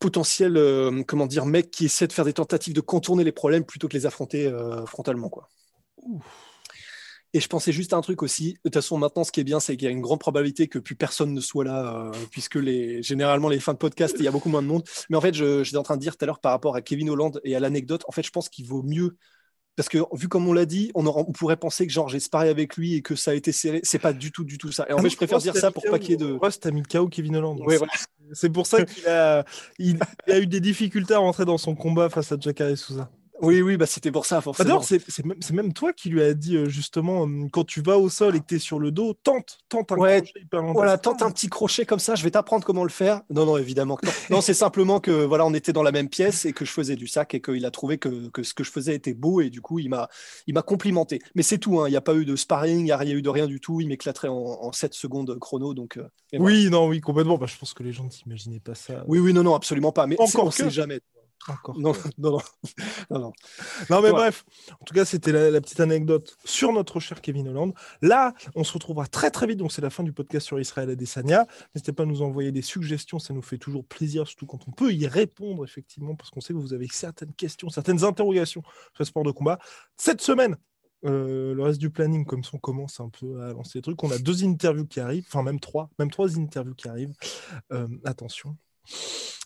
potentiel 0.00 0.58
comment 1.06 1.26
dire, 1.26 1.46
mec 1.46 1.70
qui 1.70 1.84
essaie 1.84 2.08
de 2.08 2.12
faire 2.12 2.24
des 2.24 2.32
tentatives 2.32 2.74
de 2.74 2.80
contourner 2.80 3.22
les 3.22 3.30
problèmes 3.30 3.64
plutôt 3.64 3.86
que 3.86 3.96
les 3.96 4.06
affronter 4.06 4.52
frontalement, 4.86 5.28
quoi. 5.28 5.48
Et 7.32 7.40
je 7.40 7.46
pensais 7.48 7.70
juste 7.70 7.92
à 7.92 7.96
un 7.96 8.00
truc 8.00 8.22
aussi. 8.22 8.54
De 8.54 8.58
toute 8.64 8.74
façon, 8.74 8.98
maintenant, 8.98 9.22
ce 9.22 9.30
qui 9.30 9.40
est 9.40 9.44
bien, 9.44 9.60
c'est 9.60 9.76
qu'il 9.76 9.86
y 9.86 9.88
a 9.88 9.92
une 9.92 10.00
grande 10.00 10.18
probabilité 10.18 10.66
que 10.66 10.78
plus 10.78 10.96
personne 10.96 11.32
ne 11.32 11.40
soit 11.40 11.64
là, 11.64 12.06
euh, 12.06 12.12
puisque 12.30 12.56
les, 12.56 13.02
généralement, 13.02 13.48
les 13.48 13.60
fins 13.60 13.72
de 13.72 13.78
podcast, 13.78 14.16
il 14.18 14.24
y 14.24 14.28
a 14.28 14.32
beaucoup 14.32 14.48
moins 14.48 14.62
de 14.62 14.66
monde. 14.66 14.82
Mais 15.08 15.16
en 15.16 15.20
fait, 15.20 15.34
j'étais 15.34 15.76
en 15.76 15.82
train 15.82 15.96
de 15.96 16.02
dire 16.02 16.16
tout 16.16 16.24
à 16.24 16.26
l'heure 16.26 16.40
par 16.40 16.52
rapport 16.52 16.74
à 16.74 16.82
Kevin 16.82 17.08
Holland 17.08 17.40
et 17.44 17.54
à 17.54 17.60
l'anecdote, 17.60 18.04
en 18.08 18.12
fait, 18.12 18.22
je 18.22 18.30
pense 18.30 18.48
qu'il 18.48 18.66
vaut 18.66 18.82
mieux. 18.82 19.16
Parce 19.76 19.88
que, 19.88 19.98
vu 20.12 20.28
comme 20.28 20.46
on 20.48 20.52
l'a 20.52 20.66
dit, 20.66 20.90
on, 20.94 21.06
on, 21.06 21.24
pourrait 21.32 21.56
penser 21.56 21.86
que 21.86 21.92
genre 21.92 22.08
j'ai 22.08 22.20
sparé 22.20 22.48
avec 22.48 22.76
lui 22.76 22.96
et 22.96 23.02
que 23.02 23.14
ça 23.14 23.30
a 23.30 23.34
été 23.34 23.52
serré. 23.52 23.80
C'est 23.84 24.00
pas 24.00 24.12
du 24.12 24.32
tout, 24.32 24.44
du 24.44 24.58
tout 24.58 24.72
ça. 24.72 24.84
Et 24.88 24.92
en 24.92 24.98
ah 24.98 25.02
fait, 25.02 25.10
je 25.10 25.16
préfère 25.16 25.38
dire 25.38 25.56
ça 25.56 25.70
pour 25.70 25.84
pas 25.84 25.98
qu'il 25.98 26.10
y 26.10 26.14
ait 26.14 26.16
de. 26.16 26.32
Rust 26.32 26.66
a 26.66 26.70
mis 26.70 26.82
KO 26.82 27.08
Kevin 27.08 27.36
Holland. 27.36 27.60
C'est 28.32 28.50
pour 28.50 28.66
ça 28.66 28.84
qu'il 28.84 29.06
a, 29.06 29.44
il, 29.78 29.98
a 30.28 30.38
eu 30.38 30.46
des 30.46 30.60
difficultés 30.60 31.14
à 31.14 31.18
rentrer 31.18 31.44
dans 31.44 31.58
son 31.58 31.74
combat 31.74 32.10
face 32.10 32.30
à 32.32 32.36
Jacare 32.38 32.76
Souza. 32.76 33.10
Oui, 33.40 33.62
oui, 33.62 33.76
bah 33.76 33.86
c'était 33.86 34.10
pour 34.10 34.26
ça, 34.26 34.36
bah, 34.36 34.42
forcément. 34.42 34.80
c'est 34.82 35.24
même, 35.24 35.38
même, 35.52 35.72
toi 35.72 35.92
qui 35.92 36.08
lui 36.08 36.22
as 36.22 36.34
dit, 36.34 36.56
euh, 36.56 36.68
justement, 36.68 37.22
hum, 37.22 37.50
quand 37.50 37.64
tu 37.64 37.82
vas 37.82 37.98
au 37.98 38.08
sol 38.08 38.36
et 38.36 38.40
que 38.40 38.46
tu 38.46 38.56
es 38.56 38.58
sur 38.58 38.78
le 38.78 38.90
dos, 38.90 39.14
tente, 39.14 39.58
tente 39.68 39.92
un 39.92 39.96
crochet 39.96 40.32
hyper 40.36 40.62
Voilà, 40.72 40.98
tente 40.98 41.22
un 41.22 41.30
petit 41.30 41.48
crochet 41.48 41.86
comme 41.86 41.98
ça, 41.98 42.14
je 42.14 42.22
vais 42.22 42.30
t'apprendre 42.30 42.64
comment 42.64 42.84
le 42.84 42.90
faire. 42.90 43.22
Non, 43.30 43.46
non, 43.46 43.56
évidemment 43.56 43.98
non. 44.02 44.10
non 44.30 44.40
c'est 44.40 44.54
simplement 44.54 45.00
que 45.00 45.10
voilà, 45.10 45.46
on 45.46 45.54
était 45.54 45.72
dans 45.72 45.82
la 45.82 45.92
même 45.92 46.08
pièce 46.08 46.44
et 46.44 46.52
que 46.52 46.64
je 46.64 46.72
faisais 46.72 46.96
du 46.96 47.06
sac 47.06 47.34
et 47.34 47.40
qu'il 47.40 47.64
a 47.64 47.70
trouvé 47.70 47.98
que, 47.98 48.28
que, 48.28 48.42
ce 48.42 48.54
que 48.54 48.64
je 48.64 48.70
faisais 48.70 48.94
était 48.94 49.14
beau 49.14 49.40
et 49.40 49.50
du 49.50 49.60
coup, 49.60 49.78
il 49.78 49.88
m'a 49.88 50.08
complimenté. 50.62 51.20
Mais 51.34 51.42
c'est 51.42 51.58
tout, 51.58 51.80
hein, 51.80 51.88
il 51.88 51.90
n'y 51.90 51.96
a 51.96 52.00
pas 52.00 52.14
eu 52.14 52.24
de 52.24 52.36
sparring, 52.36 52.80
il 52.80 52.84
n'y 52.84 52.92
a, 52.92 53.04
eu 53.04 53.22
de 53.22 53.28
rien 53.28 53.46
du 53.46 53.60
tout. 53.60 53.80
Il 53.80 53.88
m'éclaterait 53.88 54.28
en, 54.28 54.36
en 54.36 54.72
7 54.72 54.94
secondes 54.94 55.36
chrono. 55.38 55.74
Donc, 55.74 55.96
euh, 55.96 56.08
oui, 56.38 56.68
non, 56.70 56.86
oui, 56.86 57.00
complètement. 57.00 57.38
Bah, 57.38 57.46
je 57.46 57.56
pense 57.56 57.74
que 57.74 57.82
les 57.82 57.92
gens 57.92 58.08
n'imaginaient 58.24 58.60
pas 58.60 58.74
ça. 58.74 59.04
Oui, 59.06 59.18
oui, 59.18 59.32
non, 59.32 59.42
non, 59.42 59.54
absolument 59.54 59.92
pas. 59.92 60.06
Mais 60.06 60.16
Encore 60.18 60.46
on 60.46 60.50
sait 60.50 60.70
jamais. 60.70 61.00
Encore. 61.48 61.78
Non, 61.80 61.92
non, 62.18 62.38
non, 63.10 63.32
non, 63.88 64.02
mais 64.02 64.10
bref, 64.10 64.44
en 64.80 64.84
tout 64.84 64.94
cas, 64.94 65.04
c'était 65.04 65.32
la, 65.32 65.60
petite 65.60 65.80
anecdote 65.80 66.36
sur 66.44 66.72
notre 66.72 67.00
cher 67.00 67.20
Kevin 67.20 67.48
Holland. 67.48 67.72
Là, 68.02 68.34
on 68.54 68.64
se 68.64 68.72
retrouvera 68.72 69.06
très 69.06 69.30
très 69.30 69.46
vite, 69.46 69.58
donc 69.58 69.72
c'est 69.72 69.82
la 69.82 69.90
fin 69.90 70.02
du 70.02 70.12
podcast 70.12 70.46
sur 70.46 70.60
Israël 70.60 70.90
Adesanya. 70.90 71.46
N'hésitez 71.74 71.92
pas 71.92 72.02
à 72.02 72.06
nous 72.06 72.22
envoyer 72.22 72.52
des 72.52 72.62
suggestions, 72.62 73.18
ça 73.18 73.32
nous 73.32 73.42
fait 73.42 73.58
toujours 73.58 73.84
plaisir, 73.84 74.26
surtout 74.26 74.46
quand 74.46 74.68
on 74.68 74.72
peut 74.72 74.92
y 74.92 75.06
répondre, 75.06 75.64
effectivement, 75.64 76.14
parce 76.14 76.30
qu'on 76.30 76.40
sait 76.40 76.52
que 76.52 76.58
vous 76.58 76.74
avez 76.74 76.88
certaines 76.90 77.32
questions, 77.32 77.70
certaines 77.70 78.04
interrogations 78.04 78.62
sur 78.62 79.00
le 79.00 79.04
sport 79.04 79.24
de 79.24 79.30
combat. 79.30 79.58
Cette 79.96 80.20
semaine, 80.20 80.56
euh, 81.06 81.54
le 81.54 81.62
reste 81.62 81.80
du 81.80 81.90
planning, 81.90 82.26
comme 82.26 82.44
ça 82.44 82.50
on 82.54 82.58
commence 82.58 83.00
un 83.00 83.08
peu 83.08 83.40
à 83.40 83.52
lancer 83.52 83.78
des 83.78 83.82
trucs, 83.82 84.02
on 84.04 84.10
a 84.10 84.18
deux 84.18 84.44
interviews 84.44 84.86
qui 84.86 85.00
arrivent, 85.00 85.24
enfin 85.28 85.42
même 85.42 85.60
trois, 85.60 85.88
même 85.98 86.10
trois 86.10 86.38
interviews 86.38 86.74
qui 86.74 86.88
arrivent. 86.88 87.14
Euh, 87.72 87.88
attention. 88.04 88.56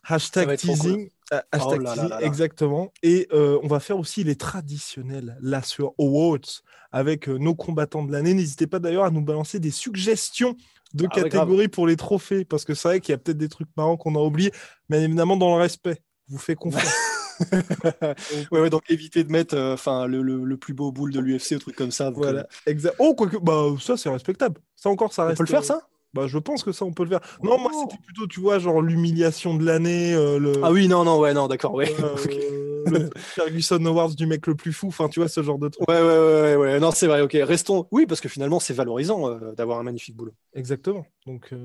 Hashtag 0.07 0.57
teasing. 0.59 1.09
Euh, 1.33 1.41
hashtag 1.53 1.83
oh 1.87 2.15
exactement. 2.21 2.93
Et 3.03 3.27
euh, 3.33 3.59
on 3.63 3.69
va 3.69 3.81
faire 3.81 3.99
aussi 3.99 4.25
les 4.25 4.37
traditionnels 4.37 5.39
là 5.41 5.63
sur 5.63 5.95
Awards 5.99 6.63
avec 6.93 7.29
euh, 7.29 7.39
nos 7.39 7.55
combattants 7.55 8.05
de 8.05 8.13
l'année. 8.13 8.35
N'hésitez 8.35 8.67
pas 8.67 8.79
d'ailleurs 8.79 9.05
à 9.05 9.11
nous 9.11 9.23
balancer 9.23 9.59
des 9.59 9.71
suggestions 9.71 10.57
de 10.93 11.07
ah 11.11 11.15
catégories 11.23 11.69
pour 11.69 11.87
les 11.87 11.97
trophées 11.97 12.45
parce 12.45 12.65
que 12.65 12.75
c'est 12.75 12.89
vrai 12.89 13.01
qu'il 13.01 13.13
y 13.13 13.15
a 13.15 13.19
peut-être 13.19 13.39
des 13.39 13.49
trucs 13.49 13.69
marrants 13.77 13.97
qu'on 13.97 14.15
a 14.15 14.21
oubliés, 14.21 14.53
mais 14.89 15.03
évidemment 15.03 15.37
dans 15.37 15.57
le 15.57 15.61
respect. 15.61 16.03
Vous 16.29 16.39
faites 16.39 16.59
confiance. 16.59 16.85
ouais, 18.53 18.61
ouais, 18.61 18.71
donc 18.71 18.89
éviter 18.91 19.25
de 19.25 19.33
mettre 19.33 19.59
enfin 19.59 20.07
le, 20.07 20.23
le, 20.23 20.57
plus 20.57 20.73
beau 20.73 20.93
boule 20.93 21.13
de 21.13 21.19
l'UFC 21.19 21.57
ou 21.57 21.59
truc 21.59 21.75
comme 21.75 21.91
ça. 21.91 22.11
voilà, 22.11 22.47
exact. 22.65 22.95
Oh, 23.01 23.15
quoique, 23.15 23.39
bah, 23.39 23.65
ça 23.81 23.97
c'est 23.97 24.09
respectable. 24.09 24.61
Ça 24.77 24.89
encore, 24.89 25.13
ça 25.13 25.25
reste. 25.25 25.41
On 25.41 25.45
peut 25.45 25.51
le 25.51 25.51
faire 25.51 25.65
ça? 25.65 25.89
Bah, 26.15 26.29
je 26.29 26.39
pense 26.39 26.63
que 26.63 26.71
ça, 26.71 26.85
on 26.85 26.93
peut 26.93 27.03
le 27.03 27.11
faire. 27.11 27.21
Non, 27.43 27.59
moi, 27.59 27.73
oh. 27.75 27.81
c'était 27.83 28.01
plutôt, 28.01 28.29
tu 28.29 28.41
vois, 28.41 28.61
genre 28.61 28.81
l'humiliation 28.81 29.55
de 29.55 29.65
l'année. 29.65 30.15
Euh, 30.15 30.39
le... 30.39 30.53
Ah 30.63 30.71
oui, 30.71 30.87
non, 30.87 31.05
non, 31.05 31.19
ouais, 31.19 31.35
non, 31.35 31.49
d'accord, 31.49 31.75
ouais. 31.75 31.93
Euh, 32.01 32.85
le 32.87 33.11
Ferguson 33.17 33.85
Awards 33.85 34.15
du 34.15 34.27
mec 34.27 34.47
le 34.47 34.55
plus 34.55 34.73
fou, 34.73 34.87
enfin, 34.87 35.09
tu 35.09 35.19
vois, 35.19 35.29
ce 35.29 35.43
genre 35.43 35.59
de 35.59 35.69
truc. 35.69 35.89
Ouais, 35.89 36.01
ouais, 36.01 36.19
ouais, 36.19 36.57
ouais, 36.57 36.79
non, 36.79 36.93
c'est 36.93 37.09
vrai, 37.09 37.21
ok. 37.21 37.37
Restons. 37.43 37.89
Oui, 37.91 38.07
parce 38.07 38.21
que 38.21 38.29
finalement, 38.29 38.61
c'est 38.61 38.75
valorisant 38.75 39.29
euh, 39.29 39.53
d'avoir 39.55 39.81
un 39.81 39.83
magnifique 39.83 40.15
boulot. 40.15 40.35
Exactement. 40.55 41.05
Donc. 41.27 41.53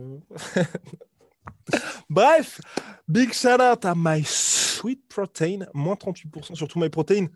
Bref, 2.10 2.60
big 3.08 3.32
shout 3.34 3.62
out 3.62 3.86
à 3.86 3.94
My 3.96 4.24
Sweet 4.26 5.08
Protein, 5.08 5.68
moins 5.76 5.94
38%, 5.94 6.56
surtout 6.56 6.80
My 6.80 6.90
Protein, 6.90 7.28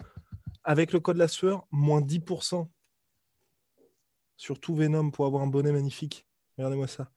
avec 0.63 0.93
le 0.93 0.99
code 0.99 1.17
la 1.17 1.28
sueur, 1.28 1.67
moins 1.71 2.02
10%. 2.02 2.67
Surtout 4.36 4.73
Venom 4.73 5.12
pour 5.12 5.28
avoir 5.28 5.43
un 5.43 5.47
bonnet 5.47 5.71
magnifique. 5.71 6.26
Regardez-moi 6.57 6.87
ça. 6.87 7.09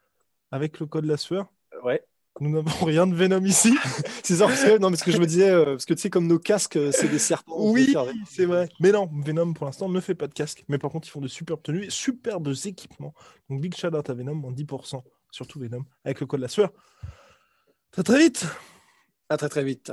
Avec 0.51 0.81
le 0.81 0.87
code 0.87 1.05
la 1.05 1.17
sueur. 1.17 1.53
Ouais. 1.83 2.03
Nous 2.41 2.51
n'avons 2.51 2.71
rien 2.85 3.07
de 3.07 3.15
Venom 3.15 3.45
ici. 3.45 3.77
c'est 4.23 4.37
ça, 4.37 4.47
que, 4.47 4.79
non, 4.79 4.91
mais 4.91 4.97
ce 4.97 5.05
que 5.05 5.11
je 5.11 5.19
me 5.19 5.27
disais, 5.27 5.51
euh, 5.51 5.65
parce 5.65 5.87
que 5.87 5.95
tu 5.95 6.03
sais, 6.03 6.11
comme 6.11 6.27
nos 6.27 6.39
casques, 6.39 6.77
euh, 6.77 6.91
c'est 6.93 7.09
des 7.09 7.19
serpents. 7.19 7.55
Oui, 7.59 7.95
c'est 8.29 8.45
vrai. 8.45 8.69
Mais 8.81 8.93
non, 8.93 9.09
Venom 9.25 9.53
pour 9.53 9.67
l'instant 9.67 9.89
ne 9.89 10.01
fait 10.01 10.15
pas 10.15 10.27
de 10.27 10.35
casque. 10.35 10.65
Mais 10.69 10.79
par 10.79 10.91
contre, 10.91 11.09
ils 11.09 11.11
font 11.11 11.21
de 11.21 11.29
superbes 11.29 11.63
tenues 11.63 11.85
et 11.85 11.91
superbes 11.91 12.53
équipements. 12.65 13.15
Donc, 13.49 13.61
big 13.61 13.75
shout 13.75 13.95
out 13.95 14.09
à 14.11 14.15
Venom 14.15 14.43
en 14.45 14.53
10%. 14.53 15.03
Surtout 15.31 15.59
Venom, 15.61 15.85
avec 16.05 16.21
le 16.21 16.27
code 16.27 16.41
la 16.41 16.49
sueur. 16.49 16.73
Très 17.91 18.03
très 18.03 18.19
vite. 18.19 18.47
À 19.29 19.37
très 19.37 19.49
très 19.49 19.65
vite. 19.65 19.93